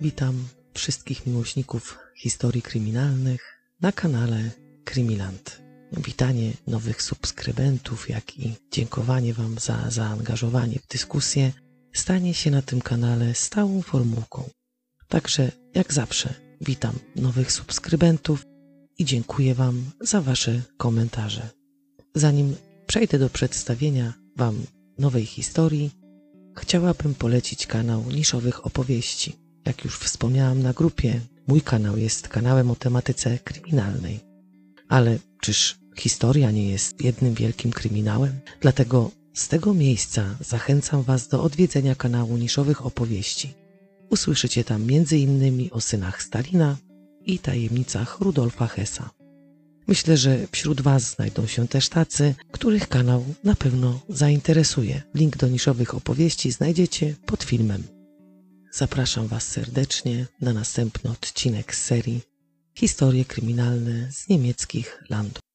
Witam 0.00 0.48
wszystkich 0.74 1.26
miłośników 1.26 1.98
historii 2.16 2.62
kryminalnych 2.62 3.60
na 3.80 3.92
kanale 3.92 4.50
Krymiland. 4.84 5.62
Witanie 5.92 6.52
nowych 6.66 7.02
subskrybentów, 7.02 8.08
jak 8.08 8.38
i 8.38 8.54
dziękowanie 8.72 9.34
Wam 9.34 9.58
za 9.58 9.90
zaangażowanie 9.90 10.78
w 10.78 10.88
dyskusję 10.88 11.52
stanie 11.92 12.34
się 12.34 12.50
na 12.50 12.62
tym 12.62 12.80
kanale 12.80 13.34
stałą 13.34 13.82
formułką. 13.82 14.50
Także, 15.08 15.52
jak 15.74 15.92
zawsze, 15.92 16.34
witam 16.60 16.98
nowych 17.16 17.52
subskrybentów 17.52 18.44
i 18.98 19.04
dziękuję 19.04 19.54
Wam 19.54 19.90
za 20.00 20.20
Wasze 20.20 20.62
komentarze. 20.76 21.48
Zanim 22.14 22.56
przejdę 22.86 23.18
do 23.18 23.30
przedstawienia 23.30 24.14
Wam 24.36 24.62
nowej 24.98 25.26
historii, 25.26 25.90
chciałabym 26.58 27.14
polecić 27.14 27.66
kanał 27.66 28.04
Niszowych 28.10 28.66
Opowieści. 28.66 29.49
Jak 29.66 29.84
już 29.84 29.98
wspomniałam 29.98 30.62
na 30.62 30.72
grupie, 30.72 31.20
mój 31.46 31.60
kanał 31.60 31.98
jest 31.98 32.28
kanałem 32.28 32.70
o 32.70 32.76
tematyce 32.76 33.38
kryminalnej. 33.38 34.20
Ale 34.88 35.18
czyż 35.40 35.78
historia 35.96 36.50
nie 36.50 36.68
jest 36.70 37.04
jednym 37.04 37.34
wielkim 37.34 37.70
kryminałem? 37.70 38.40
Dlatego 38.60 39.10
z 39.34 39.48
tego 39.48 39.74
miejsca 39.74 40.36
zachęcam 40.40 41.02
Was 41.02 41.28
do 41.28 41.42
odwiedzenia 41.42 41.94
kanału 41.94 42.36
Niszowych 42.36 42.86
Opowieści. 42.86 43.54
Usłyszycie 44.10 44.64
tam 44.64 44.82
m.in. 44.82 45.68
o 45.72 45.80
synach 45.80 46.22
Stalina 46.22 46.76
i 47.26 47.38
tajemnicach 47.38 48.20
Rudolfa 48.20 48.66
Hessa. 48.66 49.10
Myślę, 49.88 50.16
że 50.16 50.46
wśród 50.52 50.80
Was 50.80 51.02
znajdą 51.02 51.46
się 51.46 51.68
też 51.68 51.88
tacy, 51.88 52.34
których 52.52 52.88
kanał 52.88 53.24
na 53.44 53.54
pewno 53.54 54.00
zainteresuje. 54.08 55.02
Link 55.14 55.36
do 55.36 55.48
niszowych 55.48 55.94
opowieści 55.94 56.52
znajdziecie 56.52 57.14
pod 57.26 57.42
filmem. 57.42 57.99
Zapraszam 58.72 59.28
Was 59.28 59.48
serdecznie 59.48 60.26
na 60.40 60.52
następny 60.52 61.10
odcinek 61.10 61.74
serii 61.74 62.20
Historie 62.74 63.24
kryminalne 63.24 64.12
z 64.12 64.28
niemieckich 64.28 65.02
landów. 65.08 65.49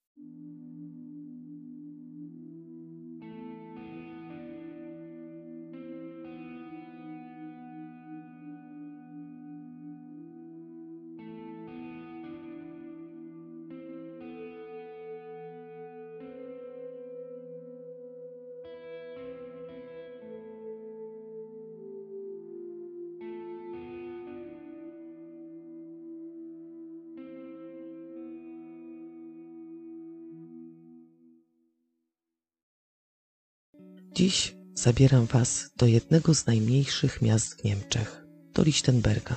Zabieram 34.85 35.25
Was 35.25 35.69
do 35.77 35.85
jednego 35.85 36.33
z 36.35 36.45
najmniejszych 36.45 37.21
miast 37.21 37.61
w 37.61 37.63
Niemczech, 37.63 38.25
do 38.53 38.63
Lichtenberga, 38.63 39.35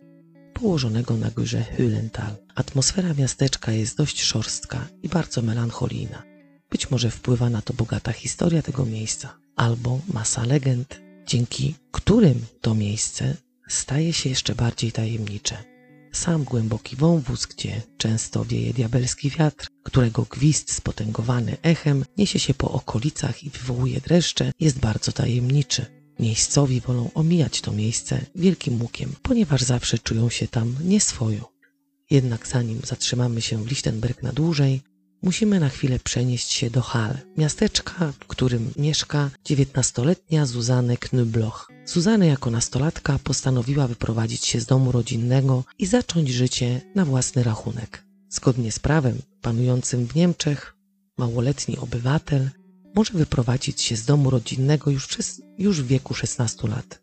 położonego 0.55 1.17
na 1.17 1.31
górze 1.31 1.65
Hülental. 1.77 2.35
Atmosfera 2.55 3.15
miasteczka 3.15 3.73
jest 3.73 3.97
dość 3.97 4.23
szorstka 4.23 4.89
i 5.03 5.09
bardzo 5.09 5.43
melancholijna. 5.43 6.23
Być 6.71 6.91
może 6.91 7.11
wpływa 7.11 7.51
na 7.51 7.63
to 7.63 7.75
bogata 7.75 8.13
historia 8.13 8.63
tego 8.63 8.85
miejsca, 8.85 9.39
albo 9.57 10.01
masa 10.13 10.45
legend, 10.45 11.01
dzięki 11.27 11.75
którym 11.93 12.47
to 12.61 12.75
miejsce 12.75 13.37
staje 13.69 14.13
się 14.13 14.29
jeszcze 14.29 14.55
bardziej 14.55 14.93
tajemnicze. 14.93 15.78
Sam 16.13 16.45
głęboki 16.45 16.97
wąwóz, 16.97 17.47
gdzie 17.47 17.83
często 17.97 18.45
wieje 18.45 18.73
diabelski 18.73 19.31
wiatr, 19.31 19.69
którego 19.83 20.23
gwizd 20.31 20.73
spotęgowany 20.73 21.57
echem 21.63 22.05
niesie 22.19 22.39
się 22.39 22.55
po 22.55 22.71
okolicach 22.71 23.45
i 23.45 23.51
wywołuje 23.51 24.01
dreszcze, 24.01 24.53
jest 24.61 24.79
bardzo 24.79 25.13
tajemniczy. 25.13 25.87
Miejscowi 26.19 26.81
wolą 26.81 27.11
omijać 27.15 27.61
to 27.61 27.73
miejsce 27.73 28.27
wielkim 28.35 28.83
łukiem, 28.83 29.13
ponieważ 29.23 29.63
zawsze 29.63 29.99
czują 29.99 30.31
się 30.31 30.49
tam 30.49 30.77
nieswojo. 30.85 31.53
Jednak 32.11 32.47
zanim 32.47 32.81
zatrzymamy 32.85 33.43
się 33.43 33.65
w 33.65 33.71
Lichtenberg 33.71 34.23
na 34.23 34.33
dłużej, 34.33 34.81
musimy 35.23 35.61
na 35.61 35.69
chwilę 35.69 35.99
przenieść 35.99 36.53
się 36.53 36.71
do 36.71 36.83
Hal, 36.83 37.19
miasteczka, 37.37 38.13
w 38.13 38.27
którym 38.27 38.71
mieszka 38.77 39.31
dziewiętnastoletnia 39.45 40.47
Zuzanne 40.47 40.97
Knübloch. 40.97 41.67
Zuzanna 41.87 42.25
jako 42.25 42.51
nastolatka 42.51 43.19
postanowiła 43.25 43.87
wyprowadzić 43.87 44.47
się 44.47 44.61
z 44.61 44.67
domu 44.67 44.93
rodzinnego 44.93 45.65
i 45.79 45.87
zacząć 45.87 46.29
życie 46.29 46.81
na 46.95 47.05
własny 47.05 47.43
rachunek. 47.43 48.05
Zgodnie 48.29 48.73
z 48.73 48.79
prawem 48.79 49.19
panującym 49.43 50.07
w 50.07 50.15
Niemczech, 50.15 50.77
małoletni 51.19 51.79
obywatel 51.79 52.51
może 52.95 53.13
wyprowadzić 53.13 53.83
się 53.83 53.97
z 53.97 54.05
domu 54.05 54.31
rodzinnego 54.31 54.91
już, 54.91 55.07
przez, 55.07 55.43
już 55.59 55.83
w 55.83 55.87
wieku 55.87 56.15
16 56.15 56.69
lat. 56.69 57.01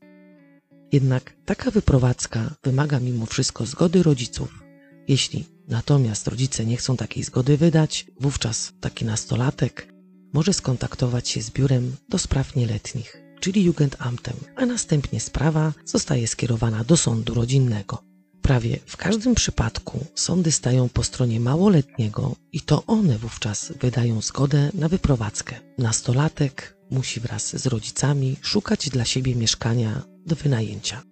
Jednak 0.92 1.34
taka 1.46 1.72
wyprowadzka 1.72 2.56
wymaga 2.64 3.00
mimo 3.00 3.26
wszystko 3.26 3.66
zgody 3.66 4.04
rodziców. 4.04 4.65
Jeśli 5.08 5.46
natomiast 5.68 6.28
rodzice 6.28 6.66
nie 6.66 6.78
chcą 6.78 6.98
takiej 6.98 7.24
zgody 7.24 7.58
wydać, 7.58 8.06
wówczas 8.20 8.74
taki 8.80 9.06
nastolatek 9.06 9.94
może 10.34 10.54
skontaktować 10.54 11.30
się 11.30 11.42
z 11.42 11.52
biurem 11.52 11.96
do 12.10 12.18
spraw 12.18 12.56
nieletnich, 12.56 13.22
czyli 13.40 13.64
Jugendamtem, 13.64 14.36
a 14.56 14.66
następnie 14.66 15.20
sprawa 15.20 15.74
zostaje 15.86 16.28
skierowana 16.28 16.84
do 16.84 16.98
sądu 16.98 17.34
rodzinnego. 17.34 18.04
Prawie 18.42 18.80
w 18.86 18.98
każdym 18.98 19.36
przypadku 19.36 20.06
sądy 20.16 20.52
stają 20.52 20.90
po 20.90 21.04
stronie 21.04 21.40
małoletniego 21.40 22.36
i 22.52 22.62
to 22.62 22.84
one 22.86 23.18
wówczas 23.18 23.74
wydają 23.82 24.22
zgodę 24.22 24.72
na 24.74 24.90
wyprowadzkę. 24.90 25.56
Nastolatek 25.78 26.78
musi 26.92 27.20
wraz 27.20 27.56
z 27.58 27.66
rodzicami 27.66 28.36
szukać 28.42 28.90
dla 28.90 29.06
siebie 29.06 29.36
mieszkania 29.36 30.02
do 30.26 30.36
wynajęcia, 30.36 31.04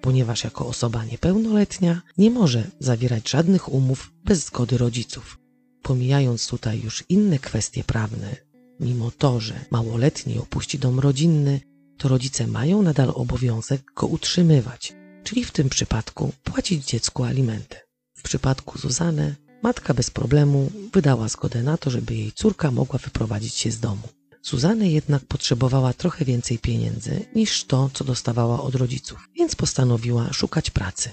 ponieważ 0.00 0.44
jako 0.44 0.66
osoba 0.66 1.04
niepełnoletnia 1.04 2.02
nie 2.18 2.30
może 2.30 2.64
zawierać 2.80 3.30
żadnych 3.30 3.72
umów 3.72 4.12
bez 4.24 4.44
zgody 4.44 4.78
rodziców. 4.78 5.38
Pomijając 5.82 6.46
tutaj 6.46 6.80
już 6.80 7.04
inne 7.08 7.38
kwestie 7.38 7.84
prawne, 7.84 8.36
mimo 8.80 9.10
to, 9.10 9.40
że 9.40 9.64
małoletni 9.70 10.38
opuści 10.38 10.78
dom 10.78 11.00
rodzinny, 11.00 11.60
to 11.98 12.08
rodzice 12.08 12.46
mają 12.46 12.82
nadal 12.82 13.12
obowiązek 13.14 13.82
go 13.96 14.06
utrzymywać 14.06 14.94
czyli 15.26 15.44
w 15.44 15.50
tym 15.50 15.68
przypadku 15.68 16.32
płacić 16.44 16.86
dziecku 16.86 17.24
alimenty. 17.24 17.76
W 18.16 18.22
przypadku 18.22 18.78
Zuzanny 18.78 19.36
matka 19.62 19.94
bez 19.94 20.10
problemu 20.10 20.70
wydała 20.92 21.28
zgodę 21.28 21.62
na 21.62 21.76
to, 21.78 21.90
żeby 21.90 22.14
jej 22.14 22.32
córka 22.32 22.70
mogła 22.70 22.98
wyprowadzić 22.98 23.54
się 23.54 23.70
z 23.70 23.80
domu. 23.80 24.08
Zuzanna 24.46 24.84
jednak 24.84 25.24
potrzebowała 25.24 25.92
trochę 25.92 26.24
więcej 26.24 26.58
pieniędzy 26.58 27.26
niż 27.34 27.64
to, 27.64 27.90
co 27.94 28.04
dostawała 28.04 28.62
od 28.62 28.74
rodziców, 28.74 29.28
więc 29.36 29.54
postanowiła 29.54 30.32
szukać 30.32 30.70
pracy. 30.70 31.10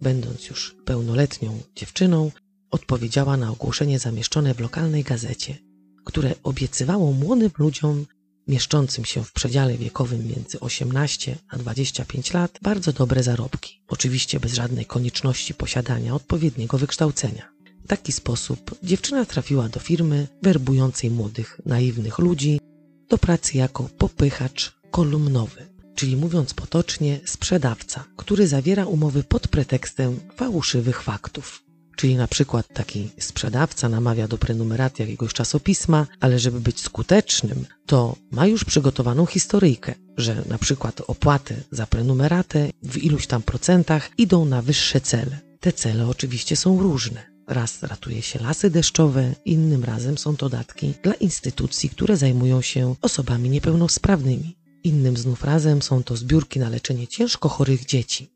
Będąc 0.00 0.48
już 0.48 0.76
pełnoletnią 0.84 1.60
dziewczyną, 1.76 2.30
odpowiedziała 2.70 3.36
na 3.36 3.50
ogłoszenie 3.50 3.98
zamieszczone 3.98 4.54
w 4.54 4.60
lokalnej 4.60 5.04
gazecie, 5.04 5.58
które 6.04 6.34
obiecywało 6.42 7.12
młodym 7.12 7.50
ludziom 7.58 8.06
mieszczącym 8.46 9.04
się 9.04 9.24
w 9.24 9.32
przedziale 9.32 9.78
wiekowym 9.78 10.26
między 10.26 10.60
18 10.60 11.38
a 11.48 11.58
25 11.58 12.32
lat 12.32 12.58
bardzo 12.62 12.92
dobre 12.92 13.22
zarobki, 13.22 13.82
oczywiście 13.88 14.40
bez 14.40 14.54
żadnej 14.54 14.86
konieczności 14.86 15.54
posiadania 15.54 16.14
odpowiedniego 16.14 16.78
wykształcenia. 16.78 17.57
Taki 17.88 18.12
sposób 18.12 18.74
dziewczyna 18.82 19.24
trafiła 19.24 19.68
do 19.68 19.80
firmy 19.80 20.26
werbującej 20.42 21.10
młodych, 21.10 21.60
naiwnych 21.66 22.18
ludzi 22.18 22.60
do 23.08 23.18
pracy 23.18 23.56
jako 23.56 23.88
popychacz 23.98 24.72
kolumnowy, 24.90 25.66
czyli 25.94 26.16
mówiąc 26.16 26.54
potocznie 26.54 27.20
sprzedawca, 27.24 28.04
który 28.16 28.46
zawiera 28.48 28.86
umowy 28.86 29.22
pod 29.24 29.48
pretekstem 29.48 30.20
fałszywych 30.36 31.02
faktów. 31.02 31.62
Czyli 31.96 32.16
na 32.16 32.28
przykład 32.28 32.66
taki 32.74 33.10
sprzedawca 33.18 33.88
namawia 33.88 34.28
do 34.28 34.38
prenumeraty 34.38 35.02
jakiegoś 35.02 35.32
czasopisma, 35.32 36.06
ale 36.20 36.38
żeby 36.38 36.60
być 36.60 36.80
skutecznym, 36.80 37.66
to 37.86 38.16
ma 38.30 38.46
już 38.46 38.64
przygotowaną 38.64 39.26
historyjkę, 39.26 39.94
że 40.16 40.42
na 40.48 40.58
przykład 40.58 41.02
opłaty 41.06 41.62
za 41.70 41.86
prenumeratę 41.86 42.70
w 42.82 42.98
iluś 42.98 43.26
tam 43.26 43.42
procentach 43.42 44.10
idą 44.18 44.44
na 44.44 44.62
wyższe 44.62 45.00
cele. 45.00 45.38
Te 45.60 45.72
cele 45.72 46.08
oczywiście 46.08 46.56
są 46.56 46.82
różne. 46.82 47.27
Raz 47.48 47.82
ratuje 47.82 48.22
się 48.22 48.38
lasy 48.38 48.70
deszczowe, 48.70 49.34
innym 49.44 49.84
razem 49.84 50.18
są 50.18 50.36
to 50.36 50.48
datki 50.48 50.94
dla 51.02 51.14
instytucji, 51.14 51.90
które 51.90 52.16
zajmują 52.16 52.62
się 52.62 52.94
osobami 53.02 53.50
niepełnosprawnymi. 53.50 54.56
Innym 54.84 55.16
znów 55.16 55.44
razem 55.44 55.82
są 55.82 56.02
to 56.02 56.16
zbiórki 56.16 56.60
na 56.60 56.68
leczenie 56.68 57.06
ciężko 57.08 57.48
chorych 57.48 57.84
dzieci. 57.84 58.30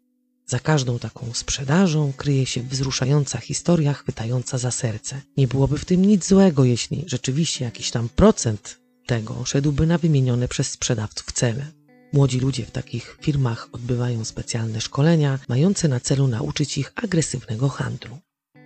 Za 0.47 0.59
każdą 0.59 0.99
taką 0.99 1.35
sprzedażą 1.35 2.13
kryje 2.17 2.47
się 2.47 2.63
wzruszająca 2.63 3.39
historia 3.39 3.93
chwytająca 3.93 4.59
za 4.59 4.71
serce. 4.71 5.21
Nie 5.37 5.49
byłoby 5.49 5.79
w 5.79 5.85
tym 5.85 6.05
nic 6.05 6.29
złego, 6.29 6.65
jeśli 6.65 7.05
rzeczywiście 7.07 7.65
jakiś 7.65 7.91
tam 7.91 8.09
procent 8.09 8.79
tego 9.07 9.45
szedłby 9.45 9.87
na 9.87 9.99
wymienione 9.99 10.49
przez 10.49 10.71
sprzedawców 10.71 11.33
cele. 11.33 11.67
Młodzi 12.13 12.41
ludzie 12.41 12.67
w 12.67 12.71
takich 12.71 13.19
firmach 13.21 13.69
odbywają 13.73 14.25
specjalne 14.25 14.81
szkolenia, 14.81 15.39
mające 15.49 15.89
na 15.89 16.01
celu 16.01 16.29
nauczyć 16.29 16.79
ich 16.79 16.93
agresywnego 16.97 17.69
handlu. 17.69 18.19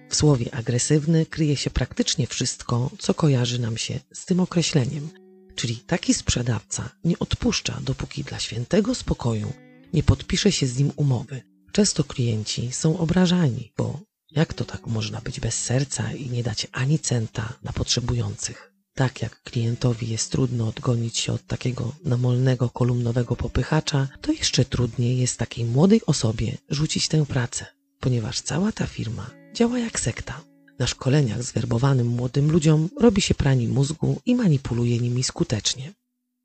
W 0.08 0.16
słowie 0.16 0.54
agresywny 0.54 1.26
kryje 1.26 1.56
się 1.56 1.70
praktycznie 1.70 2.26
wszystko, 2.26 2.90
co 2.98 3.14
kojarzy 3.14 3.58
nam 3.58 3.76
się 3.76 4.00
z 4.12 4.24
tym 4.24 4.40
określeniem, 4.40 5.08
czyli 5.54 5.76
taki 5.76 6.14
sprzedawca 6.14 6.90
nie 7.04 7.18
odpuszcza, 7.18 7.80
dopóki 7.82 8.24
dla 8.24 8.38
świętego 8.38 8.94
spokoju 8.94 9.52
nie 9.92 10.02
podpisze 10.02 10.52
się 10.52 10.66
z 10.66 10.78
nim 10.78 10.92
umowy. 10.96 11.42
Często 11.72 12.04
klienci 12.04 12.72
są 12.72 12.98
obrażani, 12.98 13.72
bo 13.76 14.00
jak 14.30 14.54
to 14.54 14.64
tak 14.64 14.86
można 14.86 15.20
być 15.20 15.40
bez 15.40 15.62
serca 15.62 16.12
i 16.12 16.30
nie 16.30 16.42
dać 16.42 16.66
ani 16.72 16.98
centa 16.98 17.52
na 17.62 17.72
potrzebujących? 17.72 18.72
Tak 18.94 19.22
jak 19.22 19.42
klientowi 19.42 20.08
jest 20.08 20.32
trudno 20.32 20.68
odgonić 20.68 21.18
się 21.18 21.32
od 21.32 21.46
takiego 21.46 21.92
namolnego 22.04 22.70
kolumnowego 22.70 23.36
popychacza, 23.36 24.08
to 24.20 24.32
jeszcze 24.32 24.64
trudniej 24.64 25.18
jest 25.18 25.38
takiej 25.38 25.64
młodej 25.64 26.00
osobie 26.06 26.58
rzucić 26.68 27.08
tę 27.08 27.26
pracę, 27.26 27.66
ponieważ 28.00 28.40
cała 28.40 28.72
ta 28.72 28.86
firma 28.86 29.30
działa 29.56 29.78
jak 29.78 30.00
sekta. 30.00 30.40
Na 30.78 30.86
szkoleniach 30.86 31.42
zwerbowanym 31.42 32.06
młodym 32.06 32.50
ludziom 32.50 32.88
robi 33.00 33.22
się 33.22 33.34
pranie 33.34 33.68
mózgu 33.68 34.20
i 34.26 34.34
manipuluje 34.34 34.98
nimi 34.98 35.22
skutecznie. 35.22 35.92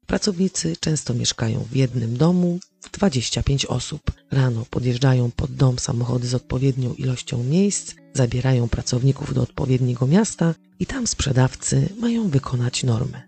Pracownicy 0.07 0.75
często 0.79 1.13
mieszkają 1.13 1.63
w 1.71 1.75
jednym 1.75 2.17
domu 2.17 2.59
w 2.81 2.91
25 2.91 3.65
osób. 3.65 4.01
Rano 4.31 4.65
podjeżdżają 4.69 5.31
pod 5.31 5.55
dom 5.55 5.79
samochody 5.79 6.27
z 6.27 6.35
odpowiednią 6.35 6.93
ilością 6.93 7.43
miejsc, 7.43 7.93
zabierają 8.13 8.69
pracowników 8.69 9.33
do 9.33 9.41
odpowiedniego 9.41 10.07
miasta 10.07 10.55
i 10.79 10.85
tam 10.85 11.07
sprzedawcy 11.07 11.89
mają 11.99 12.29
wykonać 12.29 12.83
normę, 12.83 13.21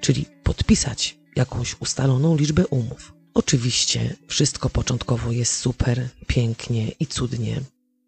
czyli 0.00 0.26
podpisać 0.42 1.18
jakąś 1.36 1.80
ustaloną 1.80 2.36
liczbę 2.36 2.66
umów. 2.66 3.12
Oczywiście 3.34 4.16
wszystko 4.28 4.70
początkowo 4.70 5.32
jest 5.32 5.52
super, 5.56 6.08
pięknie 6.26 6.88
i 7.00 7.06
cudnie. 7.06 7.60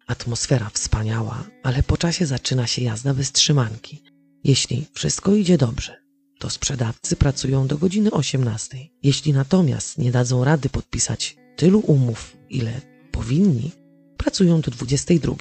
Atmosfera 0.07 0.69
wspaniała, 0.73 1.43
ale 1.63 1.83
po 1.83 1.97
czasie 1.97 2.25
zaczyna 2.25 2.67
się 2.67 2.81
jazda 2.81 3.13
bez 3.13 3.31
trzymanki. 3.31 4.03
Jeśli 4.43 4.85
wszystko 4.93 5.35
idzie 5.35 5.57
dobrze, 5.57 6.03
to 6.39 6.49
sprzedawcy 6.49 7.15
pracują 7.15 7.67
do 7.67 7.77
godziny 7.77 8.11
18. 8.11 8.77
Jeśli 9.03 9.33
natomiast 9.33 9.97
nie 9.97 10.11
dadzą 10.11 10.43
rady 10.43 10.69
podpisać 10.69 11.37
tylu 11.55 11.79
umów, 11.79 12.37
ile 12.49 12.81
powinni, 13.11 13.71
pracują 14.17 14.61
do 14.61 14.71
22. 14.71 15.35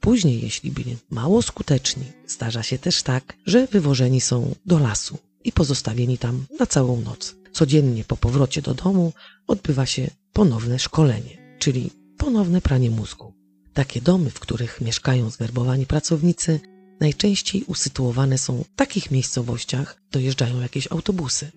Później, 0.00 0.42
jeśli 0.42 0.70
byli 0.70 0.96
mało 1.10 1.42
skuteczni, 1.42 2.04
zdarza 2.26 2.62
się 2.62 2.78
też 2.78 3.02
tak, 3.02 3.36
że 3.46 3.66
wywożeni 3.66 4.20
są 4.20 4.54
do 4.66 4.78
lasu 4.78 5.18
i 5.44 5.52
pozostawieni 5.52 6.18
tam 6.18 6.46
na 6.60 6.66
całą 6.66 7.00
noc. 7.00 7.36
Codziennie 7.52 8.04
po 8.04 8.16
powrocie 8.16 8.62
do 8.62 8.74
domu 8.74 9.12
odbywa 9.46 9.86
się 9.86 10.10
ponowne 10.32 10.78
szkolenie, 10.78 11.56
czyli 11.58 11.90
ponowne 12.16 12.60
pranie 12.60 12.90
mózgu. 12.90 13.35
Takie 13.76 14.00
domy, 14.00 14.30
w 14.30 14.40
których 14.40 14.80
mieszkają 14.80 15.30
zwerbowani 15.30 15.86
pracownicy, 15.86 16.60
najczęściej 17.00 17.64
usytuowane 17.64 18.38
są 18.38 18.62
w 18.62 18.76
takich 18.76 19.10
miejscowościach, 19.10 20.00
dojeżdżają 20.12 20.60
jakieś 20.60 20.92
autobusy. 20.92 21.52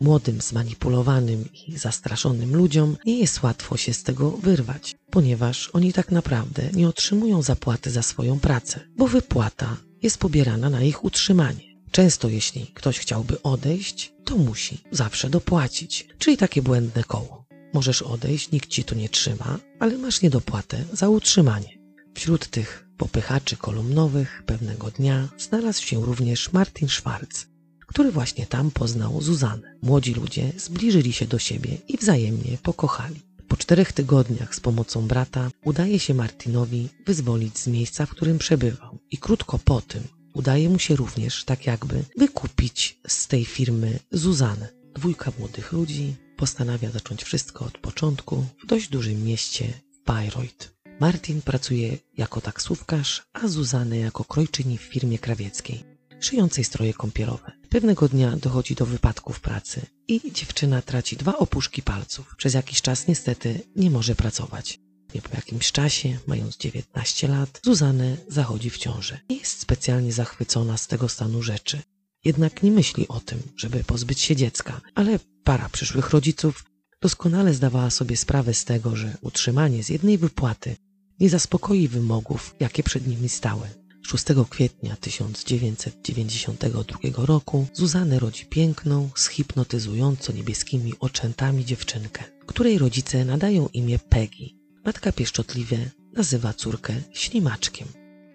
Młodym, 0.00 0.40
zmanipulowanym 0.40 1.48
i 1.66 1.78
zastraszonym 1.78 2.56
ludziom 2.56 2.96
nie 3.06 3.18
jest 3.18 3.42
łatwo 3.42 3.76
się 3.76 3.94
z 3.94 4.02
tego 4.02 4.30
wyrwać, 4.30 4.96
ponieważ 5.10 5.70
oni 5.72 5.92
tak 5.92 6.10
naprawdę 6.10 6.70
nie 6.72 6.88
otrzymują 6.88 7.42
zapłaty 7.42 7.90
za 7.90 8.02
swoją 8.02 8.40
pracę, 8.40 8.80
bo 8.96 9.06
wypłata 9.06 9.76
jest 10.02 10.18
pobierana 10.18 10.70
na 10.70 10.82
ich 10.82 11.04
utrzymanie. 11.04 11.76
Często 11.90 12.28
jeśli 12.28 12.66
ktoś 12.66 12.98
chciałby 12.98 13.42
odejść, 13.42 14.12
to 14.24 14.36
musi 14.36 14.78
zawsze 14.90 15.30
dopłacić, 15.30 16.08
czyli 16.18 16.36
takie 16.36 16.62
błędne 16.62 17.04
koło. 17.04 17.41
Możesz 17.72 18.02
odejść, 18.02 18.50
nikt 18.50 18.68
ci 18.68 18.84
tu 18.84 18.94
nie 18.94 19.08
trzyma, 19.08 19.58
ale 19.80 19.98
masz 19.98 20.22
niedopłatę 20.22 20.84
za 20.92 21.08
utrzymanie. 21.08 21.78
Wśród 22.14 22.46
tych 22.46 22.88
popychaczy 22.96 23.56
kolumnowych 23.56 24.42
pewnego 24.46 24.90
dnia 24.90 25.28
znalazł 25.38 25.82
się 25.82 26.04
również 26.04 26.52
Martin 26.52 26.88
Schwarz, 26.88 27.46
który 27.86 28.12
właśnie 28.12 28.46
tam 28.46 28.70
poznał 28.70 29.22
Zuzanę. 29.22 29.74
Młodzi 29.82 30.14
ludzie 30.14 30.52
zbliżyli 30.56 31.12
się 31.12 31.26
do 31.26 31.38
siebie 31.38 31.76
i 31.88 31.96
wzajemnie 31.96 32.58
pokochali. 32.62 33.20
Po 33.48 33.56
czterech 33.56 33.92
tygodniach 33.92 34.54
z 34.54 34.60
pomocą 34.60 35.06
brata 35.08 35.50
udaje 35.64 35.98
się 35.98 36.14
Martinowi 36.14 36.88
wyzwolić 37.06 37.58
z 37.58 37.66
miejsca, 37.66 38.06
w 38.06 38.10
którym 38.10 38.38
przebywał 38.38 38.98
i 39.10 39.18
krótko 39.18 39.58
po 39.58 39.80
tym 39.80 40.02
udaje 40.34 40.68
mu 40.68 40.78
się 40.78 40.96
również 40.96 41.44
tak 41.44 41.66
jakby 41.66 42.04
wykupić 42.16 42.98
z 43.06 43.26
tej 43.26 43.44
firmy 43.44 43.98
Zuzanę. 44.12 44.68
Dwójka 44.94 45.32
młodych 45.38 45.72
ludzi 45.72 46.14
postanawia 46.36 46.90
zacząć 46.90 47.24
wszystko 47.24 47.64
od 47.64 47.78
początku 47.78 48.44
w 48.64 48.66
dość 48.66 48.88
dużym 48.88 49.24
mieście 49.24 49.72
Bayreuth. 50.06 50.72
Martin 51.00 51.42
pracuje 51.42 51.98
jako 52.16 52.40
taksówkarz, 52.40 53.22
a 53.32 53.48
Zuzanę 53.48 53.98
jako 53.98 54.24
krojczyni 54.24 54.78
w 54.78 54.82
firmie 54.82 55.18
krawieckiej, 55.18 55.84
szyjącej 56.20 56.64
stroje 56.64 56.94
kąpielowe. 56.94 57.52
Pewnego 57.70 58.08
dnia 58.08 58.36
dochodzi 58.36 58.74
do 58.74 58.86
wypadku 58.86 59.32
w 59.32 59.40
pracy 59.40 59.86
i 60.08 60.32
dziewczyna 60.32 60.82
traci 60.82 61.16
dwa 61.16 61.38
opuszki 61.38 61.82
palców. 61.82 62.34
Przez 62.36 62.54
jakiś 62.54 62.82
czas 62.82 63.06
niestety 63.06 63.60
nie 63.76 63.90
może 63.90 64.14
pracować. 64.14 64.78
Nie 65.14 65.22
po 65.22 65.36
jakimś 65.36 65.72
czasie, 65.72 66.18
mając 66.26 66.56
19 66.56 67.28
lat, 67.28 67.60
Zuzanę 67.64 68.16
zachodzi 68.28 68.70
w 68.70 68.78
ciążę. 68.78 69.20
Nie 69.30 69.36
jest 69.36 69.60
specjalnie 69.60 70.12
zachwycona 70.12 70.76
z 70.76 70.86
tego 70.86 71.08
stanu 71.08 71.42
rzeczy. 71.42 71.82
Jednak 72.24 72.62
nie 72.62 72.70
myśli 72.70 73.08
o 73.08 73.20
tym, 73.20 73.38
żeby 73.56 73.84
pozbyć 73.84 74.20
się 74.20 74.36
dziecka, 74.36 74.80
ale 74.94 75.18
para 75.44 75.68
przyszłych 75.68 76.10
rodziców 76.10 76.64
doskonale 77.00 77.54
zdawała 77.54 77.90
sobie 77.90 78.16
sprawę 78.16 78.54
z 78.54 78.64
tego, 78.64 78.96
że 78.96 79.16
utrzymanie 79.20 79.84
z 79.84 79.88
jednej 79.88 80.18
wypłaty 80.18 80.76
nie 81.20 81.30
zaspokoi 81.30 81.88
wymogów, 81.88 82.54
jakie 82.60 82.82
przed 82.82 83.06
nimi 83.06 83.28
stały. 83.28 83.68
6 84.06 84.24
kwietnia 84.50 84.96
1992 84.96 87.26
roku 87.26 87.66
Zuzanę 87.72 88.18
rodzi 88.18 88.46
piękną, 88.46 89.10
zhipnotyzująco 89.16 90.32
niebieskimi 90.32 90.92
oczętami 91.00 91.64
dziewczynkę, 91.64 92.24
której 92.46 92.78
rodzice 92.78 93.24
nadają 93.24 93.68
imię 93.72 93.98
Peggy. 93.98 94.48
Matka 94.84 95.12
pieszczotliwie 95.12 95.90
nazywa 96.12 96.52
córkę 96.52 96.94
ślimaczkiem. 97.12 97.88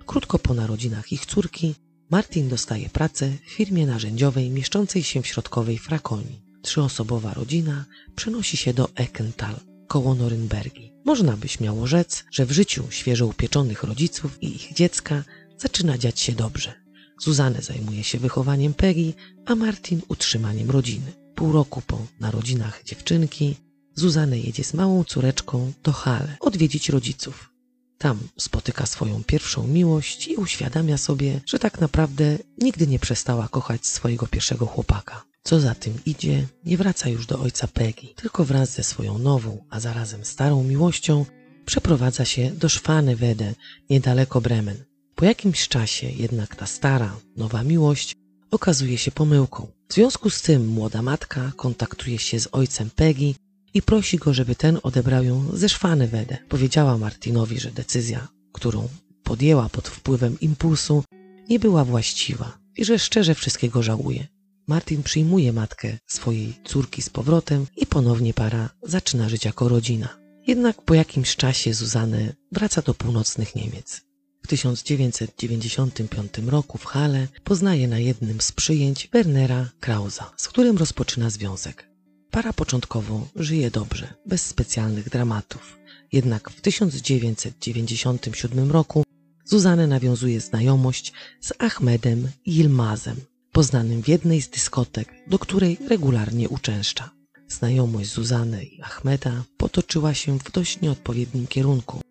Krótko 0.05 0.39
po 0.39 0.53
narodzinach 0.53 1.11
ich 1.11 1.25
córki 1.25 1.75
Martin 2.09 2.49
dostaje 2.49 2.89
pracę 2.89 3.31
w 3.45 3.51
firmie 3.51 3.85
narzędziowej 3.85 4.49
mieszczącej 4.49 5.03
się 5.03 5.21
w 5.21 5.27
środkowej 5.27 5.77
Frakonii. 5.77 6.41
Trzyosobowa 6.61 7.33
rodzina 7.33 7.85
przenosi 8.15 8.57
się 8.57 8.73
do 8.73 8.89
Eckental, 8.95 9.55
koło 9.87 10.15
Norymbergi. 10.15 10.93
Można 11.05 11.37
by 11.37 11.47
śmiało 11.47 11.87
rzec, 11.87 12.23
że 12.31 12.45
w 12.45 12.51
życiu 12.51 12.83
świeżo 12.89 13.27
upieczonych 13.27 13.83
rodziców 13.83 14.43
i 14.43 14.55
ich 14.55 14.73
dziecka 14.73 15.23
zaczyna 15.57 15.97
dziać 15.97 16.19
się 16.19 16.31
dobrze. 16.31 16.73
Zuzanę 17.19 17.61
zajmuje 17.61 18.03
się 18.03 18.17
wychowaniem 18.19 18.73
Peggy, 18.73 19.13
a 19.45 19.55
Martin 19.55 20.01
utrzymaniem 20.07 20.71
rodziny. 20.71 21.11
Pół 21.35 21.51
roku 21.51 21.81
po 21.87 22.05
narodzinach 22.19 22.83
dziewczynki 22.83 23.55
Zuzanę 23.95 24.39
jedzie 24.39 24.63
z 24.63 24.73
małą 24.73 25.03
córeczką 25.03 25.73
do 25.83 25.91
Hale 25.91 26.37
odwiedzić 26.39 26.89
rodziców. 26.89 27.56
Tam 27.97 28.19
spotyka 28.37 28.85
swoją 28.85 29.23
pierwszą 29.23 29.67
miłość 29.67 30.27
i 30.27 30.35
uświadamia 30.35 30.97
sobie, 30.97 31.41
że 31.45 31.59
tak 31.59 31.81
naprawdę 31.81 32.37
nigdy 32.57 32.87
nie 32.87 32.99
przestała 32.99 33.47
kochać 33.47 33.87
swojego 33.87 34.27
pierwszego 34.27 34.65
chłopaka. 34.65 35.23
Co 35.43 35.59
za 35.59 35.75
tym 35.75 35.93
idzie, 36.05 36.47
nie 36.65 36.77
wraca 36.77 37.09
już 37.09 37.25
do 37.25 37.39
ojca 37.39 37.67
Peggy, 37.67 38.07
tylko 38.15 38.45
wraz 38.45 38.71
ze 38.71 38.83
swoją 38.83 39.17
nową, 39.17 39.65
a 39.69 39.79
zarazem 39.79 40.25
starą 40.25 40.63
miłością 40.63 41.25
przeprowadza 41.65 42.25
się 42.25 42.51
do 42.51 42.69
Szwanewede, 42.69 43.53
niedaleko 43.89 44.41
Bremen. 44.41 44.83
Po 45.15 45.25
jakimś 45.25 45.67
czasie 45.67 46.09
jednak 46.09 46.55
ta 46.55 46.65
stara, 46.65 47.19
nowa 47.37 47.63
miłość 47.63 48.15
okazuje 48.51 48.97
się 48.97 49.11
pomyłką. 49.11 49.67
W 49.89 49.93
związku 49.93 50.29
z 50.29 50.41
tym 50.41 50.67
młoda 50.67 51.01
matka 51.01 51.51
kontaktuje 51.55 52.19
się 52.19 52.39
z 52.39 52.47
ojcem 52.51 52.89
Peggy 52.89 53.33
i 53.73 53.81
prosi 53.81 54.17
go, 54.17 54.33
żeby 54.33 54.55
ten 54.55 54.79
odebrał 54.83 55.23
ją 55.23 55.45
ze 55.53 55.69
Szwanewede. 55.69 56.37
Powiedziała 56.49 56.97
Martinowi, 56.97 57.59
że 57.59 57.71
decyzja, 57.71 58.27
którą 58.53 58.87
podjęła 59.23 59.69
pod 59.69 59.87
wpływem 59.87 60.39
impulsu, 60.39 61.03
nie 61.49 61.59
była 61.59 61.85
właściwa 61.85 62.57
i 62.77 62.85
że 62.85 62.99
szczerze 62.99 63.35
wszystkiego 63.35 63.83
żałuje. 63.83 64.27
Martin 64.67 65.03
przyjmuje 65.03 65.53
matkę 65.53 65.97
swojej 66.07 66.53
córki 66.65 67.01
z 67.01 67.09
powrotem 67.09 67.67
i 67.77 67.85
ponownie 67.85 68.33
para 68.33 68.69
zaczyna 68.83 69.29
żyć 69.29 69.45
jako 69.45 69.69
rodzina. 69.69 70.17
Jednak 70.47 70.81
po 70.81 70.93
jakimś 70.93 71.35
czasie 71.35 71.73
Zuzanę 71.73 72.33
wraca 72.51 72.81
do 72.81 72.93
północnych 72.93 73.55
Niemiec. 73.55 74.01
W 74.43 74.47
1995 74.47 76.37
roku 76.47 76.77
w 76.77 76.85
Halle 76.85 77.27
poznaje 77.43 77.87
na 77.87 77.99
jednym 77.99 78.41
z 78.41 78.51
przyjęć 78.51 79.09
Wernera 79.13 79.69
Krausa, 79.79 80.33
z 80.37 80.47
którym 80.47 80.77
rozpoczyna 80.77 81.29
związek. 81.29 81.89
Para 82.31 82.53
początkowo 82.53 83.27
żyje 83.35 83.71
dobrze, 83.71 84.13
bez 84.25 84.45
specjalnych 84.45 85.09
dramatów. 85.09 85.77
Jednak 86.11 86.49
w 86.49 86.61
1997 86.61 88.71
roku 88.71 89.03
Zuzanę 89.45 89.87
nawiązuje 89.87 90.41
znajomość 90.41 91.13
z 91.41 91.53
Ahmedem 91.59 92.29
Yilmazem, 92.45 93.15
poznanym 93.51 94.03
w 94.03 94.07
jednej 94.07 94.41
z 94.41 94.49
dyskotek, 94.49 95.13
do 95.27 95.39
której 95.39 95.77
regularnie 95.89 96.49
uczęszcza. 96.49 97.09
Znajomość 97.47 98.11
Zuzany 98.11 98.63
i 98.63 98.81
Ahmeda 98.81 99.43
potoczyła 99.57 100.13
się 100.13 100.39
w 100.39 100.51
dość 100.51 100.81
nieodpowiednim 100.81 101.47
kierunku 101.47 102.01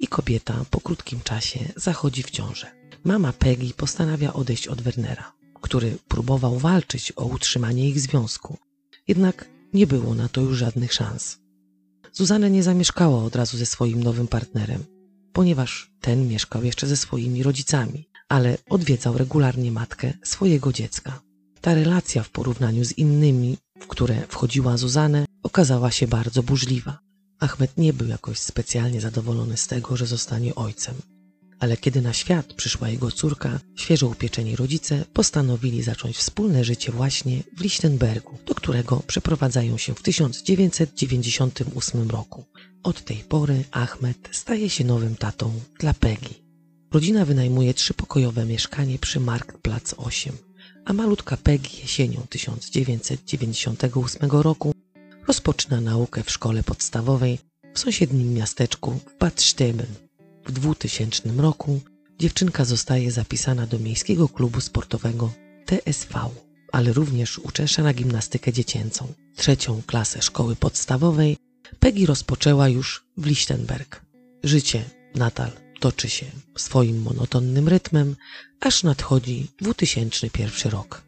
i 0.00 0.08
kobieta 0.08 0.64
po 0.70 0.80
krótkim 0.80 1.20
czasie 1.20 1.60
zachodzi 1.76 2.22
w 2.22 2.30
ciążę. 2.30 2.66
Mama 3.04 3.32
Peggy 3.32 3.74
postanawia 3.74 4.32
odejść 4.32 4.68
od 4.68 4.82
Wernera, 4.82 5.32
który 5.60 5.98
próbował 6.08 6.58
walczyć 6.58 7.12
o 7.16 7.24
utrzymanie 7.24 7.88
ich 7.88 8.00
związku, 8.00 8.56
jednak 9.08 9.55
nie 9.72 9.86
było 9.86 10.14
na 10.14 10.28
to 10.28 10.40
już 10.40 10.58
żadnych 10.58 10.92
szans. 10.92 11.38
Zuzanna 12.12 12.48
nie 12.48 12.62
zamieszkała 12.62 13.24
od 13.24 13.36
razu 13.36 13.56
ze 13.56 13.66
swoim 13.66 14.02
nowym 14.02 14.28
partnerem, 14.28 14.84
ponieważ 15.32 15.90
ten 16.00 16.28
mieszkał 16.28 16.64
jeszcze 16.64 16.86
ze 16.86 16.96
swoimi 16.96 17.42
rodzicami, 17.42 18.08
ale 18.28 18.58
odwiedzał 18.70 19.18
regularnie 19.18 19.72
matkę 19.72 20.12
swojego 20.22 20.72
dziecka. 20.72 21.20
Ta 21.60 21.74
relacja 21.74 22.22
w 22.22 22.30
porównaniu 22.30 22.84
z 22.84 22.98
innymi, 22.98 23.56
w 23.80 23.86
które 23.86 24.26
wchodziła 24.28 24.76
Zuzanę, 24.76 25.24
okazała 25.42 25.90
się 25.90 26.08
bardzo 26.08 26.42
burzliwa. 26.42 26.98
Ahmed 27.40 27.78
nie 27.78 27.92
był 27.92 28.08
jakoś 28.08 28.38
specjalnie 28.38 29.00
zadowolony 29.00 29.56
z 29.56 29.66
tego, 29.66 29.96
że 29.96 30.06
zostanie 30.06 30.54
ojcem. 30.54 30.94
Ale 31.58 31.76
kiedy 31.76 32.02
na 32.02 32.12
świat 32.12 32.54
przyszła 32.54 32.88
jego 32.88 33.10
córka, 33.10 33.60
świeżo 33.76 34.06
upieczeni 34.06 34.56
rodzice 34.56 35.04
postanowili 35.12 35.82
zacząć 35.82 36.16
wspólne 36.16 36.64
życie 36.64 36.92
właśnie 36.92 37.42
w 37.56 37.60
Lichtenbergu, 37.60 38.38
do 38.46 38.54
którego 38.54 39.02
przeprowadzają 39.06 39.78
się 39.78 39.94
w 39.94 40.02
1998 40.02 42.10
roku. 42.10 42.44
Od 42.82 43.04
tej 43.04 43.16
pory 43.16 43.64
Ahmed 43.70 44.28
staje 44.32 44.70
się 44.70 44.84
nowym 44.84 45.16
tatą 45.16 45.60
dla 45.78 45.94
Peggy. 45.94 46.34
Rodzina 46.92 47.24
wynajmuje 47.24 47.74
trzypokojowe 47.74 48.46
mieszkanie 48.46 48.98
przy 48.98 49.20
Marktplatz 49.20 49.94
8, 49.96 50.32
a 50.84 50.92
malutka 50.92 51.36
Peggy 51.36 51.68
jesienią 51.82 52.22
1998 52.28 54.30
roku 54.30 54.72
rozpoczyna 55.26 55.80
naukę 55.80 56.22
w 56.22 56.30
szkole 56.30 56.62
podstawowej 56.62 57.38
w 57.74 57.78
sąsiednim 57.78 58.34
miasteczku 58.34 59.00
Bad 59.20 59.40
Steben. 59.40 60.05
W 60.46 60.52
2000 60.52 61.28
roku 61.36 61.80
dziewczynka 62.18 62.64
zostaje 62.64 63.12
zapisana 63.12 63.66
do 63.66 63.78
miejskiego 63.78 64.28
klubu 64.28 64.60
sportowego 64.60 65.32
TSV, 65.66 66.30
ale 66.72 66.92
również 66.92 67.38
uczęszcza 67.38 67.82
na 67.82 67.94
gimnastykę 67.94 68.52
dziecięcą. 68.52 69.12
Trzecią 69.36 69.82
klasę 69.86 70.22
szkoły 70.22 70.56
podstawowej 70.56 71.36
Peggy 71.78 72.06
rozpoczęła 72.06 72.68
już 72.68 73.06
w 73.16 73.26
Lichtenberg. 73.26 74.02
Życie 74.44 74.84
nadal 75.14 75.50
toczy 75.80 76.08
się 76.08 76.26
swoim 76.56 77.02
monotonnym 77.02 77.68
rytmem, 77.68 78.16
aż 78.60 78.82
nadchodzi 78.82 79.48
2001 79.60 80.72
rok. 80.72 81.02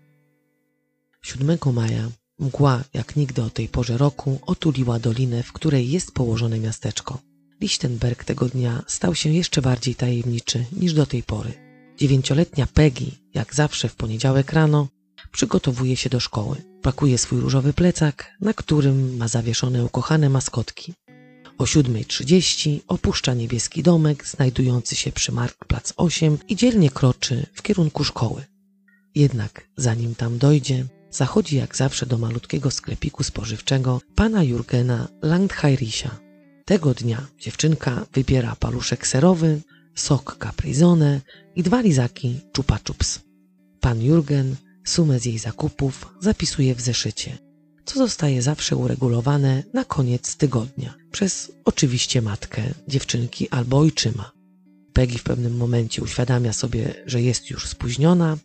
7 1.22 1.58
maja 1.72 2.10
mgła 2.38 2.84
jak 2.94 3.16
nigdy 3.16 3.42
o 3.42 3.50
tej 3.50 3.68
porze 3.68 3.98
roku 3.98 4.38
otuliła 4.46 4.98
dolinę, 4.98 5.42
w 5.42 5.52
której 5.52 5.90
jest 5.90 6.12
położone 6.12 6.58
miasteczko. 6.58 7.18
Lichtenberg 7.60 8.24
tego 8.24 8.48
dnia 8.48 8.82
stał 8.86 9.14
się 9.14 9.30
jeszcze 9.30 9.62
bardziej 9.62 9.94
tajemniczy 9.94 10.64
niż 10.72 10.92
do 10.92 11.06
tej 11.06 11.22
pory. 11.22 11.52
Dziewięcioletnia 11.96 12.66
Peggy, 12.66 13.10
jak 13.34 13.54
zawsze 13.54 13.88
w 13.88 13.96
poniedziałek 13.96 14.52
rano, 14.52 14.88
przygotowuje 15.32 15.96
się 15.96 16.10
do 16.10 16.20
szkoły. 16.20 16.56
Pakuje 16.82 17.18
swój 17.18 17.40
różowy 17.40 17.72
plecak, 17.72 18.36
na 18.40 18.54
którym 18.54 19.16
ma 19.16 19.28
zawieszone 19.28 19.84
ukochane 19.84 20.28
maskotki. 20.28 20.94
O 21.58 21.64
7.30 21.64 22.80
opuszcza 22.88 23.34
niebieski 23.34 23.82
domek 23.82 24.26
znajdujący 24.26 24.96
się 24.96 25.12
przy 25.12 25.32
Marktplatz 25.32 25.92
8 25.96 26.38
i 26.48 26.56
dzielnie 26.56 26.90
kroczy 26.90 27.46
w 27.54 27.62
kierunku 27.62 28.04
szkoły. 28.04 28.44
Jednak 29.14 29.68
zanim 29.76 30.14
tam 30.14 30.38
dojdzie, 30.38 30.84
zachodzi 31.10 31.56
jak 31.56 31.76
zawsze 31.76 32.06
do 32.06 32.18
malutkiego 32.18 32.70
sklepiku 32.70 33.22
spożywczego 33.22 34.00
pana 34.14 34.42
Jurgena 34.42 35.08
Langheirisia. 35.22 36.27
Tego 36.68 36.94
dnia 36.94 37.26
dziewczynka 37.38 38.06
wybiera 38.12 38.56
paluszek 38.56 39.06
serowy, 39.06 39.60
sok 39.94 40.36
caprizone 40.42 41.20
i 41.56 41.62
dwa 41.62 41.80
lizaki 41.80 42.40
chupa 42.56 42.78
chups. 42.86 43.20
Pan 43.80 44.02
Jurgen 44.02 44.56
sumę 44.84 45.20
z 45.20 45.24
jej 45.24 45.38
zakupów 45.38 46.14
zapisuje 46.20 46.74
w 46.74 46.80
zeszycie, 46.80 47.38
co 47.84 47.98
zostaje 47.98 48.42
zawsze 48.42 48.76
uregulowane 48.76 49.62
na 49.74 49.84
koniec 49.84 50.36
tygodnia 50.36 50.94
przez 51.10 51.52
oczywiście 51.64 52.22
matkę 52.22 52.62
dziewczynki 52.88 53.48
albo 53.48 53.78
ojczyma. 53.78 54.32
Peggy 54.92 55.18
w 55.18 55.22
pewnym 55.22 55.56
momencie 55.56 56.02
uświadamia 56.02 56.52
sobie, 56.52 56.94
że 57.06 57.22
jest 57.22 57.50
już 57.50 57.66
spóźniona, 57.66 58.38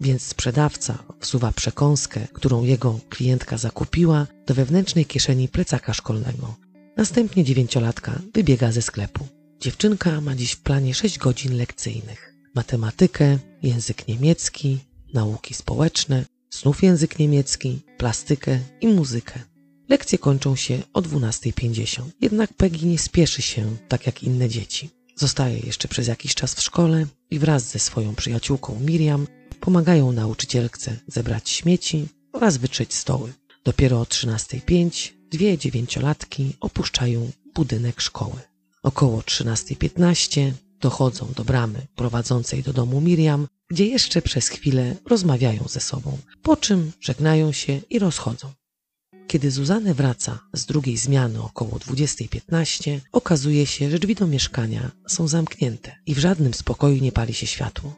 więc 0.00 0.22
sprzedawca 0.22 0.98
wsuwa 1.20 1.52
przekąskę, 1.52 2.26
którą 2.32 2.64
jego 2.64 3.00
klientka 3.08 3.58
zakupiła, 3.58 4.26
do 4.46 4.54
wewnętrznej 4.54 5.06
kieszeni 5.06 5.48
plecaka 5.48 5.94
szkolnego. 5.94 6.67
Następnie 6.98 7.44
dziewięciolatka 7.44 8.22
wybiega 8.34 8.72
ze 8.72 8.82
sklepu. 8.82 9.26
Dziewczynka 9.60 10.20
ma 10.20 10.34
dziś 10.34 10.52
w 10.52 10.60
planie 10.60 10.94
sześć 10.94 11.18
godzin 11.18 11.56
lekcyjnych. 11.56 12.34
Matematykę, 12.54 13.38
język 13.62 14.08
niemiecki, 14.08 14.78
nauki 15.14 15.54
społeczne, 15.54 16.24
znów 16.50 16.82
język 16.82 17.18
niemiecki, 17.18 17.80
plastykę 17.98 18.58
i 18.80 18.88
muzykę. 18.88 19.40
Lekcje 19.88 20.18
kończą 20.18 20.56
się 20.56 20.82
o 20.92 21.02
12.50. 21.02 22.02
Jednak 22.20 22.54
Peggy 22.54 22.86
nie 22.86 22.98
spieszy 22.98 23.42
się 23.42 23.76
tak 23.88 24.06
jak 24.06 24.22
inne 24.22 24.48
dzieci. 24.48 24.90
Zostaje 25.16 25.58
jeszcze 25.58 25.88
przez 25.88 26.06
jakiś 26.06 26.34
czas 26.34 26.54
w 26.54 26.62
szkole 26.62 27.06
i 27.30 27.38
wraz 27.38 27.70
ze 27.70 27.78
swoją 27.78 28.14
przyjaciółką 28.14 28.80
Miriam 28.80 29.26
pomagają 29.60 30.12
nauczycielce 30.12 30.96
zebrać 31.06 31.50
śmieci 31.50 32.08
oraz 32.32 32.56
wytrzeć 32.56 32.94
stoły. 32.94 33.32
Dopiero 33.64 34.00
o 34.00 34.04
13.05 34.04 35.17
dwie 35.30 35.58
dziewięciolatki 35.58 36.56
opuszczają 36.60 37.30
budynek 37.54 38.00
szkoły. 38.00 38.40
Około 38.82 39.20
13.15 39.20 40.52
dochodzą 40.80 41.28
do 41.36 41.44
bramy 41.44 41.86
prowadzącej 41.96 42.62
do 42.62 42.72
domu 42.72 43.00
Miriam, 43.00 43.48
gdzie 43.70 43.86
jeszcze 43.86 44.22
przez 44.22 44.48
chwilę 44.48 44.96
rozmawiają 45.06 45.64
ze 45.68 45.80
sobą, 45.80 46.18
po 46.42 46.56
czym 46.56 46.92
żegnają 47.00 47.52
się 47.52 47.80
i 47.90 47.98
rozchodzą. 47.98 48.52
Kiedy 49.26 49.50
Zuzanę 49.50 49.94
wraca 49.94 50.38
z 50.52 50.66
drugiej 50.66 50.96
zmiany 50.96 51.42
około 51.42 51.70
20.15, 51.70 53.00
okazuje 53.12 53.66
się, 53.66 53.90
że 53.90 53.98
drzwi 53.98 54.14
do 54.14 54.26
mieszkania 54.26 54.90
są 55.08 55.28
zamknięte 55.28 55.96
i 56.06 56.14
w 56.14 56.18
żadnym 56.18 56.54
spokoju 56.54 57.02
nie 57.02 57.12
pali 57.12 57.34
się 57.34 57.46
światło. 57.46 57.96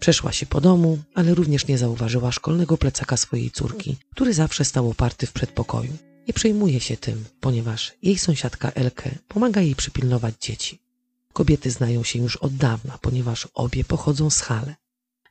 Przeszła 0.00 0.32
się 0.32 0.46
po 0.46 0.60
domu, 0.60 0.98
ale 1.14 1.34
również 1.34 1.66
nie 1.66 1.78
zauważyła 1.78 2.32
szkolnego 2.32 2.78
plecaka 2.78 3.16
swojej 3.16 3.50
córki, 3.50 3.96
który 4.10 4.34
zawsze 4.34 4.64
stał 4.64 4.90
oparty 4.90 5.26
w 5.26 5.32
przedpokoju. 5.32 6.11
Nie 6.28 6.34
przejmuje 6.34 6.80
się 6.80 6.96
tym, 6.96 7.24
ponieważ 7.40 7.92
jej 8.02 8.18
sąsiadka 8.18 8.70
Elke 8.70 9.18
pomaga 9.28 9.60
jej 9.60 9.74
przypilnować 9.74 10.34
dzieci. 10.40 10.78
Kobiety 11.32 11.70
znają 11.70 12.04
się 12.04 12.18
już 12.18 12.36
od 12.36 12.56
dawna, 12.56 12.98
ponieważ 12.98 13.48
obie 13.54 13.84
pochodzą 13.84 14.30
z 14.30 14.40
Hale. 14.40 14.74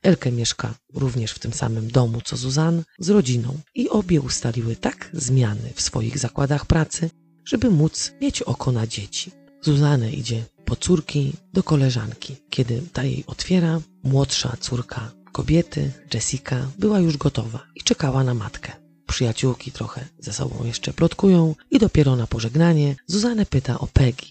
Elke 0.02 0.32
mieszka 0.32 0.74
również 0.94 1.32
w 1.32 1.38
tym 1.38 1.52
samym 1.52 1.90
domu 1.90 2.20
co 2.24 2.36
Zuzan 2.36 2.82
z 2.98 3.10
rodziną 3.10 3.58
i 3.74 3.88
obie 3.88 4.20
ustaliły 4.20 4.76
tak 4.76 5.10
zmiany 5.12 5.72
w 5.74 5.82
swoich 5.82 6.18
zakładach 6.18 6.66
pracy, 6.66 7.10
żeby 7.44 7.70
móc 7.70 8.12
mieć 8.20 8.42
oko 8.42 8.72
na 8.72 8.86
dzieci. 8.86 9.30
Zuzanę 9.62 10.12
idzie 10.12 10.44
po 10.64 10.76
córki 10.76 11.32
do 11.52 11.62
koleżanki. 11.62 12.36
Kiedy 12.50 12.82
ta 12.92 13.04
jej 13.04 13.24
otwiera, 13.26 13.80
młodsza 14.04 14.56
córka 14.60 15.12
kobiety, 15.32 15.92
Jessica, 16.14 16.70
była 16.78 17.00
już 17.00 17.16
gotowa 17.16 17.66
i 17.74 17.82
czekała 17.82 18.24
na 18.24 18.34
matkę. 18.34 18.81
Przyjaciółki 19.12 19.72
trochę 19.72 20.04
ze 20.18 20.32
sobą 20.32 20.64
jeszcze 20.64 20.92
plotkują 20.92 21.54
i 21.70 21.78
dopiero 21.78 22.16
na 22.16 22.26
pożegnanie 22.26 22.96
Zuzanę 23.06 23.46
pyta 23.46 23.78
o 23.78 23.86
Peggy. 23.86 24.26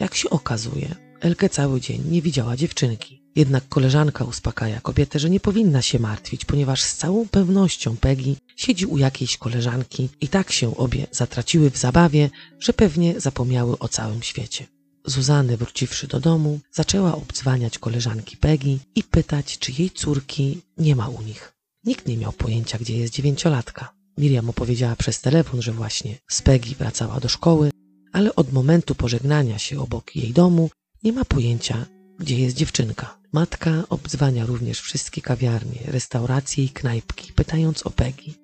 Jak 0.00 0.14
się 0.14 0.30
okazuje, 0.30 0.94
Elke 1.20 1.48
cały 1.48 1.80
dzień 1.80 2.02
nie 2.10 2.22
widziała 2.22 2.56
dziewczynki. 2.56 3.22
Jednak 3.36 3.68
koleżanka 3.68 4.24
uspokaja 4.24 4.80
kobietę, 4.80 5.18
że 5.18 5.30
nie 5.30 5.40
powinna 5.40 5.82
się 5.82 5.98
martwić, 5.98 6.44
ponieważ 6.44 6.82
z 6.82 6.96
całą 6.96 7.28
pewnością 7.28 7.96
Peggy 7.96 8.36
siedzi 8.56 8.86
u 8.86 8.98
jakiejś 8.98 9.36
koleżanki 9.36 10.08
i 10.20 10.28
tak 10.28 10.52
się 10.52 10.76
obie 10.76 11.06
zatraciły 11.10 11.70
w 11.70 11.78
zabawie, 11.78 12.30
że 12.60 12.72
pewnie 12.72 13.20
zapomniały 13.20 13.78
o 13.78 13.88
całym 13.88 14.22
świecie. 14.22 14.66
Zuzany, 15.04 15.56
wróciwszy 15.56 16.06
do 16.06 16.20
domu, 16.20 16.60
zaczęła 16.72 17.14
obdzwaniać 17.14 17.78
koleżanki 17.78 18.36
Peggy 18.36 18.78
i 18.94 19.02
pytać, 19.04 19.58
czy 19.58 19.72
jej 19.78 19.90
córki 19.90 20.60
nie 20.78 20.96
ma 20.96 21.08
u 21.08 21.22
nich. 21.22 21.52
Nikt 21.84 22.06
nie 22.06 22.16
miał 22.16 22.32
pojęcia, 22.32 22.78
gdzie 22.78 22.96
jest 22.96 23.14
dziewięciolatka. 23.14 24.01
Miriam 24.18 24.50
opowiedziała 24.50 24.96
przez 24.96 25.20
telefon, 25.20 25.62
że 25.62 25.72
właśnie 25.72 26.18
z 26.30 26.42
Peggy 26.42 26.74
wracała 26.74 27.20
do 27.20 27.28
szkoły, 27.28 27.70
ale 28.12 28.34
od 28.34 28.52
momentu 28.52 28.94
pożegnania 28.94 29.58
się 29.58 29.80
obok 29.80 30.16
jej 30.16 30.32
domu 30.32 30.70
nie 31.02 31.12
ma 31.12 31.24
pojęcia, 31.24 31.86
gdzie 32.18 32.38
jest 32.38 32.56
dziewczynka. 32.56 33.18
Matka 33.32 33.84
obdzwania 33.88 34.46
również 34.46 34.80
wszystkie 34.80 35.22
kawiarnie, 35.22 35.80
restauracje 35.84 36.64
i 36.64 36.68
knajpki, 36.68 37.32
pytając 37.32 37.86
o 37.86 37.90
Peggy. 37.90 38.34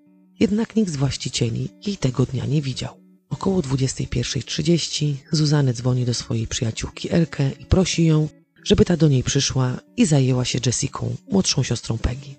Jednak 0.40 0.76
nikt 0.76 0.92
z 0.92 0.96
właścicieli 0.96 1.68
jej 1.86 1.96
tego 1.96 2.26
dnia 2.26 2.46
nie 2.46 2.62
widział. 2.62 2.94
Około 3.30 3.60
21.30 3.60 5.14
Zuzanne 5.32 5.72
dzwoni 5.72 6.04
do 6.04 6.14
swojej 6.14 6.46
przyjaciółki 6.46 7.12
Elke 7.12 7.50
i 7.60 7.64
prosi 7.64 8.04
ją, 8.04 8.28
żeby 8.64 8.84
ta 8.84 8.96
do 8.96 9.08
niej 9.08 9.22
przyszła 9.22 9.78
i 9.96 10.06
zajęła 10.06 10.44
się 10.44 10.58
Jessiką, 10.66 11.16
młodszą 11.30 11.62
siostrą 11.62 11.98
Peggy. 11.98 12.34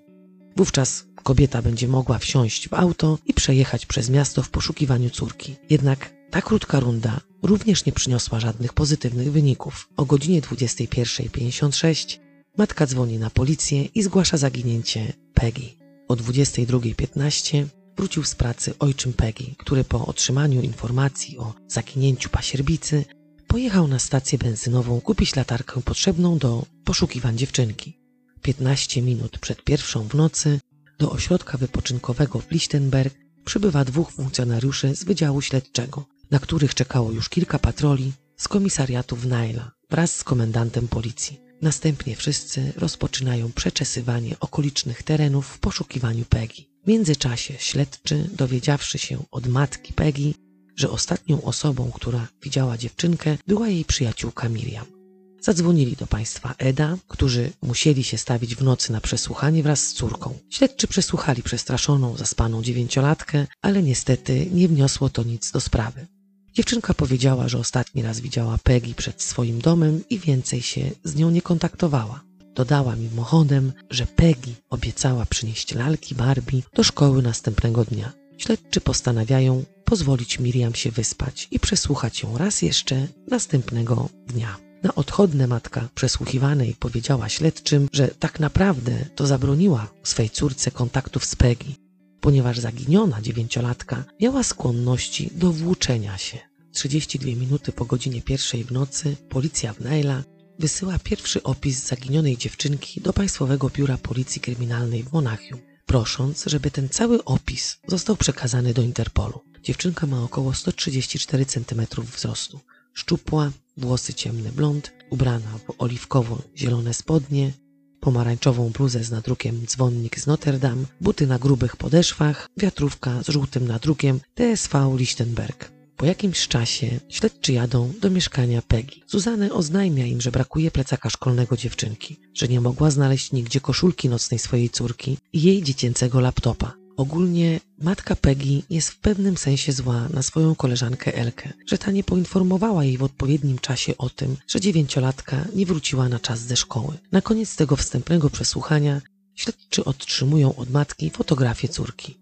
Wówczas 0.55 1.05
Kobieta 1.23 1.61
będzie 1.61 1.87
mogła 1.87 2.19
wsiąść 2.19 2.69
w 2.69 2.73
auto 2.73 3.17
i 3.25 3.33
przejechać 3.33 3.85
przez 3.85 4.09
miasto 4.09 4.43
w 4.43 4.49
poszukiwaniu 4.49 5.09
córki. 5.09 5.55
Jednak 5.69 6.13
ta 6.29 6.41
krótka 6.41 6.79
runda 6.79 7.19
również 7.43 7.85
nie 7.85 7.91
przyniosła 7.91 8.39
żadnych 8.39 8.73
pozytywnych 8.73 9.31
wyników. 9.31 9.89
O 9.97 10.05
godzinie 10.05 10.41
21.56 10.41 12.19
matka 12.57 12.85
dzwoni 12.85 13.19
na 13.19 13.29
policję 13.29 13.83
i 13.83 14.03
zgłasza 14.03 14.37
zaginięcie 14.37 15.13
Peggy. 15.33 15.69
O 16.07 16.15
22.15 16.15 17.65
wrócił 17.97 18.23
z 18.23 18.35
pracy 18.35 18.73
ojczym 18.79 19.13
Peggy, 19.13 19.55
który 19.57 19.83
po 19.83 20.05
otrzymaniu 20.05 20.61
informacji 20.61 21.37
o 21.37 21.53
zaginięciu 21.67 22.29
pasierbicy 22.29 23.05
pojechał 23.47 23.87
na 23.87 23.99
stację 23.99 24.37
benzynową 24.37 25.01
kupić 25.01 25.35
latarkę 25.35 25.81
potrzebną 25.81 26.37
do 26.37 26.65
poszukiwań 26.83 27.37
dziewczynki. 27.37 27.99
15 28.41 29.01
minut 29.01 29.39
przed 29.39 29.63
pierwszą 29.63 30.07
w 30.07 30.15
nocy 30.15 30.59
do 30.99 31.11
ośrodka 31.11 31.57
wypoczynkowego 31.57 32.39
w 32.39 32.51
Lichtenberg 32.51 33.15
przybywa 33.45 33.85
dwóch 33.85 34.11
funkcjonariuszy 34.11 34.95
z 34.95 35.03
Wydziału 35.03 35.41
Śledczego, 35.41 36.05
na 36.31 36.39
których 36.39 36.75
czekało 36.75 37.11
już 37.11 37.29
kilka 37.29 37.59
patroli 37.59 38.13
z 38.37 38.47
komisariatu 38.47 39.15
w 39.15 39.27
Naila 39.27 39.71
wraz 39.89 40.15
z 40.15 40.23
komendantem 40.23 40.87
policji. 40.87 41.39
Następnie 41.61 42.15
wszyscy 42.15 42.73
rozpoczynają 42.75 43.51
przeczesywanie 43.51 44.39
okolicznych 44.39 45.03
terenów 45.03 45.47
w 45.47 45.59
poszukiwaniu 45.59 46.25
Peggy. 46.25 46.63
W 46.83 46.87
międzyczasie 46.87 47.53
śledczy, 47.57 48.29
dowiedziawszy 48.33 48.97
się 48.97 49.23
od 49.31 49.47
matki 49.47 49.93
Peggy, 49.93 50.33
że 50.75 50.89
ostatnią 50.89 51.41
osobą, 51.41 51.91
która 51.91 52.27
widziała 52.43 52.77
dziewczynkę, 52.77 53.37
była 53.47 53.67
jej 53.67 53.85
przyjaciółka 53.85 54.49
Miriam. 54.49 54.98
Zadzwonili 55.41 55.95
do 55.95 56.07
państwa 56.07 56.55
Eda, 56.57 56.97
którzy 57.07 57.51
musieli 57.61 58.03
się 58.03 58.17
stawić 58.17 58.55
w 58.55 58.63
nocy 58.63 58.91
na 58.91 59.01
przesłuchanie 59.01 59.63
wraz 59.63 59.87
z 59.87 59.93
córką. 59.93 60.37
Śledczy 60.49 60.87
przesłuchali 60.87 61.43
przestraszoną, 61.43 62.17
zaspaną 62.17 62.63
dziewięciolatkę, 62.63 63.47
ale 63.61 63.83
niestety 63.83 64.47
nie 64.51 64.67
wniosło 64.67 65.09
to 65.09 65.23
nic 65.23 65.51
do 65.51 65.59
sprawy. 65.59 66.07
Dziewczynka 66.53 66.93
powiedziała, 66.93 67.47
że 67.47 67.57
ostatni 67.57 68.01
raz 68.01 68.19
widziała 68.19 68.57
Peggy 68.63 68.93
przed 68.93 69.21
swoim 69.21 69.61
domem 69.61 70.03
i 70.09 70.19
więcej 70.19 70.61
się 70.61 70.91
z 71.03 71.15
nią 71.15 71.31
nie 71.31 71.41
kontaktowała. 71.41 72.21
Dodała 72.55 72.95
mimochodem, 72.95 73.73
że 73.89 74.05
Peggy 74.05 74.55
obiecała 74.69 75.25
przynieść 75.25 75.75
lalki 75.75 76.15
Barbie 76.15 76.61
do 76.73 76.83
szkoły 76.83 77.21
następnego 77.21 77.85
dnia. 77.85 78.13
Śledczy 78.37 78.81
postanawiają 78.81 79.63
pozwolić 79.85 80.39
Miriam 80.39 80.75
się 80.75 80.91
wyspać 80.91 81.47
i 81.51 81.59
przesłuchać 81.59 82.23
ją 82.23 82.37
raz 82.37 82.61
jeszcze 82.61 83.07
następnego 83.27 84.09
dnia. 84.27 84.68
Na 84.83 84.95
odchodne 84.95 85.47
matka 85.47 85.89
przesłuchiwanej 85.95 86.75
powiedziała 86.79 87.29
śledczym, 87.29 87.89
że 87.93 88.07
tak 88.07 88.39
naprawdę 88.39 89.05
to 89.15 89.27
zabroniła 89.27 89.87
swej 90.03 90.29
córce 90.29 90.71
kontaktów 90.71 91.25
z 91.25 91.35
Peggy, 91.35 91.75
ponieważ 92.21 92.59
zaginiona 92.59 93.21
dziewięciolatka 93.21 94.03
miała 94.21 94.43
skłonności 94.43 95.29
do 95.35 95.51
włóczenia 95.51 96.17
się. 96.17 96.37
32 96.71 97.25
minuty 97.25 97.71
po 97.71 97.85
godzinie 97.85 98.21
pierwszej 98.21 98.63
w 98.63 98.71
nocy 98.71 99.15
policja 99.29 99.73
w 99.73 99.79
Naila 99.79 100.23
wysyła 100.59 100.99
pierwszy 100.99 101.43
opis 101.43 101.87
zaginionej 101.87 102.37
dziewczynki 102.37 103.01
do 103.01 103.13
Państwowego 103.13 103.69
Biura 103.69 103.97
Policji 103.97 104.41
Kryminalnej 104.41 105.03
w 105.03 105.13
Monachium, 105.13 105.59
prosząc, 105.85 106.43
żeby 106.45 106.71
ten 106.71 106.89
cały 106.89 107.23
opis 107.23 107.77
został 107.87 108.15
przekazany 108.15 108.73
do 108.73 108.81
Interpolu. 108.81 109.41
Dziewczynka 109.63 110.07
ma 110.07 110.23
około 110.23 110.53
134 110.53 111.45
cm 111.45 111.85
wzrostu, 112.15 112.59
szczupła, 112.93 113.51
włosy 113.79 114.13
ciemny 114.13 114.51
blond, 114.51 114.91
ubrana 115.09 115.57
w 115.57 115.81
oliwkowo-zielone 115.81 116.93
spodnie, 116.93 117.51
pomarańczową 117.99 118.69
bluzę 118.69 119.03
z 119.03 119.11
nadrukiem 119.11 119.65
dzwonnik 119.65 120.19
z 120.19 120.27
Notre 120.27 120.59
Dame, 120.59 120.83
buty 121.01 121.27
na 121.27 121.39
grubych 121.39 121.75
podeszwach, 121.75 122.47
wiatrówka 122.57 123.23
z 123.23 123.29
żółtym 123.29 123.67
nadrukiem 123.67 124.19
TSV 124.35 124.95
Lichtenberg. 124.97 125.71
Po 125.97 126.05
jakimś 126.05 126.47
czasie 126.47 126.99
śledczy 127.09 127.53
jadą 127.53 127.93
do 128.01 128.09
mieszkania 128.09 128.61
Peggy. 128.61 128.95
Zuzanne 129.07 129.53
oznajmia 129.53 130.05
im, 130.05 130.21
że 130.21 130.31
brakuje 130.31 130.71
plecaka 130.71 131.09
szkolnego 131.09 131.57
dziewczynki, 131.57 132.19
że 132.33 132.47
nie 132.47 132.61
mogła 132.61 132.91
znaleźć 132.91 133.31
nigdzie 133.31 133.61
koszulki 133.61 134.09
nocnej 134.09 134.39
swojej 134.39 134.69
córki 134.69 135.17
i 135.33 135.41
jej 135.41 135.63
dziecięcego 135.63 136.19
laptopa. 136.19 136.78
Ogólnie 136.99 137.59
matka 137.81 138.15
Peggy 138.15 138.61
jest 138.69 138.89
w 138.89 138.97
pewnym 138.97 139.37
sensie 139.37 139.71
zła 139.71 140.07
na 140.13 140.21
swoją 140.21 140.55
koleżankę 140.55 141.15
Elkę, 141.15 141.53
że 141.65 141.77
ta 141.77 141.91
nie 141.91 142.03
poinformowała 142.03 142.83
jej 142.83 142.97
w 142.97 143.03
odpowiednim 143.03 143.59
czasie 143.59 143.97
o 143.97 144.09
tym, 144.09 144.37
że 144.47 144.59
dziewięciolatka 144.59 145.45
nie 145.55 145.65
wróciła 145.65 146.09
na 146.09 146.19
czas 146.19 146.39
ze 146.39 146.55
szkoły. 146.55 146.97
Na 147.11 147.21
koniec 147.21 147.55
tego 147.55 147.75
wstępnego 147.75 148.29
przesłuchania 148.29 149.01
śledczy 149.35 149.85
otrzymują 149.85 150.55
od 150.55 150.69
matki 150.69 151.09
fotografię 151.09 151.67
córki. 151.67 152.17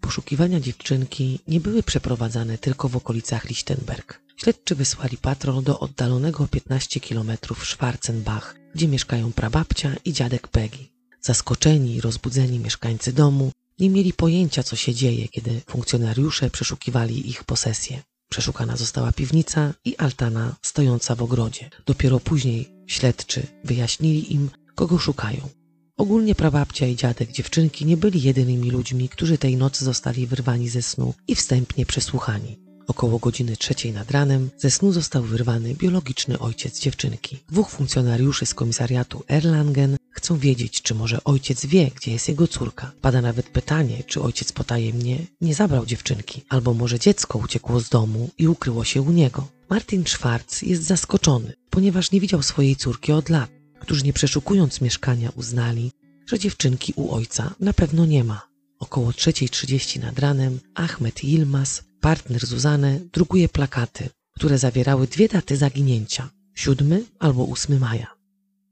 Poszukiwania 0.00 0.60
dziewczynki 0.60 1.38
nie 1.48 1.60
były 1.60 1.82
przeprowadzane 1.82 2.58
tylko 2.58 2.88
w 2.88 2.96
okolicach 2.96 3.44
Lichtenberg. 3.44 4.20
Śledczy 4.36 4.74
wysłali 4.74 5.16
patrol 5.16 5.62
do 5.62 5.80
oddalonego 5.80 6.48
15 6.48 7.00
km 7.00 7.32
Schwarzenbach, 7.64 8.56
gdzie 8.74 8.88
mieszkają 8.88 9.32
prababcia 9.32 9.90
i 10.04 10.12
dziadek 10.12 10.48
Peggy. 10.48 10.86
Zaskoczeni 11.20 11.94
i 11.94 12.00
rozbudzeni 12.00 12.58
mieszkańcy 12.58 13.12
domu 13.12 13.50
nie 13.80 13.90
mieli 13.90 14.12
pojęcia, 14.12 14.62
co 14.62 14.76
się 14.76 14.94
dzieje, 14.94 15.28
kiedy 15.28 15.60
funkcjonariusze 15.66 16.50
przeszukiwali 16.50 17.30
ich 17.30 17.44
posesję. 17.44 18.02
Przeszukana 18.30 18.76
została 18.76 19.12
piwnica 19.12 19.74
i 19.84 19.96
altana 19.96 20.56
stojąca 20.62 21.14
w 21.14 21.22
ogrodzie. 21.22 21.70
Dopiero 21.86 22.20
później 22.20 22.68
śledczy 22.86 23.46
wyjaśnili 23.64 24.34
im, 24.34 24.50
kogo 24.74 24.98
szukają. 24.98 25.48
Ogólnie 25.96 26.34
prababcia 26.34 26.86
i 26.86 26.96
dziadek 26.96 27.32
dziewczynki 27.32 27.86
nie 27.86 27.96
byli 27.96 28.22
jedynymi 28.22 28.70
ludźmi, 28.70 29.08
którzy 29.08 29.38
tej 29.38 29.56
nocy 29.56 29.84
zostali 29.84 30.26
wyrwani 30.26 30.68
ze 30.68 30.82
snu 30.82 31.14
i 31.28 31.34
wstępnie 31.34 31.86
przesłuchani. 31.86 32.58
Około 32.86 33.18
godziny 33.18 33.56
trzeciej 33.56 33.92
nad 33.92 34.10
ranem 34.10 34.50
ze 34.58 34.70
snu 34.70 34.92
został 34.92 35.22
wyrwany 35.22 35.74
biologiczny 35.74 36.38
ojciec 36.38 36.80
dziewczynki. 36.80 37.38
Dwóch 37.48 37.70
funkcjonariuszy 37.70 38.46
z 38.46 38.54
komisariatu 38.54 39.24
Erlangen 39.28 39.96
chcą 40.20 40.38
wiedzieć, 40.38 40.82
czy 40.82 40.94
może 40.94 41.24
ojciec 41.24 41.66
wie, 41.66 41.90
gdzie 41.96 42.12
jest 42.12 42.28
jego 42.28 42.48
córka. 42.48 42.92
Pada 43.00 43.20
nawet 43.20 43.46
pytanie, 43.48 44.02
czy 44.06 44.22
ojciec 44.22 44.52
potajemnie 44.52 45.26
nie 45.40 45.54
zabrał 45.54 45.86
dziewczynki, 45.86 46.44
albo 46.48 46.74
może 46.74 46.98
dziecko 46.98 47.38
uciekło 47.38 47.80
z 47.80 47.88
domu 47.88 48.30
i 48.38 48.48
ukryło 48.48 48.84
się 48.84 49.02
u 49.02 49.10
niego. 49.12 49.48
Martin 49.70 50.04
Schwarz 50.06 50.62
jest 50.62 50.82
zaskoczony, 50.82 51.52
ponieważ 51.70 52.12
nie 52.12 52.20
widział 52.20 52.42
swojej 52.42 52.76
córki 52.76 53.12
od 53.12 53.28
lat, 53.28 53.50
którzy 53.80 54.04
nie 54.04 54.12
przeszukując 54.12 54.80
mieszkania 54.80 55.32
uznali, 55.36 55.92
że 56.26 56.38
dziewczynki 56.38 56.92
u 56.96 57.14
ojca 57.14 57.54
na 57.60 57.72
pewno 57.72 58.06
nie 58.06 58.24
ma. 58.24 58.48
Około 58.78 59.10
3.30 59.10 60.00
nad 60.00 60.18
ranem 60.18 60.60
Ahmed 60.74 61.24
Yilmaz, 61.24 61.84
partner 62.00 62.46
Zuzanę, 62.46 63.00
drukuje 63.12 63.48
plakaty, 63.48 64.08
które 64.36 64.58
zawierały 64.58 65.06
dwie 65.06 65.28
daty 65.28 65.56
zaginięcia 65.56 66.30
7 66.54 67.04
albo 67.18 67.48
8 67.48 67.78
maja. 67.78 68.19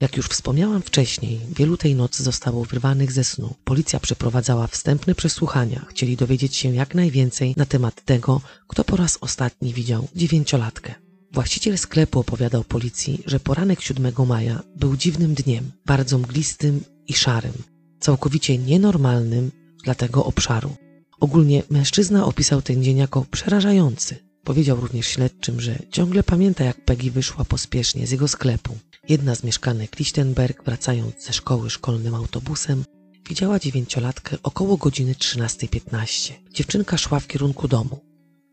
Jak 0.01 0.17
już 0.17 0.27
wspomniałam 0.27 0.83
wcześniej, 0.83 1.41
wielu 1.57 1.77
tej 1.77 1.95
nocy 1.95 2.23
zostało 2.23 2.65
wyrwanych 2.65 3.13
ze 3.13 3.25
snu. 3.25 3.55
Policja 3.65 4.01
przeprowadzała 4.01 4.67
wstępne 4.67 5.15
przesłuchania. 5.15 5.87
Chcieli 5.89 6.17
dowiedzieć 6.17 6.57
się 6.57 6.75
jak 6.75 6.95
najwięcej 6.95 7.55
na 7.57 7.67
temat 7.67 8.05
tego, 8.05 8.41
kto 8.69 8.85
po 8.85 8.97
raz 8.97 9.19
ostatni 9.21 9.75
widział 9.75 10.09
dziewięciolatkę. 10.17 10.95
Właściciel 11.33 11.79
sklepu 11.79 12.21
opowiadał 12.21 12.65
policji, 12.65 13.23
że 13.27 13.41
poranek 13.41 13.81
7 13.81 14.13
maja 14.27 14.63
był 14.77 14.97
dziwnym 14.97 15.35
dniem, 15.35 15.73
bardzo 15.87 16.19
mglistym 16.19 16.81
i 17.07 17.15
szarym, 17.15 17.55
całkowicie 18.01 18.59
nienormalnym 18.59 19.51
dla 19.85 19.95
tego 19.95 20.25
obszaru. 20.25 20.77
Ogólnie 21.21 21.63
mężczyzna 21.71 22.25
opisał 22.27 22.63
ten 22.63 22.85
dzień 22.85 22.97
jako 22.97 23.27
przerażający. 23.31 24.17
Powiedział 24.45 24.81
również 24.81 25.07
śledczym, 25.07 25.61
że 25.61 25.79
ciągle 25.91 26.23
pamięta 26.23 26.65
jak 26.65 26.85
Peggy 26.85 27.11
wyszła 27.11 27.45
pospiesznie 27.45 28.07
z 28.07 28.11
jego 28.11 28.29
sklepu. 28.29 28.79
Jedna 29.09 29.35
z 29.35 29.45
mieszkanek 29.45 29.99
Lichtenberg, 29.99 30.65
wracając 30.65 31.25
ze 31.25 31.33
szkoły 31.33 31.71
szkolnym 31.71 32.15
autobusem, 32.15 32.85
widziała 33.29 33.59
dziewięciolatkę 33.59 34.37
około 34.43 34.77
godziny 34.77 35.13
13.15. 35.15 36.33
Dziewczynka 36.53 36.99
szła 36.99 37.21
w 37.21 37.27
kierunku 37.27 37.69
domu. 37.69 38.01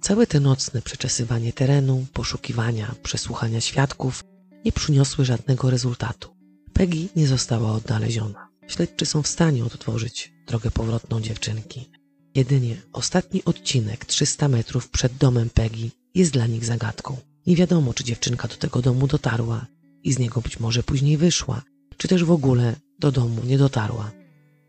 Całe 0.01 0.27
te 0.27 0.39
nocne 0.39 0.81
przeczesywanie 0.81 1.53
terenu, 1.53 2.05
poszukiwania, 2.13 2.95
przesłuchania 3.03 3.61
świadków 3.61 4.23
nie 4.65 4.71
przyniosły 4.71 5.25
żadnego 5.25 5.69
rezultatu. 5.69 6.29
Peggy 6.73 7.07
nie 7.15 7.27
została 7.27 7.71
odnaleziona. 7.71 8.49
Śledczy 8.67 9.05
są 9.05 9.21
w 9.21 9.27
stanie 9.27 9.65
odtworzyć 9.65 10.33
drogę 10.47 10.71
powrotną 10.71 11.21
dziewczynki. 11.21 11.89
Jedynie 12.35 12.81
ostatni 12.93 13.45
odcinek 13.45 14.05
300 14.05 14.47
metrów 14.47 14.89
przed 14.89 15.17
domem 15.17 15.49
Peggy 15.49 15.89
jest 16.13 16.31
dla 16.31 16.47
nich 16.47 16.65
zagadką. 16.65 17.17
Nie 17.47 17.55
wiadomo, 17.55 17.93
czy 17.93 18.03
dziewczynka 18.03 18.47
do 18.47 18.55
tego 18.55 18.81
domu 18.81 19.07
dotarła 19.07 19.65
i 20.05 20.13
z 20.13 20.19
niego 20.19 20.41
być 20.41 20.59
może 20.59 20.83
później 20.83 21.17
wyszła, 21.17 21.61
czy 21.97 22.07
też 22.07 22.23
w 22.23 22.31
ogóle 22.31 22.75
do 22.99 23.11
domu 23.11 23.41
nie 23.45 23.57
dotarła. 23.57 24.11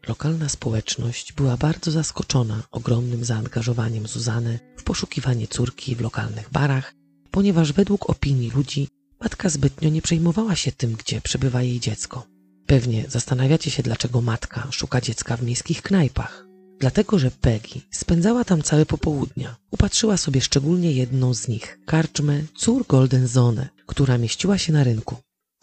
Lokalna 0.09 0.49
społeczność 0.49 1.33
była 1.33 1.57
bardzo 1.57 1.91
zaskoczona 1.91 2.63
ogromnym 2.71 3.25
zaangażowaniem 3.25 4.07
Zuzany 4.07 4.59
w 4.77 4.83
poszukiwanie 4.83 5.49
córki 5.49 5.97
w 5.97 6.01
lokalnych 6.01 6.51
barach, 6.51 6.95
ponieważ 7.31 7.73
według 7.73 8.11
opinii 8.11 8.51
ludzi 8.51 8.89
matka 9.21 9.49
zbytnio 9.49 9.89
nie 9.89 10.03
przejmowała 10.03 10.57
się 10.57 10.73
tym, 10.73 10.93
gdzie 10.93 11.21
przebywa 11.21 11.63
jej 11.63 11.81
dziecko. 11.81 12.27
Pewnie 12.67 13.05
zastanawiacie 13.09 13.71
się, 13.71 13.83
dlaczego 13.83 14.21
matka 14.21 14.69
szuka 14.71 15.01
dziecka 15.01 15.37
w 15.37 15.43
miejskich 15.43 15.83
knajpach. 15.83 16.47
dlatego 16.79 17.19
że 17.19 17.31
Peggy 17.31 17.81
spędzała 17.91 18.45
tam 18.45 18.63
całe 18.63 18.87
popołudnia. 18.87 19.57
Upatrzyła 19.71 20.17
sobie 20.17 20.41
szczególnie 20.41 20.93
jedną 20.93 21.35
z 21.35 21.49
nich, 21.49 21.79
karczmę 21.87 22.43
Cór 22.57 22.87
Golden 22.87 23.27
Zone, 23.27 23.69
która 23.87 24.19
mieściła 24.19 24.59
się 24.59 24.73
na 24.73 24.85
rynku. 24.85 25.17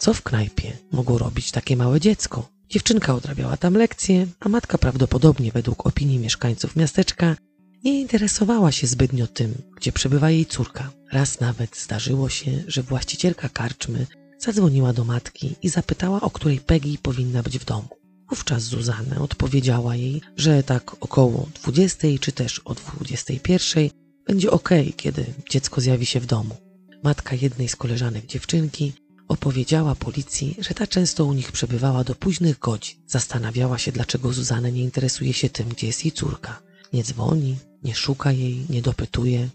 Co 0.03 0.13
w 0.13 0.21
knajpie 0.21 0.77
mogło 0.91 1.17
robić 1.17 1.51
takie 1.51 1.77
małe 1.77 1.99
dziecko? 1.99 2.49
Dziewczynka 2.69 3.15
odrabiała 3.15 3.57
tam 3.57 3.73
lekcje, 3.73 4.27
a 4.39 4.49
matka 4.49 4.77
prawdopodobnie 4.77 5.51
według 5.51 5.87
opinii 5.87 6.19
mieszkańców 6.19 6.75
miasteczka 6.75 7.35
nie 7.83 8.01
interesowała 8.01 8.71
się 8.71 8.87
zbytnio 8.87 9.27
tym, 9.27 9.53
gdzie 9.77 9.91
przebywa 9.91 10.29
jej 10.29 10.45
córka. 10.45 10.91
Raz 11.11 11.39
nawet 11.39 11.77
zdarzyło 11.77 12.29
się, 12.29 12.63
że 12.67 12.83
właścicielka 12.83 13.49
karczmy 13.49 14.07
zadzwoniła 14.39 14.93
do 14.93 15.03
matki 15.03 15.55
i 15.61 15.69
zapytała, 15.69 16.21
o 16.21 16.29
której 16.29 16.59
Peggy 16.59 16.97
powinna 17.01 17.43
być 17.43 17.59
w 17.59 17.65
domu. 17.65 17.87
Wówczas 18.29 18.63
Zuzanna 18.63 19.21
odpowiedziała 19.21 19.95
jej, 19.95 20.21
że 20.37 20.63
tak 20.63 20.95
około 20.99 21.49
20 21.63 22.07
czy 22.21 22.31
też 22.31 22.59
o 22.59 22.75
21 22.75 23.89
będzie 24.27 24.51
ok, 24.51 24.69
kiedy 24.95 25.25
dziecko 25.49 25.81
zjawi 25.81 26.05
się 26.05 26.19
w 26.19 26.25
domu. 26.25 26.55
Matka 27.03 27.35
jednej 27.35 27.67
z 27.69 27.75
koleżanek 27.75 28.25
dziewczynki 28.25 28.93
opowiedziała 29.27 29.95
policji, 29.95 30.55
że 30.59 30.73
ta 30.73 30.87
często 30.87 31.25
u 31.25 31.33
nich 31.33 31.51
przebywała 31.51 32.03
do 32.03 32.15
późnych 32.15 32.59
godzin. 32.59 32.95
Zastanawiała 33.07 33.77
się, 33.77 33.91
dlaczego 33.91 34.33
Zuzanna 34.33 34.69
nie 34.69 34.83
interesuje 34.83 35.33
się 35.33 35.49
tym, 35.49 35.69
gdzie 35.69 35.87
jest 35.87 36.05
jej 36.05 36.11
córka. 36.11 36.61
Nie 36.93 37.03
dzwoni, 37.03 37.57
nie 37.83 37.95
szuka 37.95 38.31
jej, 38.31 38.65
nie 38.69 38.81
dopytuje. 38.81 39.49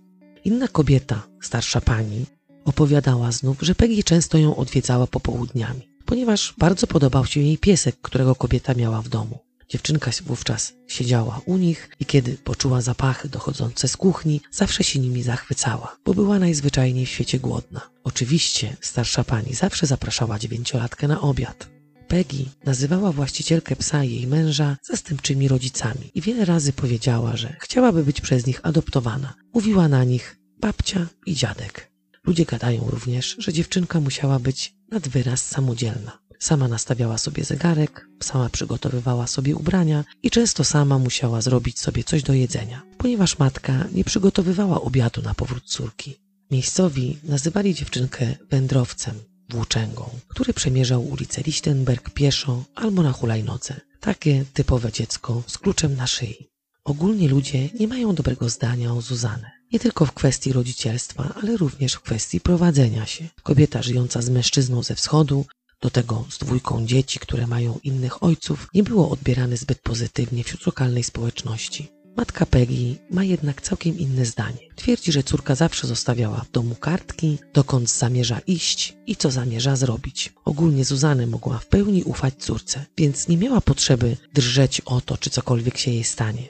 Inna 0.45 0.69
kobieta, 0.69 1.27
starsza 1.43 1.81
pani, 1.81 2.27
opowiadała 2.65 3.33
znów, 3.33 3.57
że 3.61 3.75
Peggy 3.75 4.03
często 4.05 4.39
ją 4.39 4.57
odwiedzała 4.57 5.07
popołudniami, 5.07 5.89
ponieważ 6.05 6.55
bardzo 6.59 6.87
podobał 6.87 7.27
się 7.27 7.41
jej 7.41 7.59
piesek, 7.59 7.97
którego 8.03 8.35
kobieta 8.35 8.75
miała 8.75 9.03
w 9.03 9.09
domu. 9.09 9.48
Dziewczynka 9.69 10.11
wówczas 10.27 10.73
siedziała 10.87 11.41
u 11.47 11.57
nich 11.57 11.91
i 12.01 12.07
kiedy 12.07 12.37
poczuła 12.37 12.81
zapachy 12.81 13.29
dochodzące 13.29 13.89
z 13.89 13.97
kuchni, 13.97 14.41
zawsze 14.51 14.85
się 14.85 14.99
nimi 14.99 15.23
zachwycała, 15.23 15.97
bo 16.05 16.15
była 16.15 16.39
najzwyczajniej 16.39 17.07
w 17.07 17.11
świecie 17.11 17.39
głodna. 17.39 17.81
Oczywiście 18.05 18.77
starsza 18.81 19.25
pani 19.25 19.55
zawsze 19.55 19.87
zapraszała 19.87 20.39
dziewięciolatkę 20.39 21.09
na 21.09 21.21
obiad. 21.21 21.69
Peggy 22.09 22.45
nazywała 22.65 23.13
właścicielkę 23.13 23.77
psa 23.77 24.05
i 24.05 24.15
jej 24.15 24.27
męża 24.27 24.77
zastępczymi 24.83 25.49
rodzicami 25.49 26.11
i 26.15 26.21
wiele 26.21 26.45
razy 26.45 26.73
powiedziała, 26.73 27.37
że 27.37 27.57
chciałaby 27.61 28.05
być 28.05 28.21
przez 28.21 28.47
nich 28.47 28.61
adoptowana. 28.63 29.35
Mówiła 29.55 29.89
na 29.89 30.05
nich 30.05 30.37
babcia 30.61 31.07
i 31.27 31.35
dziadek. 31.35 31.91
Ludzie 32.27 32.45
gadają 32.45 32.91
również, 32.91 33.37
że 33.39 33.53
dziewczynka 33.53 34.01
musiała 34.01 34.39
być 34.39 34.75
nad 34.91 35.09
wyraz 35.09 35.45
samodzielna. 35.45 36.28
Sama 36.39 36.69
nastawiała 36.69 37.19
sobie 37.19 37.45
zegarek, 37.45 38.09
sama 38.23 38.49
przygotowywała 38.49 39.27
sobie 39.27 39.57
ubrania 39.57 40.05
i 40.23 40.31
często 40.31 40.65
sama 40.65 40.99
musiała 40.99 41.41
zrobić 41.41 41.81
sobie 41.81 42.05
coś 42.05 42.23
do 42.23 42.33
jedzenia, 42.33 42.83
ponieważ 42.99 43.39
matka 43.39 43.85
nie 43.93 44.05
przygotowywała 44.05 44.81
obiadu 44.81 45.23
na 45.23 45.35
powrót 45.35 45.65
córki. 45.65 46.17
Miejscowi 46.51 47.19
nazywali 47.25 47.75
dziewczynkę 47.75 48.35
wędrowcem, 48.51 49.15
włóczęgą, 49.49 50.11
który 50.29 50.53
przemierzał 50.55 51.05
ulicę 51.05 51.43
Lichtenberg 51.43 52.11
pieszo 52.11 52.65
albo 52.75 53.03
na 53.03 53.13
hulajnodze. 53.13 53.81
Takie 54.01 54.45
typowe 54.55 54.93
dziecko 54.93 55.43
z 55.47 55.59
kluczem 55.59 55.97
na 55.97 56.07
szyi. 56.07 56.49
Ogólnie 56.85 57.29
ludzie 57.29 57.69
nie 57.81 57.89
mają 57.89 58.15
dobrego 58.15 58.49
zdania 58.49 58.93
o 58.93 59.01
Zuzanę. 59.01 59.51
Nie 59.73 59.79
tylko 59.79 60.07
w 60.07 60.13
kwestii 60.13 60.53
rodzicielstwa, 60.53 61.35
ale 61.43 61.57
również 61.57 61.95
w 61.95 62.01
kwestii 62.01 62.41
prowadzenia 62.41 63.07
się. 63.07 63.29
Kobieta 63.43 63.83
żyjąca 63.83 64.23
z 64.23 64.31
mężczyzną 64.31 64.83
ze 64.83 64.95
wschodu, 64.95 65.47
do 65.81 65.91
tego 65.91 66.25
z 66.31 66.39
dwójką 66.39 66.87
dzieci, 66.87 67.19
które 67.19 67.47
mają 67.47 67.79
innych 67.85 68.23
ojców, 68.23 68.69
nie 68.75 68.83
było 68.83 69.11
odbierane 69.11 69.57
zbyt 69.57 69.79
pozytywnie 69.83 70.45
wśród 70.45 70.67
lokalnej 70.67 71.05
społeczności. 71.05 71.89
Matka 72.17 72.47
Peggy 72.47 72.97
ma 73.11 73.25
jednak 73.25 73.63
całkiem 73.63 73.99
inne 73.99 74.25
zdanie. 74.25 74.59
Twierdzi, 74.77 75.13
że 75.13 75.23
córka 75.23 75.55
zawsze 75.55 75.87
zostawiała 75.87 76.41
w 76.41 76.51
domu 76.51 76.75
kartki, 76.75 77.39
dokąd 77.55 77.91
zamierza 77.91 78.39
iść 78.39 78.97
i 79.07 79.17
co 79.17 79.31
zamierza 79.31 79.77
zrobić. 79.77 80.33
Ogólnie 80.45 80.85
Zuzanę 80.85 81.27
mogła 81.27 81.59
w 81.59 81.67
pełni 81.67 82.05
ufać 82.05 82.35
córce, 82.35 82.87
więc 82.97 83.29
nie 83.29 83.37
miała 83.37 83.61
potrzeby 83.61 84.17
drżeć 84.35 84.81
o 84.81 85.01
to, 85.01 85.17
czy 85.17 85.31
cokolwiek 85.31 85.79
się 85.79 85.91
jej 85.91 86.05
stanie. 86.05 86.49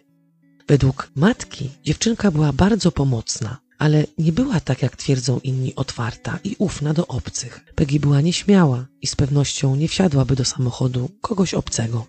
Według 0.69 1.11
matki 1.15 1.71
dziewczynka 1.85 2.31
była 2.31 2.53
bardzo 2.53 2.93
pomocna, 2.93 3.59
ale 3.79 4.07
nie 4.19 4.33
była 4.33 4.61
tak 4.61 4.83
jak 4.83 4.97
twierdzą 4.97 5.39
inni 5.39 5.75
otwarta 5.75 6.39
i 6.45 6.57
ufna 6.59 6.95
do 6.95 7.07
obcych. 7.07 7.61
Peggy 7.75 8.01
była 8.01 8.21
nieśmiała 8.21 8.87
i 9.03 9.07
z 9.07 9.17
pewnością 9.17 9.77
nie 9.77 9.89
wsiadłaby 9.89 10.37
do 10.37 10.45
samochodu 10.45 11.11
kogoś 11.21 11.55
obcego. 11.55 12.07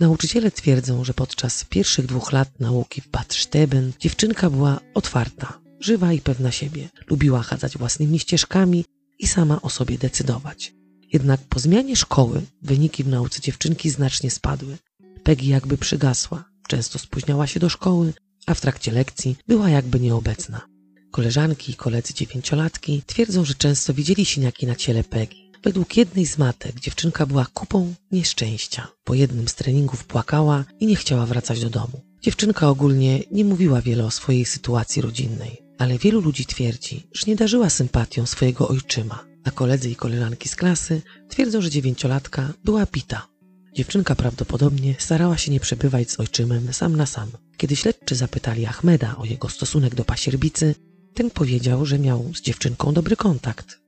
Nauczyciele 0.00 0.50
twierdzą, 0.50 1.04
że 1.04 1.14
podczas 1.14 1.64
pierwszych 1.64 2.06
dwóch 2.06 2.32
lat 2.32 2.60
nauki 2.60 3.00
w 3.00 3.08
Bad 3.08 3.34
Steben 3.34 3.92
dziewczynka 4.00 4.50
była 4.50 4.80
otwarta, 4.94 5.60
żywa 5.80 6.12
i 6.12 6.20
pewna 6.20 6.50
siebie. 6.50 6.88
Lubiła 7.06 7.42
chadzać 7.42 7.78
własnymi 7.78 8.18
ścieżkami 8.18 8.84
i 9.18 9.26
sama 9.26 9.62
o 9.62 9.70
sobie 9.70 9.98
decydować. 9.98 10.74
Jednak 11.12 11.40
po 11.40 11.58
zmianie 11.58 11.96
szkoły 11.96 12.42
wyniki 12.62 13.04
w 13.04 13.08
nauce 13.08 13.40
dziewczynki 13.40 13.90
znacznie 13.90 14.30
spadły. 14.30 14.78
Peggy 15.22 15.46
jakby 15.46 15.78
przygasła, 15.78 16.44
często 16.68 16.98
spóźniała 16.98 17.46
się 17.46 17.60
do 17.60 17.68
szkoły, 17.68 18.12
a 18.46 18.54
w 18.54 18.60
trakcie 18.60 18.92
lekcji 18.92 19.36
była 19.48 19.70
jakby 19.70 20.00
nieobecna. 20.00 20.75
Koleżanki 21.16 21.72
i 21.72 21.74
koledzy 21.74 22.14
dziewięciolatki 22.14 23.02
twierdzą, 23.06 23.44
że 23.44 23.54
często 23.54 23.94
widzieli 23.94 24.24
siniaki 24.24 24.66
na 24.66 24.74
ciele 24.74 25.04
Peggy. 25.04 25.36
Według 25.64 25.96
jednej 25.96 26.26
z 26.26 26.38
matek 26.38 26.80
dziewczynka 26.80 27.26
była 27.26 27.46
kupą 27.54 27.94
nieszczęścia. 28.12 28.88
Po 29.04 29.14
jednym 29.14 29.48
z 29.48 29.54
treningów 29.54 30.04
płakała 30.04 30.64
i 30.80 30.86
nie 30.86 30.96
chciała 30.96 31.26
wracać 31.26 31.60
do 31.60 31.70
domu. 31.70 32.00
Dziewczynka 32.22 32.68
ogólnie 32.68 33.22
nie 33.30 33.44
mówiła 33.44 33.82
wiele 33.82 34.04
o 34.04 34.10
swojej 34.10 34.44
sytuacji 34.44 35.02
rodzinnej, 35.02 35.62
ale 35.78 35.98
wielu 35.98 36.20
ludzi 36.20 36.46
twierdzi, 36.46 37.06
że 37.12 37.24
nie 37.26 37.36
darzyła 37.36 37.70
sympatią 37.70 38.26
swojego 38.26 38.68
ojczyma, 38.68 39.24
a 39.44 39.50
koledzy 39.50 39.90
i 39.90 39.96
koleżanki 39.96 40.48
z 40.48 40.56
klasy 40.56 41.02
twierdzą, 41.28 41.60
że 41.60 41.70
dziewięciolatka 41.70 42.52
była 42.64 42.86
pita. 42.86 43.28
Dziewczynka 43.74 44.14
prawdopodobnie 44.14 44.94
starała 44.98 45.38
się 45.38 45.50
nie 45.52 45.60
przebywać 45.60 46.10
z 46.10 46.20
ojczymem 46.20 46.72
sam 46.72 46.96
na 46.96 47.06
sam. 47.06 47.30
Kiedy 47.56 47.76
śledczy 47.76 48.14
zapytali 48.14 48.66
Ahmeda 48.66 49.16
o 49.16 49.24
jego 49.24 49.48
stosunek 49.48 49.94
do 49.94 50.04
pasierbicy, 50.04 50.74
ten 51.16 51.30
powiedział, 51.30 51.86
że 51.86 51.98
miał 51.98 52.34
z 52.34 52.40
dziewczynką 52.40 52.92
dobry 52.92 53.16
kontakt. 53.16 53.80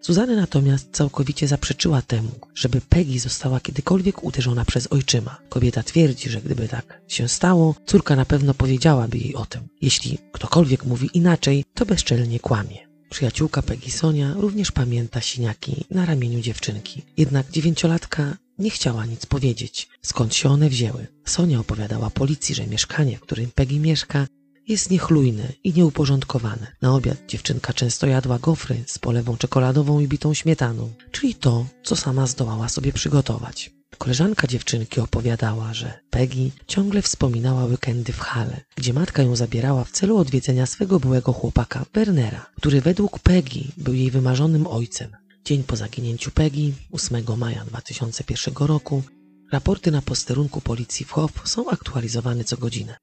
Suzanna 0.00 0.36
natomiast 0.36 0.88
całkowicie 0.92 1.48
zaprzeczyła 1.48 2.02
temu, 2.02 2.30
żeby 2.54 2.80
Peggy 2.80 3.18
została 3.18 3.60
kiedykolwiek 3.60 4.24
uderzona 4.24 4.64
przez 4.64 4.86
ojczyma. 4.86 5.38
Kobieta 5.48 5.82
twierdzi, 5.82 6.30
że 6.30 6.40
gdyby 6.40 6.68
tak 6.68 7.00
się 7.08 7.28
stało, 7.28 7.74
córka 7.86 8.16
na 8.16 8.24
pewno 8.24 8.54
powiedziałaby 8.54 9.18
jej 9.18 9.34
o 9.34 9.46
tym. 9.46 9.60
Jeśli 9.80 10.18
ktokolwiek 10.32 10.84
mówi 10.84 11.10
inaczej, 11.14 11.64
to 11.74 11.86
bezczelnie 11.86 12.40
kłamie. 12.40 12.88
Przyjaciółka 13.10 13.62
Peggy 13.62 13.90
Sonia 13.90 14.34
również 14.36 14.72
pamięta 14.72 15.20
siniaki 15.20 15.84
na 15.90 16.06
ramieniu 16.06 16.40
dziewczynki. 16.40 17.02
Jednak 17.16 17.50
dziewięciolatka 17.50 18.36
nie 18.58 18.70
chciała 18.70 19.06
nic 19.06 19.26
powiedzieć, 19.26 19.88
skąd 20.02 20.34
się 20.34 20.48
one 20.48 20.68
wzięły. 20.68 21.06
Sonia 21.24 21.60
opowiadała 21.60 22.10
policji, 22.10 22.54
że 22.54 22.66
mieszkanie, 22.66 23.16
w 23.16 23.20
którym 23.20 23.50
Peggy 23.54 23.78
mieszka, 23.78 24.26
jest 24.68 24.90
niechlujne 24.90 25.52
i 25.64 25.72
nieuporządkowane. 25.72 26.66
Na 26.82 26.94
obiad 26.94 27.18
dziewczynka 27.28 27.72
często 27.72 28.06
jadła 28.06 28.38
gofry 28.38 28.84
z 28.86 28.98
polewą 28.98 29.36
czekoladową 29.36 30.00
i 30.00 30.08
bitą 30.08 30.34
śmietaną, 30.34 30.92
czyli 31.10 31.34
to, 31.34 31.66
co 31.82 31.96
sama 31.96 32.26
zdołała 32.26 32.68
sobie 32.68 32.92
przygotować. 32.92 33.70
Koleżanka 33.98 34.46
dziewczynki 34.46 35.00
opowiadała, 35.00 35.74
że 35.74 35.98
Peggy 36.10 36.50
ciągle 36.66 37.02
wspominała 37.02 37.64
weekendy 37.64 38.12
w 38.12 38.20
Hale, 38.20 38.60
gdzie 38.76 38.92
matka 38.92 39.22
ją 39.22 39.36
zabierała 39.36 39.84
w 39.84 39.90
celu 39.90 40.16
odwiedzenia 40.16 40.66
swego 40.66 41.00
byłego 41.00 41.32
chłopaka, 41.32 41.84
Wernera, 41.94 42.46
który 42.56 42.80
według 42.80 43.18
Peggy 43.18 43.64
był 43.76 43.94
jej 43.94 44.10
wymarzonym 44.10 44.66
ojcem. 44.66 45.10
Dzień 45.44 45.64
po 45.64 45.76
zaginięciu 45.76 46.30
Peggy, 46.30 46.72
8 46.92 47.24
maja 47.36 47.64
2001 47.64 48.54
roku, 48.66 49.02
raporty 49.52 49.90
na 49.90 50.02
posterunku 50.02 50.60
policji 50.60 51.06
w 51.06 51.10
Hof 51.10 51.32
są 51.44 51.70
aktualizowane 51.70 52.44
co 52.44 52.56
godzinę. 52.56 52.96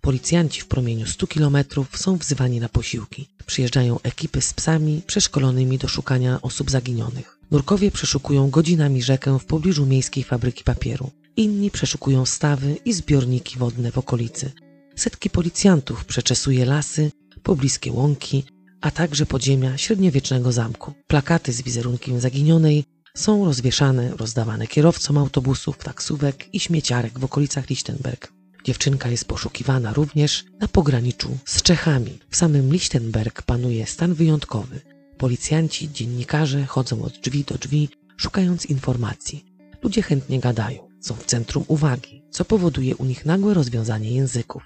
Policjanci 0.00 0.60
w 0.60 0.66
promieniu 0.66 1.06
100 1.06 1.26
kilometrów 1.26 1.98
są 1.98 2.16
wzywani 2.16 2.60
na 2.60 2.68
posiłki. 2.68 3.28
Przyjeżdżają 3.46 4.00
ekipy 4.02 4.40
z 4.40 4.54
psami 4.54 5.02
przeszkolonymi 5.06 5.78
do 5.78 5.88
szukania 5.88 6.42
osób 6.42 6.70
zaginionych. 6.70 7.38
Nurkowie 7.50 7.90
przeszukują 7.90 8.50
godzinami 8.50 9.02
rzekę 9.02 9.38
w 9.38 9.44
pobliżu 9.44 9.86
miejskiej 9.86 10.24
fabryki 10.24 10.64
papieru. 10.64 11.10
Inni 11.36 11.70
przeszukują 11.70 12.26
stawy 12.26 12.76
i 12.84 12.92
zbiorniki 12.92 13.58
wodne 13.58 13.92
w 13.92 13.98
okolicy. 13.98 14.52
Setki 14.96 15.30
policjantów 15.30 16.04
przeczesuje 16.04 16.64
lasy, 16.64 17.10
pobliskie 17.42 17.92
łąki, 17.92 18.44
a 18.80 18.90
także 18.90 19.26
podziemia 19.26 19.78
średniowiecznego 19.78 20.52
zamku. 20.52 20.92
Plakaty 21.06 21.52
z 21.52 21.62
wizerunkiem 21.62 22.20
zaginionej 22.20 22.84
są 23.16 23.44
rozwieszane, 23.44 24.10
rozdawane 24.16 24.66
kierowcom 24.66 25.18
autobusów, 25.18 25.78
taksówek 25.78 26.54
i 26.54 26.60
śmieciarek 26.60 27.18
w 27.18 27.24
okolicach 27.24 27.70
Lichtenberg. 27.70 28.35
Dziewczynka 28.66 29.08
jest 29.08 29.24
poszukiwana 29.24 29.92
również 29.92 30.44
na 30.60 30.68
pograniczu 30.68 31.38
z 31.44 31.62
Czechami. 31.62 32.18
W 32.30 32.36
samym 32.36 32.72
Lichtenberg 32.72 33.42
panuje 33.42 33.86
stan 33.86 34.14
wyjątkowy. 34.14 34.80
Policjanci, 35.18 35.92
dziennikarze 35.92 36.66
chodzą 36.66 37.02
od 37.02 37.18
drzwi 37.18 37.44
do 37.44 37.58
drzwi, 37.58 37.88
szukając 38.16 38.66
informacji. 38.66 39.44
Ludzie 39.82 40.02
chętnie 40.02 40.40
gadają. 40.40 40.88
są 41.00 41.14
w 41.14 41.24
centrum 41.24 41.64
uwagi, 41.68 42.22
co 42.30 42.44
powoduje 42.44 42.96
u 42.96 43.04
nich 43.04 43.26
nagłe 43.26 43.54
rozwiązanie 43.54 44.10
języków. 44.10 44.62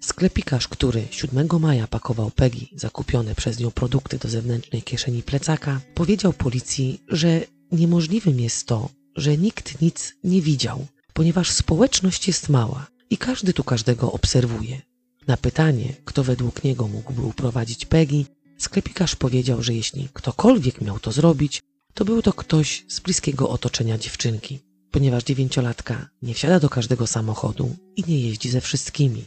Sklepikarz, 0.00 0.68
który 0.68 1.08
7 1.10 1.48
maja 1.60 1.86
pakował 1.86 2.30
Peggy 2.30 2.66
zakupione 2.76 3.34
przez 3.34 3.58
nią 3.58 3.70
produkty 3.70 4.18
do 4.18 4.28
zewnętrznej 4.28 4.82
kieszeni 4.82 5.22
plecaka, 5.22 5.80
powiedział 5.94 6.32
policji, 6.32 7.02
że 7.08 7.40
niemożliwym 7.72 8.40
jest 8.40 8.66
to, 8.66 8.88
że 9.16 9.36
nikt 9.36 9.80
nic 9.80 10.14
nie 10.24 10.42
widział, 10.42 10.86
ponieważ 11.12 11.50
społeczność 11.50 12.28
jest 12.28 12.48
mała 12.48 12.86
i 13.10 13.18
każdy 13.18 13.52
tu 13.52 13.64
każdego 13.64 14.12
obserwuje. 14.12 14.80
Na 15.26 15.36
pytanie, 15.36 15.94
kto 16.04 16.24
według 16.24 16.64
niego 16.64 16.88
mógłby 16.88 17.22
uprowadzić 17.22 17.86
Peggy, 17.86 18.24
sklepikarz 18.58 19.16
powiedział, 19.16 19.62
że 19.62 19.74
jeśli 19.74 20.08
ktokolwiek 20.12 20.80
miał 20.80 20.98
to 20.98 21.12
zrobić, 21.12 21.62
to 21.94 22.04
był 22.04 22.22
to 22.22 22.32
ktoś 22.32 22.84
z 22.88 23.00
bliskiego 23.00 23.48
otoczenia 23.48 23.98
dziewczynki, 23.98 24.60
ponieważ 24.90 25.24
dziewięciolatka 25.24 26.08
nie 26.22 26.34
wsiada 26.34 26.60
do 26.60 26.68
każdego 26.68 27.06
samochodu 27.06 27.76
i 27.96 28.04
nie 28.08 28.20
jeździ 28.20 28.50
ze 28.50 28.60
wszystkimi. 28.60 29.24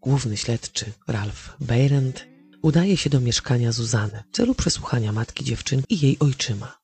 Główny 0.00 0.36
śledczy, 0.36 0.92
Ralph 1.06 1.56
Beirend, 1.60 2.26
udaje 2.62 2.96
się 2.96 3.10
do 3.10 3.20
mieszkania 3.20 3.72
Zuzany 3.72 4.22
w 4.32 4.36
celu 4.36 4.54
przesłuchania 4.54 5.12
matki 5.12 5.44
dziewczynki 5.44 5.94
i 5.94 6.00
jej 6.00 6.18
ojczyma. 6.18 6.78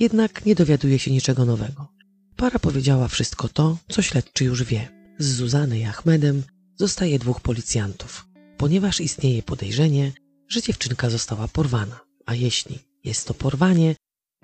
Jednak 0.00 0.46
nie 0.46 0.54
dowiaduje 0.54 0.98
się 0.98 1.10
niczego 1.10 1.44
nowego. 1.44 1.88
Para 2.36 2.58
powiedziała 2.58 3.08
wszystko 3.08 3.48
to, 3.48 3.78
co 3.88 4.02
śledczy 4.02 4.44
już 4.44 4.62
wie. 4.64 5.01
Z 5.22 5.36
Zuzany 5.36 5.78
i 5.78 5.84
Ahmedem 5.84 6.42
zostaje 6.76 7.18
dwóch 7.18 7.40
policjantów, 7.40 8.26
ponieważ 8.56 9.00
istnieje 9.00 9.42
podejrzenie, 9.42 10.12
że 10.48 10.62
dziewczynka 10.62 11.10
została 11.10 11.48
porwana. 11.48 12.00
A 12.26 12.34
jeśli 12.34 12.78
jest 13.04 13.26
to 13.26 13.34
porwanie, 13.34 13.94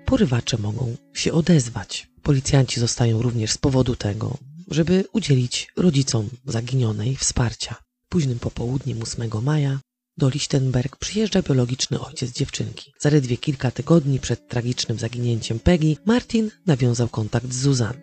porywacze 0.05 0.57
mogą 0.57 0.95
się 1.13 1.33
odezwać. 1.33 2.07
Policjanci 2.23 2.79
zostają 2.79 3.21
również 3.21 3.51
z 3.51 3.57
powodu 3.57 3.95
tego, 3.95 4.37
żeby 4.67 5.05
udzielić 5.13 5.67
rodzicom 5.77 6.29
zaginionej 6.45 7.15
wsparcia. 7.15 7.75
Późnym 8.09 8.39
popołudniem 8.39 9.01
8 9.01 9.29
maja 9.43 9.79
do 10.17 10.29
Lichtenberg 10.29 10.97
przyjeżdża 10.97 11.41
biologiczny 11.41 11.99
ojciec 11.99 12.31
dziewczynki. 12.31 12.93
Zaledwie 12.99 13.37
kilka 13.37 13.71
tygodni 13.71 14.19
przed 14.19 14.47
tragicznym 14.47 14.99
zaginięciem 14.99 15.59
Peggy, 15.59 15.95
Martin 16.05 16.51
nawiązał 16.65 17.09
kontakt 17.09 17.53
z 17.53 17.61
Zuzan. 17.61 17.93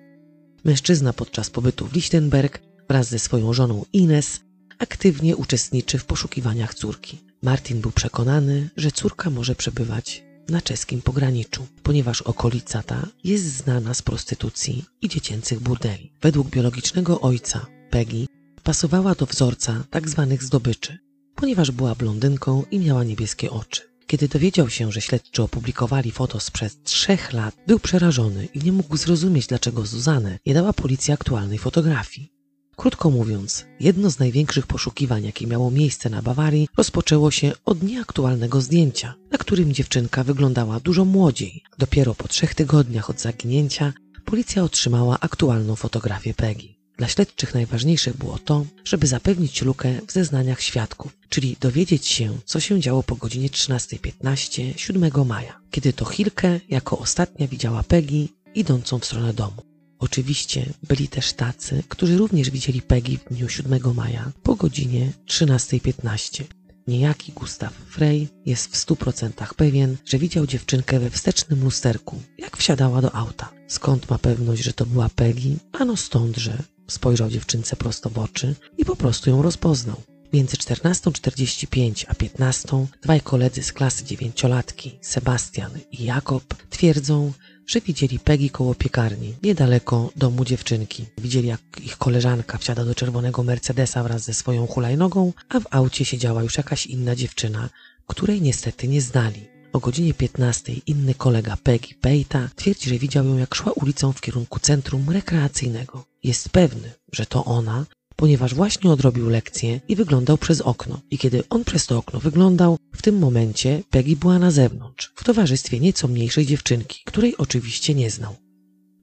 Mężczyzna 0.64 1.12
podczas 1.12 1.50
pobytu 1.50 1.86
w 1.86 1.92
Lichtenberg 1.92 2.65
wraz 2.88 3.08
ze 3.08 3.18
swoją 3.18 3.52
żoną 3.52 3.84
Ines 3.92 4.40
aktywnie 4.78 5.36
uczestniczy 5.36 5.98
w 5.98 6.04
poszukiwaniach 6.04 6.74
córki. 6.74 7.18
Martin 7.42 7.80
był 7.80 7.90
przekonany, 7.90 8.70
że 8.76 8.90
córka 8.90 9.30
może 9.30 9.54
przebywać 9.54 10.24
na 10.48 10.60
czeskim 10.60 11.02
pograniczu, 11.02 11.66
ponieważ 11.82 12.22
okolica 12.22 12.82
ta 12.82 13.06
jest 13.24 13.44
znana 13.44 13.94
z 13.94 14.02
prostytucji 14.02 14.84
i 15.02 15.08
dziecięcych 15.08 15.60
burdeli. 15.60 16.12
Według 16.22 16.50
biologicznego 16.50 17.20
ojca 17.20 17.66
Peggy 17.90 18.26
pasowała 18.62 19.14
do 19.14 19.26
wzorca 19.26 19.84
tzw. 19.92 20.26
Tak 20.30 20.44
zdobyczy, 20.44 20.98
ponieważ 21.34 21.70
była 21.70 21.94
blondynką 21.94 22.64
i 22.70 22.78
miała 22.78 23.04
niebieskie 23.04 23.50
oczy. 23.50 23.82
Kiedy 24.06 24.28
dowiedział 24.28 24.70
się, 24.70 24.92
że 24.92 25.00
śledczy 25.00 25.42
opublikowali 25.42 26.12
foto 26.12 26.40
sprzed 26.40 26.82
trzech 26.82 27.32
lat, 27.32 27.56
był 27.66 27.78
przerażony 27.78 28.48
i 28.54 28.58
nie 28.58 28.72
mógł 28.72 28.96
zrozumieć, 28.96 29.46
dlaczego 29.46 29.86
Zuzanę 29.86 30.38
nie 30.46 30.54
dała 30.54 30.72
policji 30.72 31.14
aktualnej 31.14 31.58
fotografii. 31.58 32.35
Krótko 32.76 33.10
mówiąc, 33.10 33.64
jedno 33.80 34.10
z 34.10 34.18
największych 34.18 34.66
poszukiwań, 34.66 35.24
jakie 35.24 35.46
miało 35.46 35.70
miejsce 35.70 36.10
na 36.10 36.22
Bawarii, 36.22 36.68
rozpoczęło 36.76 37.30
się 37.30 37.52
od 37.64 37.82
nieaktualnego 37.82 38.60
zdjęcia, 38.60 39.14
na 39.30 39.38
którym 39.38 39.72
dziewczynka 39.72 40.24
wyglądała 40.24 40.80
dużo 40.80 41.04
młodziej. 41.04 41.62
Dopiero 41.78 42.14
po 42.14 42.28
trzech 42.28 42.54
tygodniach 42.54 43.10
od 43.10 43.20
zaginięcia 43.20 43.92
policja 44.24 44.62
otrzymała 44.62 45.20
aktualną 45.20 45.76
fotografię 45.76 46.34
Peggy. 46.34 46.68
Dla 46.98 47.08
śledczych 47.08 47.54
najważniejsze 47.54 48.14
było 48.14 48.38
to, 48.38 48.66
żeby 48.84 49.06
zapewnić 49.06 49.62
lukę 49.62 50.00
w 50.06 50.12
zeznaniach 50.12 50.60
świadków, 50.60 51.16
czyli 51.28 51.56
dowiedzieć 51.60 52.06
się, 52.06 52.38
co 52.44 52.60
się 52.60 52.80
działo 52.80 53.02
po 53.02 53.16
godzinie 53.16 53.48
13.15 53.48 54.72
7 54.76 55.26
maja, 55.26 55.60
kiedy 55.70 55.92
to 55.92 56.04
Hilke 56.04 56.60
jako 56.68 56.98
ostatnia 56.98 57.48
widziała 57.48 57.82
Peggy 57.82 58.28
idącą 58.54 58.98
w 58.98 59.04
stronę 59.04 59.32
domu. 59.32 59.75
Oczywiście 59.98 60.72
byli 60.88 61.08
też 61.08 61.32
tacy, 61.32 61.82
którzy 61.88 62.16
również 62.16 62.50
widzieli 62.50 62.82
Peggy 62.82 63.18
w 63.18 63.34
dniu 63.34 63.48
7 63.48 63.94
maja 63.94 64.32
po 64.42 64.54
godzinie 64.54 65.12
13.15. 65.26 66.44
Niejaki 66.86 67.32
Gustav 67.32 67.70
Frey 67.90 68.28
jest 68.46 68.72
w 68.72 68.76
stu 68.76 68.96
procentach 68.96 69.54
pewien, 69.54 69.96
że 70.04 70.18
widział 70.18 70.46
dziewczynkę 70.46 71.00
we 71.00 71.10
wstecznym 71.10 71.64
lusterku, 71.64 72.22
jak 72.38 72.56
wsiadała 72.56 73.02
do 73.02 73.14
auta. 73.14 73.52
Skąd 73.68 74.10
ma 74.10 74.18
pewność, 74.18 74.62
że 74.62 74.72
to 74.72 74.86
była 74.86 75.08
Peggy? 75.08 75.56
Ano 75.72 75.96
stąd, 75.96 76.36
że 76.36 76.62
spojrzał 76.88 77.30
dziewczynce 77.30 77.76
prosto 77.76 78.10
w 78.10 78.18
oczy 78.18 78.54
i 78.78 78.84
po 78.84 78.96
prostu 78.96 79.30
ją 79.30 79.42
rozpoznał. 79.42 80.02
Między 80.32 80.56
14.45 80.56 82.04
a 82.08 82.14
15 82.14 82.86
dwaj 83.02 83.20
koledzy 83.20 83.62
z 83.62 83.72
klasy 83.72 84.04
dziewięciolatki, 84.04 84.98
Sebastian 85.00 85.70
i 85.92 86.04
Jakob, 86.04 86.54
twierdzą, 86.70 87.32
że 87.66 87.80
widzieli 87.80 88.18
Peggy 88.18 88.50
koło 88.50 88.74
piekarni, 88.74 89.34
niedaleko 89.42 90.10
domu 90.16 90.44
dziewczynki. 90.44 91.04
Widzieli, 91.18 91.48
jak 91.48 91.60
ich 91.84 91.96
koleżanka 91.96 92.58
wsiada 92.58 92.84
do 92.84 92.94
czerwonego 92.94 93.42
Mercedesa 93.42 94.02
wraz 94.02 94.22
ze 94.22 94.34
swoją 94.34 94.66
hulajnogą, 94.66 95.32
a 95.48 95.60
w 95.60 95.66
aucie 95.70 96.04
siedziała 96.04 96.42
już 96.42 96.56
jakaś 96.56 96.86
inna 96.86 97.16
dziewczyna, 97.16 97.68
której 98.06 98.42
niestety 98.42 98.88
nie 98.88 99.00
znali. 99.00 99.46
O 99.72 99.80
godzinie 99.80 100.14
15 100.14 100.72
inny 100.86 101.14
kolega 101.14 101.56
Peggy 101.62 101.94
Pejta 102.00 102.48
twierdzi, 102.56 102.90
że 102.90 102.98
widział 102.98 103.26
ją 103.26 103.36
jak 103.36 103.54
szła 103.54 103.72
ulicą 103.72 104.12
w 104.12 104.20
kierunku 104.20 104.60
centrum 104.60 105.10
rekreacyjnego. 105.10 106.04
Jest 106.22 106.48
pewny, 106.48 106.92
że 107.12 107.26
to 107.26 107.44
ona, 107.44 107.86
ponieważ 108.16 108.54
właśnie 108.54 108.90
odrobił 108.90 109.28
lekcję 109.28 109.80
i 109.88 109.96
wyglądał 109.96 110.38
przez 110.38 110.60
okno. 110.60 111.00
I 111.10 111.18
kiedy 111.18 111.42
on 111.50 111.64
przez 111.64 111.86
to 111.86 111.98
okno 111.98 112.20
wyglądał, 112.20 112.78
w 112.92 113.02
tym 113.02 113.18
momencie 113.18 113.82
Peggy 113.90 114.16
była 114.16 114.38
na 114.38 114.50
zewnątrz, 114.50 115.12
w 115.16 115.24
towarzystwie 115.24 115.80
nieco 115.80 116.08
mniejszej 116.08 116.46
dziewczynki, 116.46 117.00
której 117.04 117.36
oczywiście 117.36 117.94
nie 117.94 118.10
znał. 118.10 118.36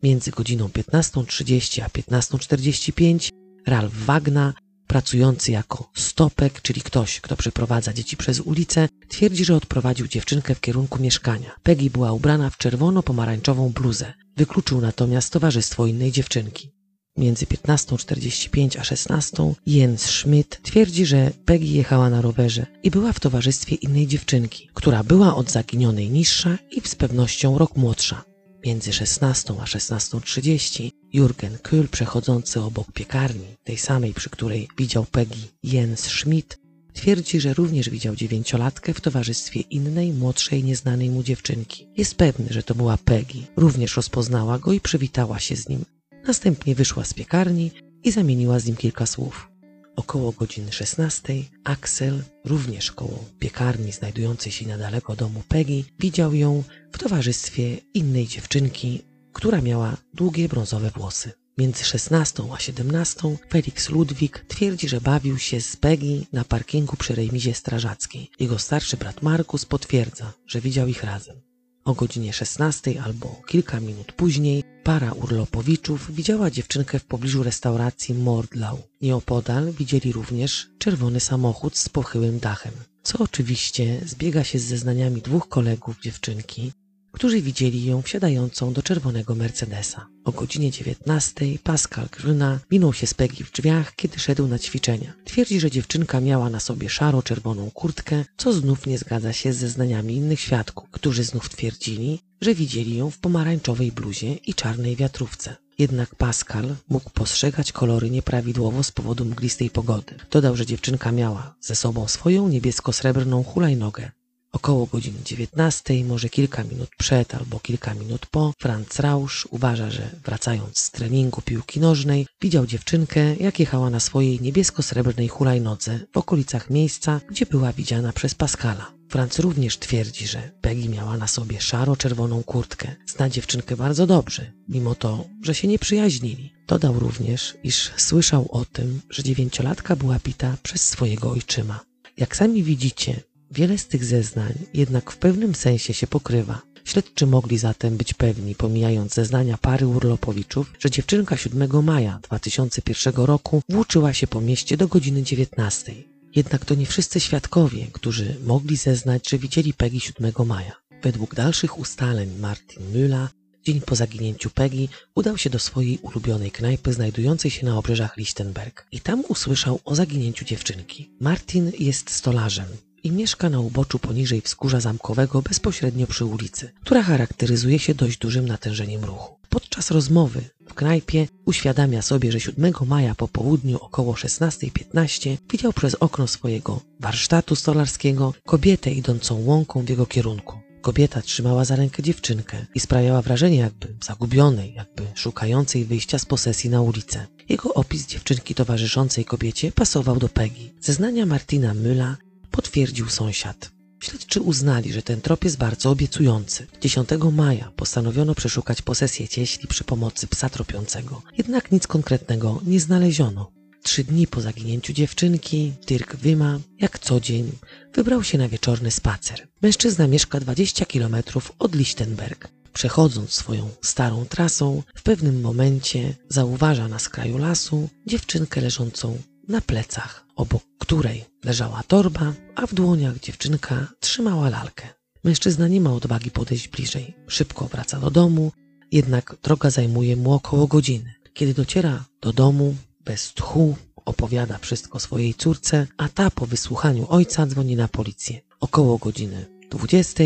Między 0.03 0.31
godziną 0.31 0.67
15.30 0.67 1.81
a 1.81 1.87
15.45 1.87 3.29
Ralph 3.67 3.95
Wagner, 3.95 4.53
pracujący 4.87 5.51
jako 5.51 5.89
stopek, 5.95 6.61
czyli 6.61 6.81
ktoś, 6.81 7.21
kto 7.21 7.35
przeprowadza 7.35 7.93
dzieci 7.93 8.17
przez 8.17 8.39
ulicę, 8.39 8.89
twierdzi, 9.07 9.45
że 9.45 9.55
odprowadził 9.55 10.07
dziewczynkę 10.07 10.55
w 10.55 10.61
kierunku 10.61 11.01
mieszkania. 11.01 11.55
Peggy 11.63 11.89
była 11.89 12.11
ubrana 12.11 12.49
w 12.49 12.57
czerwono-pomarańczową 12.57 13.69
bluzę. 13.69 14.13
Wykluczył 14.37 14.81
natomiast 14.81 15.33
towarzystwo 15.33 15.85
innej 15.85 16.11
dziewczynki. 16.11 16.71
Między 17.17 17.45
15.45 17.45 18.79
a 18.79 18.83
16 18.83 19.53
Jens 19.65 20.01
Schmidt 20.01 20.59
twierdzi, 20.63 21.05
że 21.05 21.31
Peggy 21.45 21.65
jechała 21.65 22.09
na 22.09 22.21
rowerze 22.21 22.65
i 22.83 22.91
była 22.91 23.13
w 23.13 23.19
towarzystwie 23.19 23.75
innej 23.75 24.07
dziewczynki, 24.07 24.69
która 24.73 25.03
była 25.03 25.35
od 25.35 25.51
zaginionej 25.51 26.09
niższa 26.09 26.57
i 26.71 26.81
z 26.87 26.95
pewnością 26.95 27.57
rok 27.57 27.75
młodsza. 27.75 28.23
Między 28.65 28.93
16 28.93 29.53
a 29.61 29.63
16.30 29.63 30.91
Jurgen 31.13 31.57
Kühl, 31.57 31.87
przechodzący 31.87 32.61
obok 32.61 32.91
piekarni, 32.91 33.47
tej 33.63 33.77
samej, 33.77 34.13
przy 34.13 34.29
której 34.29 34.67
widział 34.77 35.05
Peggy 35.05 35.39
Jens 35.63 35.99
Schmidt, 35.99 36.59
twierdzi, 36.93 37.39
że 37.39 37.53
również 37.53 37.89
widział 37.89 38.15
dziewięciolatkę 38.15 38.93
w 38.93 39.01
towarzystwie 39.01 39.59
innej, 39.59 40.13
młodszej, 40.13 40.63
nieznanej 40.63 41.09
mu 41.09 41.23
dziewczynki. 41.23 41.87
Jest 41.97 42.15
pewny, 42.15 42.47
że 42.49 42.63
to 42.63 42.75
była 42.75 42.97
Peggy. 42.97 43.39
Również 43.55 43.95
rozpoznała 43.95 44.59
go 44.59 44.73
i 44.73 44.79
przywitała 44.79 45.39
się 45.39 45.55
z 45.55 45.69
nim. 45.69 45.85
Następnie 46.27 46.75
wyszła 46.75 47.03
z 47.05 47.13
piekarni 47.13 47.71
i 48.03 48.11
zamieniła 48.11 48.59
z 48.59 48.65
nim 48.65 48.75
kilka 48.75 49.05
słów. 49.05 49.49
Około 49.95 50.31
godziny 50.31 50.71
16 50.71 51.33
Axel, 51.63 52.23
również 52.45 52.91
koło 52.91 53.25
piekarni 53.39 53.91
znajdującej 53.91 54.51
się 54.51 54.65
niedaleko 54.65 55.15
domu 55.15 55.43
Peggy, 55.47 55.83
widział 55.99 56.33
ją 56.33 56.63
w 56.91 56.97
towarzystwie 56.97 57.77
innej 57.93 58.27
dziewczynki, 58.27 59.01
która 59.33 59.61
miała 59.61 59.97
długie 60.13 60.49
brązowe 60.49 60.89
włosy. 60.89 61.31
Między 61.57 61.83
16 61.83 62.43
a 62.53 62.59
17 62.59 63.37
Felix 63.49 63.89
Ludwik 63.89 64.45
twierdzi, 64.47 64.89
że 64.89 65.01
bawił 65.01 65.37
się 65.37 65.61
z 65.61 65.75
Peggy 65.75 66.25
na 66.33 66.43
parkingu 66.43 66.97
przy 66.97 67.15
rejmizie 67.15 67.53
strażackiej. 67.53 68.29
Jego 68.39 68.59
starszy 68.59 68.97
brat 68.97 69.21
Markus 69.21 69.65
potwierdza, 69.65 70.33
że 70.47 70.61
widział 70.61 70.87
ich 70.87 71.03
razem. 71.03 71.52
O 71.85 71.93
godzinie 71.93 72.33
16 72.33 73.03
albo 73.03 73.41
kilka 73.47 73.79
minut 73.79 74.11
później 74.11 74.63
para 74.83 75.11
urlopowiczów 75.11 76.11
widziała 76.15 76.51
dziewczynkę 76.51 76.99
w 76.99 77.05
pobliżu 77.05 77.43
restauracji 77.43 78.15
Mordlau. 78.15 78.77
Nieopodal 79.01 79.71
widzieli 79.71 80.11
również 80.11 80.69
czerwony 80.77 81.19
samochód 81.19 81.77
z 81.77 81.89
pochyłym 81.89 82.39
dachem, 82.39 82.73
co 83.03 83.19
oczywiście 83.19 84.01
zbiega 84.05 84.43
się 84.43 84.59
z 84.59 84.63
zeznaniami 84.63 85.21
dwóch 85.21 85.49
kolegów 85.49 85.99
dziewczynki, 85.99 86.71
którzy 87.13 87.41
widzieli 87.41 87.85
ją 87.85 88.01
wsiadającą 88.01 88.73
do 88.73 88.83
czerwonego 88.83 89.35
Mercedesa. 89.35 90.07
O 90.25 90.31
godzinie 90.31 90.71
19 90.71 91.45
Pascal 91.63 92.07
Grzyna 92.11 92.59
minął 92.71 92.93
się 92.93 93.07
z 93.07 93.13
Peggy 93.13 93.43
w 93.43 93.51
drzwiach, 93.51 93.95
kiedy 93.95 94.19
szedł 94.19 94.47
na 94.47 94.59
ćwiczenia. 94.59 95.13
Twierdzi, 95.25 95.59
że 95.59 95.71
dziewczynka 95.71 96.21
miała 96.21 96.49
na 96.49 96.59
sobie 96.59 96.89
szaro-czerwoną 96.89 97.71
kurtkę, 97.71 98.25
co 98.37 98.53
znów 98.53 98.87
nie 98.87 98.97
zgadza 98.97 99.33
się 99.33 99.53
z 99.53 99.57
zeznaniami 99.57 100.15
innych 100.15 100.39
świadków, 100.39 100.89
którzy 100.91 101.23
znów 101.23 101.49
twierdzili, 101.49 102.19
że 102.41 102.55
widzieli 102.55 102.97
ją 102.97 103.09
w 103.09 103.19
pomarańczowej 103.19 103.91
bluzie 103.91 104.33
i 104.33 104.53
czarnej 104.53 104.95
wiatrówce. 104.95 105.55
Jednak 105.79 106.15
Pascal 106.15 106.75
mógł 106.89 107.09
postrzegać 107.09 107.71
kolory 107.71 108.09
nieprawidłowo 108.09 108.83
z 108.83 108.91
powodu 108.91 109.25
mglistej 109.25 109.69
pogody. 109.69 110.15
Dodał, 110.31 110.55
że 110.55 110.65
dziewczynka 110.65 111.11
miała 111.11 111.55
ze 111.61 111.75
sobą 111.75 112.07
swoją 112.07 112.47
niebiesko-srebrną 112.49 113.43
hulajnogę. 113.43 114.11
Około 114.53 114.85
godziny 114.85 115.19
19, 115.25 116.05
może 116.05 116.29
kilka 116.29 116.63
minut 116.63 116.89
przed 116.97 117.35
albo 117.35 117.59
kilka 117.59 117.93
minut 117.93 118.25
po, 118.25 118.53
Franz 118.59 118.99
Rausch 118.99 119.47
uważa, 119.49 119.91
że 119.91 120.09
wracając 120.25 120.77
z 120.79 120.91
treningu 120.91 121.41
piłki 121.41 121.79
nożnej, 121.79 122.27
widział 122.41 122.65
dziewczynkę, 122.65 123.35
jak 123.35 123.59
jechała 123.59 123.89
na 123.89 123.99
swojej 123.99 124.41
niebiesko-srebrnej 124.41 125.27
hulajnodze 125.27 125.99
w 126.13 126.17
okolicach 126.17 126.69
miejsca, 126.69 127.21
gdzie 127.29 127.45
była 127.45 127.73
widziana 127.73 128.13
przez 128.13 128.35
Pascala. 128.35 128.93
Franz 129.09 129.39
również 129.39 129.77
twierdzi, 129.77 130.27
że 130.27 130.51
Peggy 130.61 130.89
miała 130.89 131.17
na 131.17 131.27
sobie 131.27 131.61
szaro-czerwoną 131.61 132.43
kurtkę. 132.43 132.95
Zna 133.07 133.29
dziewczynkę 133.29 133.75
bardzo 133.75 134.07
dobrze, 134.07 134.51
mimo 134.67 134.95
to, 134.95 135.25
że 135.41 135.55
się 135.55 135.67
nie 135.67 135.79
przyjaźnili. 135.79 136.53
Dodał 136.67 136.99
również, 136.99 137.57
iż 137.63 137.91
słyszał 137.97 138.47
o 138.51 138.65
tym, 138.65 139.01
że 139.09 139.23
dziewięciolatka 139.23 139.95
była 139.95 140.19
pita 140.19 140.57
przez 140.63 140.89
swojego 140.89 141.31
ojczyma. 141.31 141.79
Jak 142.17 142.35
sami 142.35 142.63
widzicie, 142.63 143.23
wiele 143.53 143.77
z 143.77 143.87
tych 143.87 144.05
zeznań 144.05 144.53
jednak 144.73 145.11
w 145.11 145.17
pewnym 145.17 145.55
sensie 145.55 145.93
się 145.93 146.07
pokrywa. 146.07 146.61
Śledczy 146.85 147.27
mogli 147.27 147.57
zatem 147.57 147.97
być 147.97 148.13
pewni, 148.13 148.55
pomijając 148.55 149.13
zeznania 149.13 149.57
pary 149.57 149.87
urlopowiczów, 149.87 150.73
że 150.79 150.91
dziewczynka 150.91 151.37
7 151.37 151.83
maja 151.83 152.19
2001 152.23 153.13
roku 153.15 153.61
włóczyła 153.69 154.13
się 154.13 154.27
po 154.27 154.41
mieście 154.41 154.77
do 154.77 154.87
godziny 154.87 155.23
19. 155.23 155.93
Jednak 156.35 156.65
to 156.65 156.75
nie 156.75 156.85
wszyscy 156.85 157.19
świadkowie, 157.19 157.87
którzy 157.91 158.35
mogli 158.45 158.75
zeznać, 158.77 159.29
że 159.29 159.37
widzieli 159.37 159.73
Peggy 159.73 159.99
7 159.99 160.33
maja. 160.45 160.75
Według 161.03 161.35
dalszych 161.35 161.79
ustaleń 161.79 162.29
Martin 162.39 162.83
Müller 162.93 163.27
dzień 163.65 163.81
po 163.81 163.95
zaginięciu 163.95 164.49
Peggy 164.49 164.87
udał 165.15 165.37
się 165.37 165.49
do 165.49 165.59
swojej 165.59 165.97
ulubionej 165.97 166.51
knajpy 166.51 166.93
znajdującej 166.93 167.51
się 167.51 167.65
na 167.65 167.77
obrzeżach 167.77 168.17
Lichtenberg 168.17 168.87
i 168.91 168.99
tam 168.99 169.23
usłyszał 169.27 169.79
o 169.85 169.95
zaginięciu 169.95 170.45
dziewczynki. 170.45 171.09
Martin 171.19 171.71
jest 171.79 172.09
stolarzem 172.09 172.67
i 173.03 173.11
mieszka 173.11 173.49
na 173.49 173.59
uboczu 173.59 173.99
poniżej 173.99 174.41
wzgórza 174.41 174.79
zamkowego 174.79 175.41
bezpośrednio 175.41 176.07
przy 176.07 176.25
ulicy, 176.25 176.71
która 176.81 177.03
charakteryzuje 177.03 177.79
się 177.79 177.93
dość 177.95 178.17
dużym 178.17 178.47
natężeniem 178.47 179.03
ruchu. 179.03 179.35
Podczas 179.49 179.91
rozmowy 179.91 180.41
w 180.67 180.73
knajpie 180.73 181.27
uświadamia 181.45 182.01
sobie, 182.01 182.31
że 182.31 182.39
7 182.39 182.73
maja 182.85 183.15
po 183.15 183.27
południu 183.27 183.77
około 183.77 184.13
16.15 184.13 185.37
widział 185.51 185.73
przez 185.73 185.95
okno 185.95 186.27
swojego 186.27 186.81
warsztatu 186.99 187.55
stolarskiego 187.55 188.33
kobietę 188.45 188.91
idącą 188.91 189.39
łąką 189.39 189.85
w 189.85 189.89
jego 189.89 190.05
kierunku. 190.05 190.59
Kobieta 190.81 191.21
trzymała 191.21 191.65
za 191.65 191.75
rękę 191.75 192.03
dziewczynkę 192.03 192.65
i 192.75 192.79
sprawiała 192.79 193.21
wrażenie 193.21 193.57
jakby 193.57 193.95
zagubionej, 194.03 194.73
jakby 194.73 195.03
szukającej 195.15 195.85
wyjścia 195.85 196.19
z 196.19 196.25
posesji 196.25 196.69
na 196.69 196.81
ulicę. 196.81 197.27
Jego 197.49 197.73
opis 197.73 198.07
dziewczynki 198.07 198.55
towarzyszącej 198.55 199.25
kobiecie 199.25 199.71
pasował 199.71 200.19
do 200.19 200.29
Peggy. 200.29 200.73
Zeznania 200.81 201.25
Martina 201.25 201.73
Mülla 201.73 202.15
potwierdził 202.53 203.09
sąsiad. 203.09 203.71
Śledczy 204.03 204.41
uznali, 204.41 204.93
że 204.93 205.01
ten 205.01 205.21
trop 205.21 205.43
jest 205.43 205.57
bardzo 205.57 205.89
obiecujący. 205.89 206.67
10 206.81 207.09
maja 207.31 207.71
postanowiono 207.75 208.35
przeszukać 208.35 208.81
posesję 208.81 209.27
cieśli 209.27 209.67
przy 209.67 209.83
pomocy 209.83 210.27
psa 210.27 210.49
tropiącego, 210.49 211.21
jednak 211.37 211.71
nic 211.71 211.87
konkretnego 211.87 212.61
nie 212.65 212.79
znaleziono. 212.79 213.51
Trzy 213.83 214.03
dni 214.03 214.27
po 214.27 214.41
zaginięciu 214.41 214.93
dziewczynki, 214.93 215.73
Dirk 215.87 216.15
Wyma, 216.15 216.59
jak 216.79 216.99
co 216.99 217.19
dzień, 217.19 217.51
wybrał 217.93 218.23
się 218.23 218.37
na 218.37 218.49
wieczorny 218.49 218.91
spacer. 218.91 219.47
Mężczyzna 219.61 220.07
mieszka 220.07 220.39
20 220.39 220.85
km 220.85 221.15
od 221.59 221.75
Lichtenberg. 221.75 222.47
Przechodząc 222.73 223.33
swoją 223.33 223.69
starą 223.81 224.25
trasą, 224.25 224.83
w 224.95 225.03
pewnym 225.03 225.41
momencie 225.41 226.15
zauważa 226.29 226.87
na 226.87 226.99
skraju 226.99 227.37
lasu 227.37 227.89
dziewczynkę 228.07 228.61
leżącą 228.61 229.17
na 229.47 229.61
plecach, 229.61 230.25
obok 230.35 230.63
której 230.79 231.25
leżała 231.43 231.83
torba, 231.83 232.33
a 232.55 232.67
w 232.67 232.73
dłoniach 232.73 233.19
dziewczynka 233.19 233.87
trzymała 233.99 234.49
lalkę. 234.49 234.87
Mężczyzna 235.23 235.67
nie 235.67 235.81
ma 235.81 235.93
odwagi 235.93 236.31
podejść 236.31 236.67
bliżej. 236.67 237.13
Szybko 237.27 237.67
wraca 237.67 237.99
do 237.99 238.11
domu, 238.11 238.51
jednak 238.91 239.35
droga 239.43 239.69
zajmuje 239.69 240.15
mu 240.15 240.33
około 240.33 240.67
godziny. 240.67 241.13
Kiedy 241.33 241.53
dociera 241.53 242.05
do 242.21 242.33
domu, 242.33 242.75
bez 243.05 243.33
tchu 243.33 243.75
opowiada 244.05 244.57
wszystko 244.57 244.99
swojej 244.99 245.33
córce, 245.33 245.87
a 245.97 246.09
ta 246.09 246.31
po 246.31 246.45
wysłuchaniu 246.45 247.05
ojca 247.09 247.45
dzwoni 247.45 247.75
na 247.75 247.87
policję. 247.87 248.41
Około 248.59 248.97
godziny 248.97 249.45
20 249.71 250.23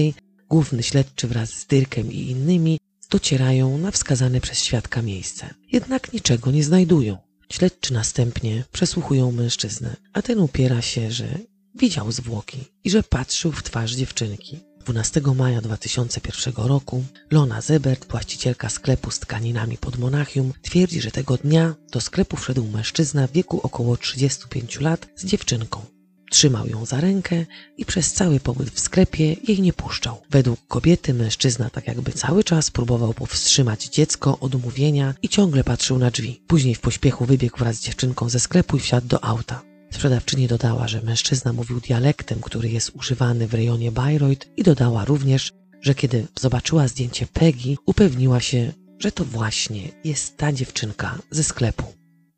główny 0.49 0.83
śledczy 0.83 1.27
wraz 1.27 1.49
z 1.49 1.65
Dyrkiem 1.65 2.11
i 2.11 2.17
innymi 2.17 2.79
docierają 3.09 3.77
na 3.77 3.91
wskazane 3.91 4.41
przez 4.41 4.63
świadka 4.63 5.01
miejsce. 5.01 5.53
Jednak 5.71 6.13
niczego 6.13 6.51
nie 6.51 6.63
znajdują. 6.63 7.26
Śledczy 7.51 7.93
następnie 7.93 8.63
przesłuchują 8.71 9.31
mężczyznę, 9.31 9.95
a 10.13 10.21
ten 10.21 10.39
upiera 10.39 10.81
się, 10.81 11.11
że 11.11 11.27
widział 11.75 12.11
zwłoki 12.11 12.57
i 12.83 12.89
że 12.89 13.03
patrzył 13.03 13.51
w 13.51 13.63
twarz 13.63 13.91
dziewczynki. 13.91 14.59
12 14.79 15.21
maja 15.35 15.61
2001 15.61 16.53
roku 16.55 17.03
Lona 17.31 17.61
Zebert, 17.61 18.11
właścicielka 18.11 18.69
sklepu 18.69 19.11
z 19.11 19.19
tkaninami 19.19 19.77
pod 19.77 19.97
Monachium, 19.97 20.53
twierdzi, 20.61 21.01
że 21.01 21.11
tego 21.11 21.37
dnia 21.37 21.75
do 21.91 22.01
sklepu 22.01 22.37
wszedł 22.37 22.67
mężczyzna 22.67 23.27
w 23.27 23.31
wieku 23.31 23.59
około 23.63 23.97
35 23.97 24.79
lat 24.79 25.07
z 25.15 25.25
dziewczynką. 25.25 25.96
Trzymał 26.29 26.67
ją 26.67 26.85
za 26.85 27.01
rękę 27.01 27.45
i 27.77 27.85
przez 27.85 28.13
cały 28.13 28.39
pobyt 28.39 28.69
w 28.69 28.79
sklepie 28.79 29.35
jej 29.47 29.61
nie 29.61 29.73
puszczał. 29.73 30.21
Według 30.29 30.59
kobiety 30.67 31.13
mężczyzna 31.13 31.69
tak 31.69 31.87
jakby 31.87 32.11
cały 32.11 32.43
czas 32.43 32.71
próbował 32.71 33.13
powstrzymać 33.13 33.85
dziecko 33.85 34.39
od 34.39 34.63
mówienia 34.63 35.13
i 35.21 35.29
ciągle 35.29 35.63
patrzył 35.63 35.97
na 35.97 36.11
drzwi. 36.11 36.41
Później 36.47 36.75
w 36.75 36.79
pośpiechu 36.79 37.25
wybiegł 37.25 37.57
wraz 37.57 37.75
z 37.75 37.81
dziewczynką 37.81 38.29
ze 38.29 38.39
sklepu 38.39 38.77
i 38.77 38.79
wsiadł 38.79 39.07
do 39.07 39.23
auta. 39.23 39.61
Sprzedawczyni 39.91 40.47
dodała, 40.47 40.87
że 40.87 41.01
mężczyzna 41.01 41.53
mówił 41.53 41.79
dialektem, 41.79 42.39
który 42.41 42.69
jest 42.69 42.91
używany 42.95 43.47
w 43.47 43.53
rejonie 43.53 43.91
Bayreuth 43.91 44.47
i 44.57 44.63
dodała 44.63 45.05
również, 45.05 45.51
że 45.81 45.95
kiedy 45.95 46.27
zobaczyła 46.39 46.87
zdjęcie 46.87 47.27
Peggy, 47.27 47.75
upewniła 47.85 48.39
się, 48.39 48.73
że 48.99 49.11
to 49.11 49.25
właśnie 49.25 49.81
jest 50.03 50.37
ta 50.37 50.53
dziewczynka 50.53 51.19
ze 51.31 51.43
sklepu. 51.43 51.83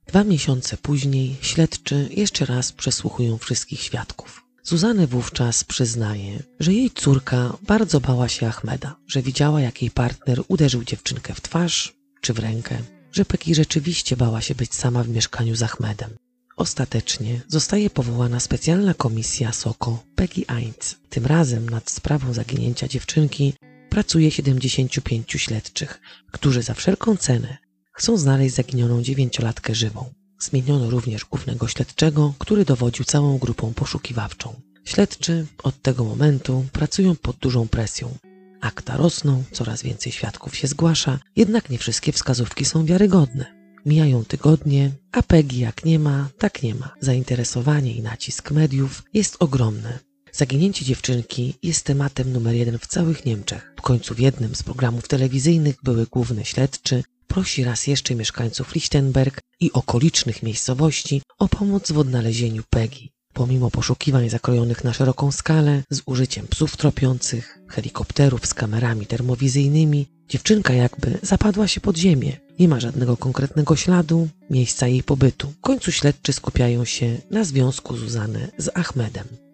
Dwa 0.10 0.24
miesiące 0.24 0.78
później 0.78 1.36
śledczy 1.42 2.10
jeszcze 2.12 2.46
raz 2.46 2.72
przesłuchują 2.72 3.38
wszystkich 3.38 3.82
świadków. 3.82 4.44
Zuzanę 4.64 5.08
wówczas 5.08 5.64
przyznaje, 5.64 6.44
że 6.60 6.74
jej 6.74 6.92
córka 6.92 7.58
bardzo 7.68 8.00
bała 8.00 8.30
się 8.30 8.48
Ahmeda, 8.48 8.96
że 9.08 9.22
widziała 9.22 9.62
jak 9.62 9.82
jej 9.82 9.92
partner 9.92 10.42
uderzył 10.48 10.84
dziewczynkę 10.84 11.34
w 11.34 11.42
twarz 11.42 11.94
czy 12.22 12.34
w 12.34 12.40
rękę, 12.40 12.78
że 13.12 13.26
Peggy 13.26 13.56
rzeczywiście 13.56 14.18
bała 14.18 14.42
się 14.42 14.56
być 14.56 14.76
sama 14.76 15.04
w 15.04 15.10
mieszkaniu 15.10 15.56
z 15.56 15.64
Ahmedem. 15.64 16.10
Ostatecznie 16.58 17.42
zostaje 17.48 17.90
powołana 17.90 18.40
specjalna 18.40 18.94
komisja 18.94 19.54
SOKO 19.54 20.04
Peggy 20.16 20.48
Eins. 20.48 20.96
Tym 21.10 21.26
razem 21.26 21.70
nad 21.70 21.90
sprawą 21.92 22.34
zaginięcia 22.34 22.88
dziewczynki 22.88 23.54
pracuje 23.90 24.32
75 24.32 25.32
śledczych, 25.32 26.02
którzy 26.32 26.62
za 26.62 26.74
wszelką 26.74 27.18
cenę 27.18 27.69
chcą 28.00 28.18
znaleźć 28.18 28.56
zaginioną 28.56 29.02
dziewięciolatkę 29.02 29.76
żywą. 29.76 30.06
Zmieniono 30.40 30.90
również 30.90 31.26
głównego 31.26 31.68
śledczego, 31.68 32.34
który 32.40 32.66
dowodził 32.66 33.06
całą 33.06 33.38
grupą 33.38 33.74
poszukiwawczą. 33.74 34.62
Śledczy 34.86 35.48
od 35.64 35.82
tego 35.82 36.04
momentu 36.04 36.66
pracują 36.72 37.16
pod 37.16 37.38
dużą 37.38 37.68
presją. 37.68 38.18
Akta 38.62 38.98
rosną, 38.98 39.44
coraz 39.52 39.84
więcej 39.84 40.12
świadków 40.12 40.56
się 40.56 40.68
zgłasza, 40.68 41.20
jednak 41.36 41.70
nie 41.70 41.78
wszystkie 41.78 42.12
wskazówki 42.12 42.66
są 42.66 42.86
wiarygodne. 42.86 43.46
Mijają 43.86 44.26
tygodnie, 44.26 44.92
a 45.12 45.22
Peggy 45.24 45.58
jak 45.58 45.86
nie 45.86 46.00
ma, 46.00 46.30
tak 46.38 46.64
nie 46.64 46.76
ma. 46.76 46.96
Zainteresowanie 47.00 47.96
i 47.96 48.02
nacisk 48.02 48.52
mediów 48.52 49.04
jest 49.14 49.36
ogromne. 49.40 50.00
Zaginięcie 50.32 50.86
dziewczynki 50.86 51.54
jest 51.64 51.86
tematem 51.86 52.34
numer 52.34 52.56
jeden 52.56 52.80
w 52.80 52.88
całych 52.88 53.26
Niemczech. 53.26 53.74
W 53.78 53.82
końcu 53.82 54.16
w 54.16 54.20
jednym 54.20 54.56
z 54.56 54.64
programów 54.64 55.08
telewizyjnych 55.08 55.76
były 55.84 56.06
główny 56.06 56.46
śledczy 56.46 57.04
prosi 57.30 57.64
raz 57.64 57.88
jeszcze 57.88 58.16
mieszkańców 58.16 58.76
Lichtenberg 58.76 59.40
i 59.60 59.72
okolicznych 59.74 60.44
miejscowości 60.44 61.22
o 61.40 61.48
pomoc 61.48 61.92
w 61.92 61.98
odnalezieniu 61.98 62.64
Peggy. 62.70 63.08
Pomimo 63.34 63.72
poszukiwań 63.72 64.30
zakrojonych 64.30 64.84
na 64.84 64.94
szeroką 64.94 65.32
skalę, 65.32 65.84
z 65.90 66.02
użyciem 66.06 66.48
psów 66.48 66.78
tropiących, 66.78 67.60
helikopterów 67.68 68.46
z 68.46 68.54
kamerami 68.54 69.06
termowizyjnymi, 69.06 70.08
dziewczynka 70.30 70.74
jakby 70.74 71.20
zapadła 71.22 71.68
się 71.68 71.82
pod 71.82 71.98
ziemię. 71.98 72.38
Nie 72.60 72.68
ma 72.68 72.80
żadnego 72.80 73.18
konkretnego 73.18 73.76
śladu, 73.76 74.28
miejsca 74.50 74.88
jej 74.88 75.04
pobytu. 75.04 75.48
W 75.48 75.62
końcu 75.62 75.92
śledczy 75.92 76.34
skupiają 76.34 76.86
się 76.86 77.18
na 77.32 77.44
związku 77.44 77.98
Zuzany 77.98 78.52
z 78.58 78.70
Ahmedem. 78.74 79.49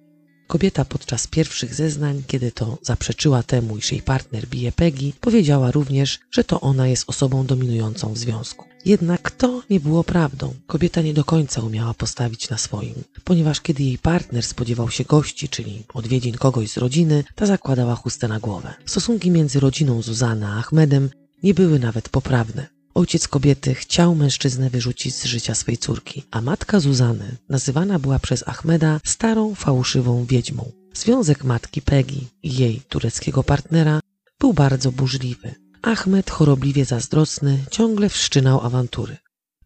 Kobieta 0.48 0.86
podczas 0.86 1.28
pierwszych 1.28 1.76
zeznań, 1.76 2.24
kiedy 2.28 2.52
to 2.52 2.78
zaprzeczyła 2.82 3.44
temu, 3.44 3.78
iż 3.78 3.92
jej 3.92 4.02
partner 4.02 4.48
bije 4.48 4.72
Peggy, 4.72 5.14
powiedziała 5.22 5.72
również, 5.72 6.20
że 6.32 6.44
to 6.44 6.62
ona 6.62 6.88
jest 6.88 7.04
osobą 7.08 7.46
dominującą 7.46 8.14
w 8.14 8.18
związku. 8.18 8.66
Jednak 8.86 9.32
to 9.32 9.62
nie 9.70 9.80
było 9.80 10.04
prawdą. 10.04 10.54
Kobieta 10.68 11.02
nie 11.02 11.14
do 11.14 11.24
końca 11.24 11.62
umiała 11.62 11.94
postawić 11.94 12.50
na 12.50 12.58
swoim, 12.58 12.94
ponieważ 13.24 13.62
kiedy 13.62 13.84
jej 13.84 13.98
partner 13.98 14.44
spodziewał 14.44 14.90
się 14.90 15.04
gości, 15.04 15.50
czyli 15.50 15.84
odwiedzin 15.94 16.36
kogoś 16.36 16.70
z 16.70 16.78
rodziny, 16.78 17.24
ta 17.36 17.46
zakładała 17.46 17.96
chustę 17.96 18.28
na 18.28 18.40
głowę. 18.40 18.74
Stosunki 18.86 19.32
między 19.32 19.60
rodziną 19.60 20.02
Zuzana 20.02 20.54
a 20.54 20.58
Ahmedem 20.58 21.10
nie 21.44 21.54
były 21.54 21.80
nawet 21.80 22.10
poprawne. 22.10 22.75
Ojciec 22.96 23.28
kobiety 23.28 23.76
chciał 23.76 24.16
mężczyznę 24.16 24.70
wyrzucić 24.70 25.16
z 25.16 25.26
życia 25.26 25.56
swej 25.56 25.78
córki, 25.78 26.24
a 26.32 26.42
matka 26.42 26.80
Zuzany 26.80 27.38
nazywana 27.50 28.00
była 28.00 28.20
przez 28.20 28.48
Ahmeda 28.48 29.00
starą, 29.04 29.56
fałszywą 29.56 30.26
wiedźmą. 30.26 30.72
Związek 30.94 31.44
matki 31.44 31.82
Peggy 31.82 32.22
i 32.44 32.56
jej 32.56 32.82
tureckiego 32.90 33.44
partnera 33.44 34.00
był 34.40 34.54
bardzo 34.54 34.92
burzliwy. 34.92 35.56
Ahmed, 35.82 36.30
chorobliwie 36.30 36.86
zazdrosny, 36.86 37.66
ciągle 37.72 38.10
wszczynał 38.10 38.62
awantury. 38.66 39.18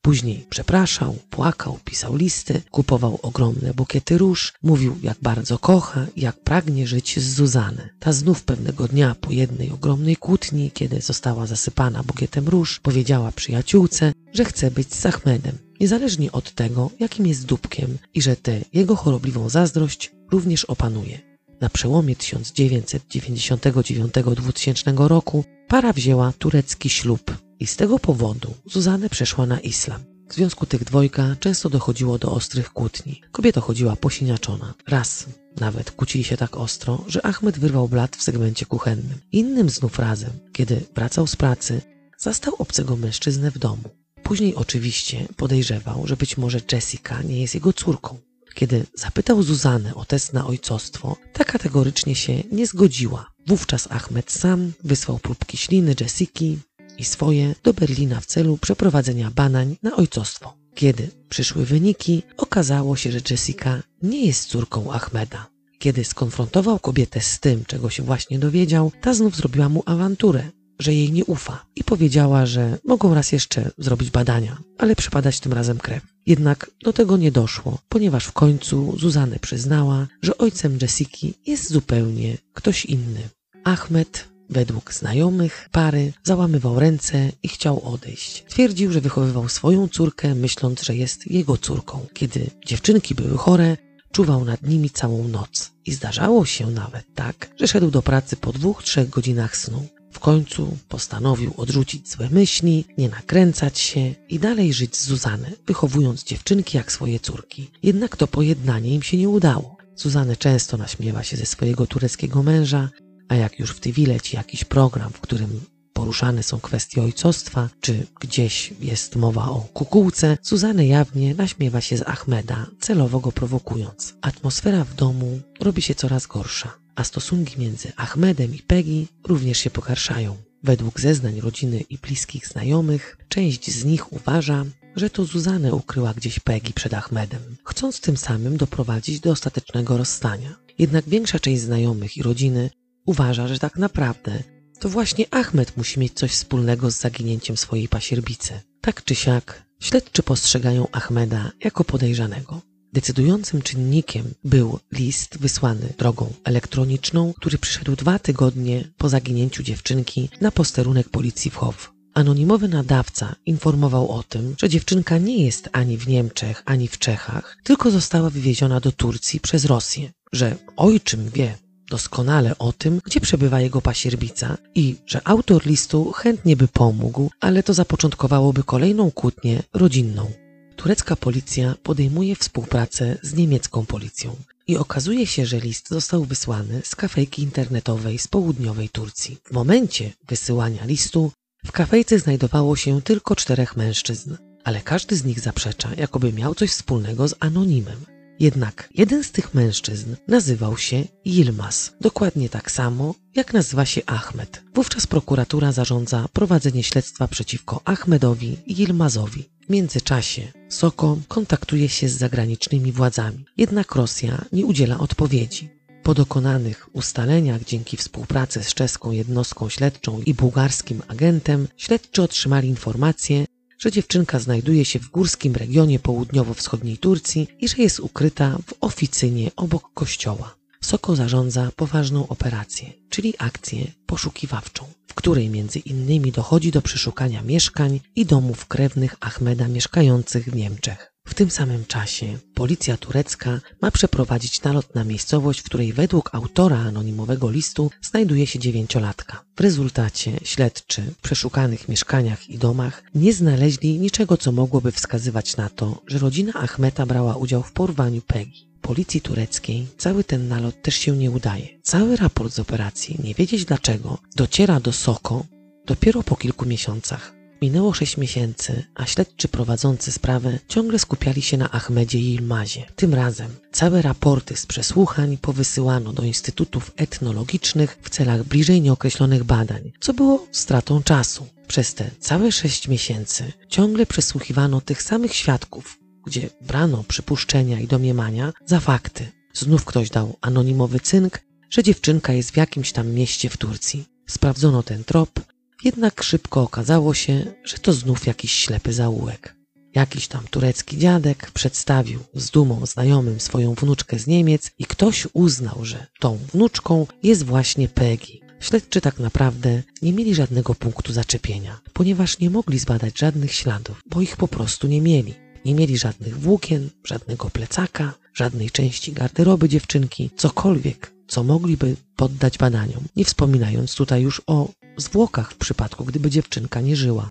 Później 0.10 0.45
przepraszał, 0.49 1.16
płakał, 1.30 1.80
pisał 1.86 2.16
listy, 2.16 2.62
kupował 2.72 3.20
ogromne 3.22 3.74
bukiety 3.74 4.18
róż, 4.18 4.53
mówił 4.64 4.97
jak 5.03 5.18
bardzo 5.22 5.60
kocha 5.60 6.05
jak 6.18 6.39
pragnie 6.39 6.88
żyć 6.88 7.20
z 7.20 7.36
Zuzany. 7.36 7.89
Ta 7.99 8.12
znów 8.12 8.43
pewnego 8.43 8.88
dnia 8.88 9.16
po 9.22 9.32
jednej 9.32 9.72
ogromnej 9.72 10.16
kłótni, 10.16 10.72
kiedy 10.72 11.01
została 11.01 11.45
zasypana 11.45 12.03
bukietem 12.03 12.47
róż, 12.47 12.80
powiedziała 12.80 13.32
przyjaciółce, 13.32 14.14
że 14.34 14.45
chce 14.45 14.72
być 14.72 14.95
z 14.95 15.05
Ahmedem, 15.05 15.57
niezależnie 15.80 16.32
od 16.32 16.51
tego, 16.51 16.91
jakim 16.99 17.28
jest 17.28 17.45
dupkiem 17.45 17.97
i 18.14 18.22
że 18.22 18.36
tę 18.36 18.60
jego 18.74 18.95
chorobliwą 18.95 19.49
zazdrość 19.49 20.12
również 20.32 20.66
opanuje. 20.66 21.20
Na 21.62 21.70
przełomie 21.70 22.16
1999-2000 22.16 25.07
roku 25.07 25.43
para 25.68 25.93
wzięła 25.93 26.34
turecki 26.39 26.89
ślub 26.89 27.49
i 27.60 27.68
z 27.68 27.76
tego 27.76 27.99
powodu 27.99 28.53
Zuzanę 28.66 29.10
przeszła 29.10 29.45
na 29.45 29.60
islam. 29.60 30.01
W 30.30 30.34
związku 30.34 30.66
tych 30.66 30.84
dwojga 30.84 31.36
często 31.39 31.70
dochodziło 31.70 32.18
do 32.18 32.32
ostrych 32.32 32.74
kłótni. 32.74 33.22
Kobieta 33.32 33.62
chodziła 33.62 33.95
posiniaczona. 33.95 34.74
Raz 34.88 35.26
nawet 35.60 35.91
kłócili 35.91 36.24
się 36.24 36.38
tak 36.38 36.57
ostro, 36.57 37.03
że 37.07 37.26
Ahmed 37.26 37.60
wyrwał 37.60 37.88
blat 37.88 38.16
w 38.16 38.24
segmencie 38.24 38.66
kuchennym. 38.66 39.18
Innym 39.32 39.70
znów 39.70 39.99
razem, 39.99 40.32
kiedy 40.53 40.82
wracał 40.95 41.28
z 41.28 41.36
pracy, 41.36 41.82
zastał 42.18 42.55
obcego 42.60 42.95
mężczyznę 42.95 43.51
w 43.51 43.57
domu. 43.57 43.89
Później 44.24 44.55
oczywiście 44.55 45.28
podejrzewał, 45.36 46.07
że 46.07 46.18
być 46.18 46.38
może 46.38 46.60
Jessica 46.72 47.22
nie 47.22 47.41
jest 47.41 47.53
jego 47.53 47.74
córką. 47.74 48.18
Kiedy 48.55 48.86
zapytał 48.95 49.43
Zuzanę 49.43 49.95
o 49.95 50.05
test 50.05 50.34
na 50.34 50.47
ojcostwo, 50.47 51.18
ta 51.34 51.43
kategorycznie 51.43 52.16
się 52.16 52.43
nie 52.51 52.68
zgodziła. 52.68 53.32
Wówczas 53.47 53.88
Ahmed 53.91 54.32
sam 54.32 54.72
wysłał 54.84 55.20
próbki 55.20 55.57
śliny 55.57 55.95
Jessiki 55.99 56.60
i 57.00 57.04
swoje 57.04 57.56
do 57.64 57.74
Berlina 57.74 58.20
w 58.20 58.26
celu 58.26 58.58
przeprowadzenia 58.58 59.32
badań 59.32 59.78
na 59.84 59.95
ojcostwo. 59.95 60.54
Kiedy 60.76 61.10
przyszły 61.30 61.66
wyniki, 61.66 62.24
okazało 62.38 62.95
się, 62.95 63.12
że 63.12 63.20
Jessica 63.30 63.82
nie 64.02 64.26
jest 64.26 64.45
córką 64.45 64.93
Ahmeda. 64.93 65.47
Kiedy 65.80 66.04
skonfrontował 66.04 66.80
kobietę 66.80 67.22
z 67.22 67.39
tym, 67.39 67.66
czego 67.66 67.89
się 67.89 68.04
właśnie 68.04 68.39
dowiedział, 68.39 68.91
ta 69.02 69.14
znów 69.14 69.36
zrobiła 69.36 69.70
mu 69.70 69.84
awanturę, 69.86 70.43
że 70.80 70.93
jej 70.93 71.12
nie 71.12 71.26
ufa 71.26 71.66
i 71.76 71.84
powiedziała, 71.84 72.45
że 72.45 72.78
mogą 72.86 73.14
raz 73.14 73.32
jeszcze 73.32 73.72
zrobić 73.78 74.10
badania, 74.12 74.58
ale 74.78 74.95
przypadać 74.95 75.39
tym 75.39 75.54
razem 75.54 75.78
krew. 75.78 76.04
Jednak 76.26 76.72
do 76.84 76.93
tego 76.93 77.18
nie 77.18 77.32
doszło, 77.32 77.80
ponieważ 77.89 78.26
w 78.26 78.32
końcu 78.32 79.00
Zuzanę 79.00 79.39
przyznała, 79.39 80.08
że 80.22 80.38
ojcem 80.38 80.78
Jessiki 80.82 81.34
jest 81.45 81.70
zupełnie 81.70 82.38
ktoś 82.54 82.86
inny. 82.86 83.30
Ahmed 83.64 84.29
Według 84.50 84.93
znajomych 84.93 85.70
pary 85.72 86.14
załamywał 86.24 86.80
ręce 86.80 87.32
i 87.43 87.47
chciał 87.47 87.93
odejść. 87.93 88.43
Twierdził, 88.47 88.91
że 88.91 89.02
wychowywał 89.02 89.50
swoją 89.50 89.88
córkę, 89.88 90.36
myśląc, 90.36 90.82
że 90.82 90.95
jest 90.95 91.32
jego 91.32 91.58
córką. 91.58 92.06
Kiedy 92.14 92.50
dziewczynki 92.66 93.16
były 93.16 93.38
chore, 93.38 93.78
czuwał 94.12 94.45
nad 94.45 94.64
nimi 94.64 94.89
całą 94.89 95.28
noc. 95.28 95.72
I 95.86 95.91
zdarzało 95.93 96.45
się 96.45 96.68
nawet 96.68 97.06
tak, 97.16 97.50
że 97.60 97.68
szedł 97.68 97.91
do 97.91 98.02
pracy 98.02 98.36
po 98.36 98.54
dwóch, 98.54 98.84
trzech 98.84 99.10
godzinach 99.10 99.58
snu. 99.58 99.88
W 100.12 100.20
końcu 100.20 100.78
postanowił 100.88 101.54
odrzucić 101.58 102.12
złe 102.12 102.30
myśli, 102.30 102.86
nie 102.97 103.10
nakręcać 103.10 103.80
się 103.80 104.16
i 104.30 104.39
dalej 104.39 104.74
żyć 104.74 104.97
z 104.97 105.06
Zuzany, 105.06 105.52
wychowując 105.68 106.24
dziewczynki 106.24 106.78
jak 106.78 106.91
swoje 106.91 107.20
córki. 107.20 107.72
Jednak 107.84 108.18
to 108.18 108.28
pojednanie 108.28 108.95
im 108.95 109.04
się 109.04 109.18
nie 109.18 109.30
udało. 109.30 109.78
Zuzanę 109.95 110.36
często 110.38 110.78
naśmiewa 110.78 111.24
się 111.24 111.38
ze 111.38 111.45
swojego 111.45 111.88
tureckiego 111.88 112.43
męża, 112.43 112.89
a 113.30 113.36
jak 113.36 113.60
już 113.60 113.72
w 113.72 113.80
TV 113.80 114.02
leci 114.02 114.36
jakiś 114.36 114.64
program, 114.64 115.10
w 115.14 115.22
którym 115.22 115.62
poruszane 115.94 116.44
są 116.44 116.60
kwestie 116.60 117.02
ojcostwa, 117.02 117.70
czy 117.82 118.08
gdzieś 118.20 118.74
jest 118.82 119.16
mowa 119.16 119.50
o 119.50 119.60
kukułce, 119.74 120.38
Suzanne 120.42 120.88
jawnie 120.88 121.36
naśmiewa 121.36 121.82
się 121.82 121.98
z 121.98 122.02
Ahmeda, 122.02 122.68
celowo 122.80 123.20
go 123.20 123.32
prowokując. 123.32 124.16
Atmosfera 124.22 124.84
w 124.84 124.96
domu 124.96 125.40
robi 125.60 125.82
się 125.82 125.96
coraz 125.96 126.28
gorsza, 126.28 126.74
a 126.96 127.04
stosunki 127.04 127.60
między 127.60 127.92
Ahmedem 127.96 128.56
i 128.56 128.60
Peggy 128.60 129.08
również 129.24 129.58
się 129.58 129.70
pogarszają. 129.70 130.38
Według 130.64 131.00
zeznań 131.00 131.42
rodziny 131.42 131.82
i 131.90 131.98
bliskich 131.98 132.48
znajomych, 132.48 133.18
część 133.30 133.72
z 133.72 133.86
nich 133.86 134.14
uważa, 134.14 134.66
że 134.96 135.10
to 135.10 135.26
Zuzanę 135.26 135.74
ukryła 135.74 136.14
gdzieś 136.14 136.40
Peggy 136.40 136.74
przed 136.74 136.94
Ahmedem, 136.94 137.42
chcąc 137.64 138.02
tym 138.02 138.18
samym 138.18 138.58
doprowadzić 138.58 139.20
do 139.20 139.32
ostatecznego 139.32 139.98
rozstania. 139.98 140.56
Jednak 140.80 141.10
większa 141.10 141.40
część 141.40 141.62
znajomych 141.62 142.18
i 142.18 142.24
rodziny 142.24 142.70
uważa, 143.10 143.47
że 143.47 143.60
tak 143.60 143.76
naprawdę 143.78 144.43
to 144.80 144.89
właśnie 144.89 145.26
Ahmed 145.32 145.78
musi 145.78 145.99
mieć 145.99 146.14
coś 146.14 146.32
wspólnego 146.32 146.91
z 146.91 146.99
zaginięciem 146.99 147.57
swojej 147.57 147.88
pasierbicy. 147.88 148.53
Tak 148.82 149.03
czy 149.03 149.16
siak, 149.16 149.64
śledczy 149.80 150.24
postrzegają 150.24 150.88
Ahmeda 150.91 151.51
jako 151.64 151.84
podejrzanego. 151.84 152.62
Decydującym 152.93 153.62
czynnikiem 153.62 154.34
był 154.43 154.80
list 154.91 155.38
wysłany 155.38 155.93
drogą 155.97 156.34
elektroniczną, 156.43 157.34
który 157.34 157.57
przyszedł 157.57 157.95
dwa 157.95 158.20
tygodnie 158.20 158.84
po 158.97 159.10
zaginięciu 159.10 159.64
dziewczynki 159.64 160.30
na 160.41 160.51
posterunek 160.51 161.10
policji 161.10 161.51
w 161.51 161.55
Chow. 161.55 161.91
Anonimowy 162.14 162.68
nadawca 162.68 163.36
informował 163.45 164.12
o 164.12 164.24
tym, 164.24 164.55
że 164.60 164.70
dziewczynka 164.70 165.18
nie 165.18 165.45
jest 165.45 165.70
ani 165.72 165.97
w 165.97 166.07
Niemczech, 166.07 166.64
ani 166.66 166.88
w 166.88 166.97
Czechach, 166.97 167.57
tylko 167.64 167.91
została 167.91 168.30
wywieziona 168.30 168.80
do 168.80 168.91
Turcji 168.91 169.39
przez 169.39 169.66
Rosję, 169.66 170.12
że 170.34 170.55
ojczym 170.78 171.30
wie, 171.30 171.57
doskonale 171.90 172.58
o 172.58 172.74
tym, 172.74 173.02
gdzie 173.06 173.22
przebywa 173.22 173.62
jego 173.62 173.82
pasierbica 173.82 174.58
i 174.76 174.96
że 175.06 175.22
autor 175.28 175.66
listu 175.66 176.12
chętnie 176.12 176.56
by 176.56 176.68
pomógł, 176.68 177.30
ale 177.40 177.64
to 177.64 177.74
zapoczątkowałoby 177.74 178.64
kolejną 178.64 179.12
kłótnię 179.12 179.64
rodzinną. 179.74 180.32
Turecka 180.76 181.16
policja 181.16 181.76
podejmuje 181.84 182.36
współpracę 182.36 183.18
z 183.22 183.34
niemiecką 183.34 183.86
policją 183.86 184.36
i 184.68 184.78
okazuje 184.78 185.28
się, 185.28 185.46
że 185.46 185.60
list 185.60 185.90
został 185.90 186.26
wysłany 186.26 186.82
z 186.84 186.96
kafejki 186.96 187.42
internetowej 187.44 188.20
z 188.20 188.28
południowej 188.28 188.90
Turcji. 188.90 189.38
W 189.44 189.52
momencie 189.52 190.12
wysyłania 190.28 190.86
listu 190.86 191.32
w 191.66 191.72
kafejce 191.72 192.20
znajdowało 192.20 192.76
się 192.76 193.02
tylko 193.02 193.36
czterech 193.36 193.78
mężczyzn, 193.78 194.36
ale 194.64 194.82
każdy 194.82 195.16
z 195.16 195.26
nich 195.26 195.40
zaprzecza, 195.40 195.90
jakoby 195.98 196.34
miał 196.34 196.56
coś 196.56 196.70
wspólnego 196.70 197.28
z 197.28 197.36
anonimem. 197.40 198.18
Jednak 198.40 198.90
jeden 198.96 199.24
z 199.24 199.32
tych 199.32 199.54
mężczyzn 199.54 200.16
nazywał 200.28 200.78
się 200.78 201.04
Yilmaz, 201.26 201.92
dokładnie 202.02 202.50
tak 202.50 202.72
samo 202.72 203.16
jak 203.36 203.54
nazywa 203.54 203.86
się 203.86 204.02
Ahmed. 204.06 204.64
Wówczas 204.74 205.08
prokuratura 205.08 205.72
zarządza 205.72 206.28
prowadzenie 206.34 206.84
śledztwa 206.84 207.28
przeciwko 207.28 207.82
Ahmedowi 207.86 208.58
i 208.66 208.74
Yilmazowi. 208.74 209.50
W 209.68 209.70
międzyczasie 209.70 210.52
Soko 210.70 211.18
kontaktuje 211.28 211.90
się 211.90 212.10
z 212.10 212.18
zagranicznymi 212.18 212.92
władzami, 212.92 213.46
jednak 213.58 213.96
Rosja 213.96 214.46
nie 214.52 214.66
udziela 214.66 215.00
odpowiedzi. 215.00 215.70
Po 216.04 216.14
dokonanych 216.14 216.90
ustaleniach 216.94 217.64
dzięki 217.64 217.98
współpracy 217.98 218.64
z 218.64 218.74
czeską 218.74 219.12
jednostką 219.12 219.70
śledczą 219.70 220.22
i 220.26 220.34
bułgarskim 220.34 221.02
agentem, 221.08 221.68
śledczy 221.78 222.22
otrzymali 222.22 222.70
informację, 222.70 223.46
że 223.80 223.92
dziewczynka 223.92 224.40
znajduje 224.40 224.86
się 224.86 225.00
w 225.00 225.10
górskim 225.10 225.56
regionie 225.56 226.00
południowo-wschodniej 226.00 226.98
Turcji 226.98 227.48
i 227.60 227.68
że 227.68 227.78
jest 227.78 228.00
ukryta 228.00 228.58
w 228.68 228.74
oficynie 228.82 229.52
obok 229.56 229.94
kościoła. 229.94 230.56
Soko 230.82 231.16
zarządza 231.16 231.72
poważną 231.76 232.28
operację, 232.28 232.94
czyli 233.10 233.34
akcję 233.38 233.92
poszukiwawczą, 234.06 234.86
w 235.08 235.14
której 235.14 235.50
między 235.50 235.80
innymi 235.80 236.32
dochodzi 236.32 236.72
do 236.72 236.82
przeszukania 236.82 237.42
mieszkań 237.42 238.00
i 238.16 238.26
domów 238.26 238.66
krewnych 238.66 239.16
Ahmeda 239.20 239.68
mieszkających 239.68 240.46
w 240.46 240.56
Niemczech. 240.56 241.09
W 241.30 241.34
tym 241.34 241.50
samym 241.52 241.86
czasie 241.86 242.38
policja 242.54 242.98
turecka 242.98 243.60
ma 243.82 243.92
przeprowadzić 243.92 244.62
nalot 244.62 244.96
na 244.96 245.04
miejscowość, 245.04 245.60
w 245.60 245.64
której 245.64 245.94
według 245.94 246.30
autora 246.36 246.78
anonimowego 246.78 247.50
listu 247.50 247.92
znajduje 248.02 248.48
się 248.48 248.60
dziewięciolatka. 248.60 249.44
W 249.58 249.62
rezultacie 249.62 250.32
śledczy 250.44 251.02
w 251.02 251.22
przeszukanych 251.22 251.90
mieszkaniach 251.90 252.50
i 252.50 252.58
domach 252.58 253.04
nie 253.16 253.34
znaleźli 253.34 254.00
niczego, 254.00 254.38
co 254.38 254.52
mogłoby 254.52 254.92
wskazywać 254.92 255.58
na 255.58 255.70
to, 255.70 256.02
że 256.08 256.20
rodzina 256.20 256.54
Ahmeta 256.54 257.06
brała 257.06 257.36
udział 257.36 257.64
w 257.64 257.72
porwaniu 257.72 258.22
Peggy. 258.22 258.70
Policji 258.82 259.22
tureckiej 259.22 259.88
cały 259.98 260.24
ten 260.24 260.48
nalot 260.48 260.82
też 260.82 260.96
się 260.96 261.18
nie 261.18 261.32
udaje. 261.32 261.68
Cały 261.84 262.16
raport 262.16 262.54
z 262.54 262.60
operacji, 262.60 263.20
nie 263.24 263.34
wiedzieć 263.34 263.66
dlaczego, 263.66 264.18
dociera 264.36 264.80
do 264.80 264.92
Soko 264.92 265.46
dopiero 265.86 266.24
po 266.24 266.36
kilku 266.36 266.66
miesiącach. 266.66 267.39
Minęło 267.62 267.93
sześć 267.93 268.18
miesięcy, 268.18 268.84
a 268.95 269.05
śledczy 269.05 269.47
prowadzący 269.47 270.12
sprawę 270.12 270.60
ciągle 270.68 270.99
skupiali 270.99 271.41
się 271.41 271.57
na 271.57 271.72
Ahmedzie 271.72 272.20
i 272.20 272.34
Ilmazie. 272.34 272.86
Tym 272.95 273.14
razem 273.14 273.51
całe 273.72 274.01
raporty 274.01 274.55
z 274.55 274.66
przesłuchań 274.66 275.38
powysyłano 275.38 276.14
do 276.14 276.24
instytutów 276.24 276.91
etnologicznych 276.95 277.97
w 278.01 278.10
celach 278.10 278.43
bliżej 278.43 278.82
nieokreślonych 278.82 279.43
badań, 279.43 279.91
co 279.99 280.14
było 280.14 280.47
stratą 280.51 281.03
czasu. 281.03 281.47
Przez 281.68 281.93
te 281.93 282.12
całe 282.20 282.51
sześć 282.51 282.88
miesięcy 282.88 283.53
ciągle 283.70 284.05
przesłuchiwano 284.05 284.82
tych 284.82 285.03
samych 285.03 285.36
świadków, 285.36 285.99
gdzie 286.26 286.49
brano 286.62 287.03
przypuszczenia 287.07 287.80
i 287.80 287.88
domniemania 287.88 288.53
za 288.66 288.80
fakty. 288.80 289.32
Znów 289.53 289.86
ktoś 289.86 290.10
dał 290.10 290.38
anonimowy 290.41 290.99
cynk, 290.99 291.39
że 291.70 291.84
dziewczynka 291.84 292.34
jest 292.34 292.51
w 292.51 292.57
jakimś 292.57 292.91
tam 292.91 293.12
mieście 293.12 293.49
w 293.49 293.57
Turcji. 293.57 294.05
Sprawdzono 294.28 294.84
ten 294.84 295.03
trop, 295.03 295.39
jednak 295.84 296.24
szybko 296.24 296.62
okazało 296.62 297.14
się, 297.14 297.54
że 297.64 297.78
to 297.78 297.94
znów 297.94 298.28
jakiś 298.28 298.52
ślepy 298.52 298.94
zaułek. 298.94 299.56
Jakiś 299.96 300.28
tam 300.28 300.44
turecki 300.50 300.98
dziadek 300.98 301.52
przedstawił 301.52 302.20
z 302.34 302.50
dumą 302.50 302.86
znajomym 302.86 303.40
swoją 303.40 303.74
wnuczkę 303.74 304.20
z 304.20 304.28
Niemiec 304.28 304.72
i 304.80 304.86
ktoś 304.86 305.28
uznał, 305.34 305.86
że 305.86 306.08
tą 306.20 306.40
wnuczką 306.54 307.08
jest 307.24 307.44
właśnie 307.44 307.88
Peggy. 307.88 308.40
Śledczy 308.60 309.02
tak 309.02 309.20
naprawdę 309.20 309.84
nie 310.02 310.14
mieli 310.14 310.36
żadnego 310.36 310.76
punktu 310.76 311.14
zaczepienia, 311.14 311.80
ponieważ 311.94 312.40
nie 312.40 312.50
mogli 312.50 312.80
zbadać 312.80 313.20
żadnych 313.20 313.54
śladów, 313.54 314.02
bo 314.06 314.22
ich 314.22 314.38
po 314.38 314.48
prostu 314.48 314.88
nie 314.88 315.02
mieli. 315.02 315.34
Nie 315.66 315.76
mieli 315.76 315.98
żadnych 315.98 316.40
włókien, 316.40 316.90
żadnego 317.06 317.50
plecaka, 317.50 318.14
żadnej 318.34 318.72
części 318.72 319.14
garderoby 319.14 319.70
dziewczynki, 319.70 320.30
cokolwiek, 320.36 321.14
co 321.28 321.44
mogliby 321.44 321.96
poddać 322.16 322.58
badaniom, 322.58 323.04
nie 323.16 323.26
wspominając 323.26 323.96
tutaj 323.96 324.22
już 324.22 324.42
o 324.48 324.70
zwłokach 324.98 325.52
w 325.52 325.58
przypadku, 325.58 326.06
gdyby 326.06 326.30
dziewczynka 326.30 326.82
nie 326.82 326.96
żyła. 326.96 327.30